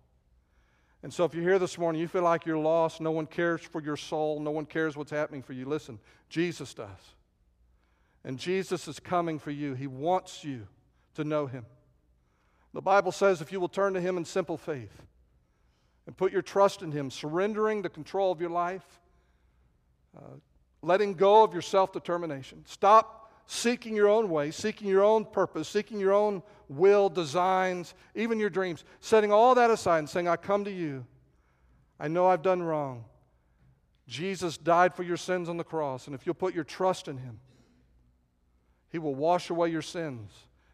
And 1.03 1.13
so, 1.13 1.25
if 1.25 1.33
you're 1.33 1.43
here 1.43 1.59
this 1.59 1.77
morning, 1.77 1.99
you 1.99 2.07
feel 2.07 2.23
like 2.23 2.45
you're 2.45 2.57
lost, 2.57 3.01
no 3.01 3.11
one 3.11 3.25
cares 3.25 3.59
for 3.59 3.81
your 3.81 3.97
soul, 3.97 4.39
no 4.39 4.51
one 4.51 4.65
cares 4.65 4.95
what's 4.95 5.11
happening 5.11 5.43
for 5.43 5.51
you, 5.51 5.65
listen, 5.65 5.99
Jesus 6.29 6.73
does. 6.73 6.87
And 8.23 8.39
Jesus 8.39 8.87
is 8.87 9.01
coming 9.01 9.37
for 9.37 9.51
you. 9.51 9.73
He 9.73 9.87
wants 9.87 10.45
you 10.45 10.65
to 11.15 11.25
know 11.25 11.45
Him. 11.45 11.65
The 12.73 12.81
Bible 12.81 13.11
says 13.11 13.41
if 13.41 13.51
you 13.51 13.59
will 13.59 13.69
turn 13.69 13.93
to 13.93 14.01
Him 14.01 14.17
in 14.17 14.25
simple 14.25 14.57
faith 14.57 15.01
and 16.05 16.15
put 16.15 16.31
your 16.31 16.41
trust 16.41 16.81
in 16.81 16.91
Him, 16.91 17.09
surrendering 17.09 17.81
the 17.81 17.89
control 17.89 18.31
of 18.31 18.39
your 18.39 18.49
life, 18.49 18.99
uh, 20.17 20.37
letting 20.81 21.13
go 21.13 21.43
of 21.43 21.53
your 21.53 21.61
self 21.61 21.91
determination, 21.91 22.63
stop 22.65 23.31
seeking 23.47 23.95
your 23.95 24.07
own 24.07 24.29
way, 24.29 24.51
seeking 24.51 24.87
your 24.87 25.03
own 25.03 25.25
purpose, 25.25 25.67
seeking 25.67 25.99
your 25.99 26.13
own 26.13 26.43
will, 26.67 27.09
designs, 27.09 27.95
even 28.13 28.39
your 28.39 28.49
dreams, 28.49 28.83
setting 28.99 29.31
all 29.31 29.55
that 29.55 29.71
aside 29.71 29.99
and 29.99 30.09
saying, 30.09 30.27
I 30.27 30.35
come 30.35 30.65
to 30.65 30.71
you. 30.71 31.05
I 31.99 32.07
know 32.07 32.27
I've 32.27 32.43
done 32.43 32.61
wrong. 32.61 33.05
Jesus 34.07 34.57
died 34.57 34.95
for 34.95 35.03
your 35.03 35.17
sins 35.17 35.49
on 35.49 35.57
the 35.57 35.63
cross, 35.63 36.05
and 36.05 36.15
if 36.15 36.25
you'll 36.25 36.35
put 36.35 36.53
your 36.53 36.63
trust 36.63 37.07
in 37.07 37.17
Him, 37.17 37.39
He 38.91 38.99
will 38.99 39.15
wash 39.15 39.49
away 39.49 39.69
your 39.69 39.81
sins 39.81 40.31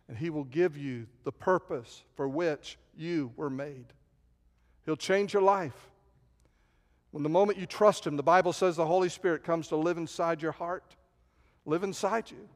and 0.08 0.18
He 0.18 0.30
will 0.30 0.44
give 0.44 0.78
you 0.78 1.08
the 1.24 1.32
purpose 1.32 2.04
for 2.16 2.28
which 2.28 2.78
you 2.96 3.32
were 3.36 3.50
made. 3.50 3.86
He'll 4.86 4.96
change 4.96 5.34
your 5.34 5.42
life. 5.42 5.90
When 7.12 7.24
the 7.24 7.30
moment 7.30 7.58
you 7.58 7.66
trust 7.66 8.06
Him, 8.06 8.18
the 8.18 8.24
Bible 8.24 8.54
says 8.54 8.76
the 8.76 8.86
Holy 8.86 9.10
Spirit 9.10 9.44
comes 9.44 9.70
to 9.70 9.76
live 9.76 9.98
inside 9.98 10.42
your 10.42 10.52
heart, 10.52 10.96
live 11.66 11.84
inside 11.84 12.30
you. 12.30 12.50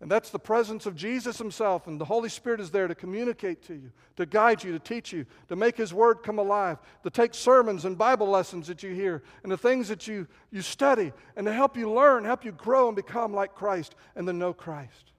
And 0.00 0.10
that's 0.10 0.30
the 0.30 0.38
presence 0.38 0.86
of 0.86 0.96
Jesus 0.96 1.38
Himself, 1.38 1.86
and 1.86 2.00
the 2.00 2.04
Holy 2.04 2.28
Spirit 2.28 2.60
is 2.60 2.72
there 2.72 2.88
to 2.88 2.94
communicate 2.94 3.62
to 3.66 3.74
you, 3.74 3.92
to 4.16 4.26
guide 4.26 4.64
you, 4.64 4.72
to 4.72 4.80
teach 4.80 5.12
you, 5.12 5.26
to 5.48 5.54
make 5.54 5.76
His 5.76 5.94
Word 5.94 6.24
come 6.24 6.40
alive, 6.40 6.78
to 7.04 7.10
take 7.10 7.34
sermons 7.34 7.84
and 7.84 7.96
Bible 7.96 8.28
lessons 8.28 8.66
that 8.66 8.82
you 8.82 8.94
hear, 8.94 9.22
and 9.44 9.52
the 9.52 9.56
things 9.56 9.88
that 9.88 10.08
you, 10.08 10.26
you 10.50 10.60
study, 10.60 11.12
and 11.36 11.46
to 11.46 11.52
help 11.52 11.76
you 11.76 11.88
learn, 11.88 12.24
help 12.24 12.44
you 12.44 12.50
grow 12.50 12.88
and 12.88 12.96
become 12.96 13.32
like 13.32 13.54
Christ 13.54 13.94
and 14.16 14.26
to 14.26 14.32
know 14.32 14.52
Christ. 14.52 15.11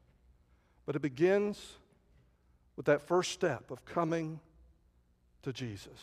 But 0.86 0.96
it 0.96 1.02
begins 1.02 1.78
with 2.76 2.86
that 2.88 3.02
first 3.02 3.32
step 3.32 3.72
of 3.72 3.86
coming 3.86 4.40
to 5.44 5.54
Jesus 5.54 6.00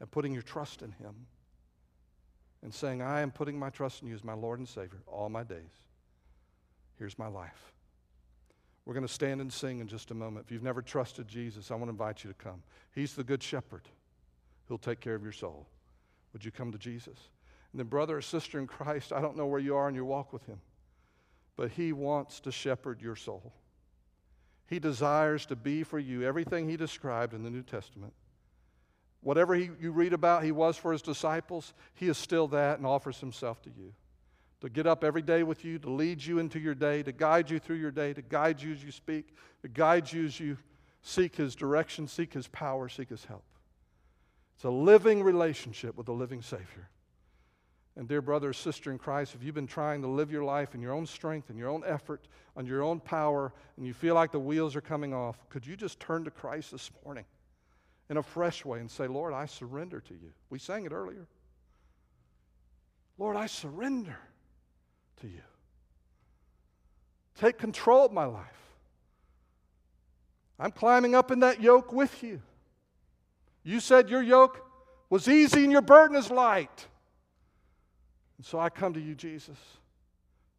and 0.00 0.10
putting 0.10 0.32
your 0.32 0.42
trust 0.42 0.82
in 0.82 0.92
Him 0.92 1.14
and 2.62 2.72
saying, 2.72 3.02
I 3.02 3.20
am 3.20 3.30
putting 3.30 3.58
my 3.58 3.70
trust 3.70 4.02
in 4.02 4.08
you 4.08 4.14
as 4.14 4.24
my 4.24 4.34
Lord 4.34 4.58
and 4.58 4.68
Savior 4.68 5.00
all 5.06 5.28
my 5.28 5.42
days. 5.42 5.86
Here's 6.98 7.18
my 7.18 7.26
life. 7.26 7.72
We're 8.84 8.94
going 8.94 9.06
to 9.06 9.12
stand 9.12 9.40
and 9.40 9.52
sing 9.52 9.78
in 9.78 9.86
just 9.86 10.10
a 10.10 10.14
moment. 10.14 10.46
If 10.46 10.52
you've 10.52 10.62
never 10.62 10.82
trusted 10.82 11.28
Jesus, 11.28 11.70
I 11.70 11.74
want 11.74 11.86
to 11.86 11.90
invite 11.90 12.24
you 12.24 12.30
to 12.30 12.34
come. 12.34 12.62
He's 12.94 13.14
the 13.14 13.24
good 13.24 13.42
shepherd 13.42 13.88
who'll 14.66 14.78
take 14.78 15.00
care 15.00 15.14
of 15.14 15.22
your 15.22 15.32
soul. 15.32 15.66
Would 16.32 16.44
you 16.44 16.50
come 16.50 16.72
to 16.72 16.78
Jesus? 16.78 17.18
And 17.72 17.78
then, 17.78 17.86
brother 17.86 18.18
or 18.18 18.22
sister 18.22 18.58
in 18.58 18.66
Christ, 18.66 19.12
I 19.12 19.20
don't 19.20 19.36
know 19.36 19.46
where 19.46 19.60
you 19.60 19.76
are 19.76 19.88
in 19.88 19.94
your 19.94 20.04
walk 20.04 20.32
with 20.32 20.44
Him, 20.46 20.60
but 21.56 21.70
He 21.70 21.92
wants 21.92 22.40
to 22.40 22.52
shepherd 22.52 23.00
your 23.00 23.16
soul. 23.16 23.52
He 24.72 24.78
desires 24.78 25.44
to 25.46 25.54
be 25.54 25.82
for 25.82 25.98
you 25.98 26.22
everything 26.22 26.66
He 26.66 26.78
described 26.78 27.34
in 27.34 27.42
the 27.42 27.50
New 27.50 27.62
Testament. 27.62 28.14
Whatever 29.20 29.54
he, 29.54 29.68
you 29.78 29.92
read 29.92 30.14
about 30.14 30.44
He 30.44 30.50
was 30.50 30.78
for 30.78 30.92
His 30.92 31.02
disciples, 31.02 31.74
He 31.92 32.08
is 32.08 32.16
still 32.16 32.48
that 32.48 32.78
and 32.78 32.86
offers 32.86 33.20
Himself 33.20 33.60
to 33.64 33.70
you. 33.70 33.92
To 34.62 34.70
get 34.70 34.86
up 34.86 35.04
every 35.04 35.20
day 35.20 35.42
with 35.42 35.62
you, 35.62 35.78
to 35.80 35.90
lead 35.90 36.24
you 36.24 36.38
into 36.38 36.58
your 36.58 36.74
day, 36.74 37.02
to 37.02 37.12
guide 37.12 37.50
you 37.50 37.58
through 37.58 37.76
your 37.76 37.90
day, 37.90 38.14
to 38.14 38.22
guide 38.22 38.62
you 38.62 38.72
as 38.72 38.82
you 38.82 38.92
speak, 38.92 39.34
to 39.60 39.68
guide 39.68 40.10
you 40.10 40.24
as 40.24 40.40
you 40.40 40.56
seek 41.02 41.36
His 41.36 41.54
direction, 41.54 42.08
seek 42.08 42.32
His 42.32 42.48
power, 42.48 42.88
seek 42.88 43.10
His 43.10 43.26
help. 43.26 43.44
It's 44.54 44.64
a 44.64 44.70
living 44.70 45.22
relationship 45.22 45.98
with 45.98 46.06
the 46.06 46.14
living 46.14 46.40
Savior. 46.40 46.88
And, 47.96 48.08
dear 48.08 48.22
brother 48.22 48.50
or 48.50 48.52
sister 48.54 48.90
in 48.90 48.98
Christ, 48.98 49.34
if 49.34 49.42
you've 49.42 49.54
been 49.54 49.66
trying 49.66 50.00
to 50.00 50.08
live 50.08 50.32
your 50.32 50.44
life 50.44 50.74
in 50.74 50.80
your 50.80 50.92
own 50.92 51.04
strength 51.04 51.50
and 51.50 51.58
your 51.58 51.68
own 51.68 51.82
effort, 51.86 52.26
on 52.56 52.64
your 52.64 52.82
own 52.82 53.00
power, 53.00 53.52
and 53.76 53.86
you 53.86 53.92
feel 53.92 54.14
like 54.14 54.32
the 54.32 54.40
wheels 54.40 54.74
are 54.74 54.80
coming 54.80 55.12
off, 55.12 55.36
could 55.50 55.66
you 55.66 55.76
just 55.76 56.00
turn 56.00 56.24
to 56.24 56.30
Christ 56.30 56.70
this 56.70 56.90
morning 57.04 57.26
in 58.08 58.16
a 58.16 58.22
fresh 58.22 58.64
way 58.64 58.80
and 58.80 58.90
say, 58.90 59.06
Lord, 59.06 59.34
I 59.34 59.44
surrender 59.44 60.00
to 60.00 60.14
you? 60.14 60.32
We 60.48 60.58
sang 60.58 60.86
it 60.86 60.92
earlier. 60.92 61.28
Lord, 63.18 63.36
I 63.36 63.46
surrender 63.46 64.18
to 65.20 65.28
you. 65.28 65.42
Take 67.38 67.58
control 67.58 68.06
of 68.06 68.12
my 68.12 68.24
life. 68.24 68.46
I'm 70.58 70.70
climbing 70.70 71.14
up 71.14 71.30
in 71.30 71.40
that 71.40 71.60
yoke 71.60 71.92
with 71.92 72.22
you. 72.22 72.40
You 73.64 73.80
said 73.80 74.08
your 74.08 74.22
yoke 74.22 74.64
was 75.10 75.28
easy 75.28 75.64
and 75.64 75.72
your 75.72 75.82
burden 75.82 76.16
is 76.16 76.30
light. 76.30 76.86
And 78.38 78.46
so 78.46 78.58
I 78.58 78.68
come 78.68 78.94
to 78.94 79.00
you, 79.00 79.14
Jesus. 79.14 79.58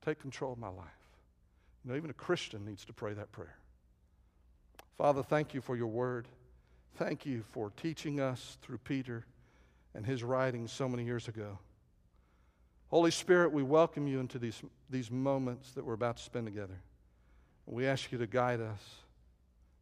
Take 0.05 0.19
control 0.19 0.53
of 0.53 0.59
my 0.59 0.69
life. 0.69 0.87
You 1.83 1.91
know, 1.91 1.97
even 1.97 2.09
a 2.09 2.13
Christian 2.13 2.65
needs 2.65 2.85
to 2.85 2.93
pray 2.93 3.13
that 3.13 3.31
prayer. 3.31 3.57
Father, 4.97 5.23
thank 5.23 5.53
you 5.53 5.61
for 5.61 5.75
your 5.75 5.87
word. 5.87 6.27
Thank 6.95 7.25
you 7.25 7.43
for 7.51 7.71
teaching 7.75 8.19
us 8.19 8.57
through 8.61 8.77
Peter 8.79 9.25
and 9.95 10.05
his 10.05 10.23
writings 10.23 10.71
so 10.71 10.87
many 10.87 11.03
years 11.03 11.27
ago. 11.27 11.57
Holy 12.89 13.11
Spirit, 13.11 13.51
we 13.51 13.63
welcome 13.63 14.07
you 14.07 14.19
into 14.19 14.37
these, 14.37 14.61
these 14.89 15.09
moments 15.09 15.71
that 15.71 15.83
we're 15.83 15.93
about 15.93 16.17
to 16.17 16.23
spend 16.23 16.45
together. 16.45 16.79
We 17.65 17.87
ask 17.87 18.11
you 18.11 18.17
to 18.19 18.27
guide 18.27 18.61
us 18.61 18.81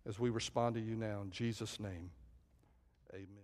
as 0.07 0.19
we 0.19 0.29
respond 0.29 0.75
to 0.75 0.81
you 0.81 0.95
now. 0.95 1.21
In 1.21 1.31
Jesus' 1.31 1.79
name, 1.79 2.11
amen. 3.13 3.40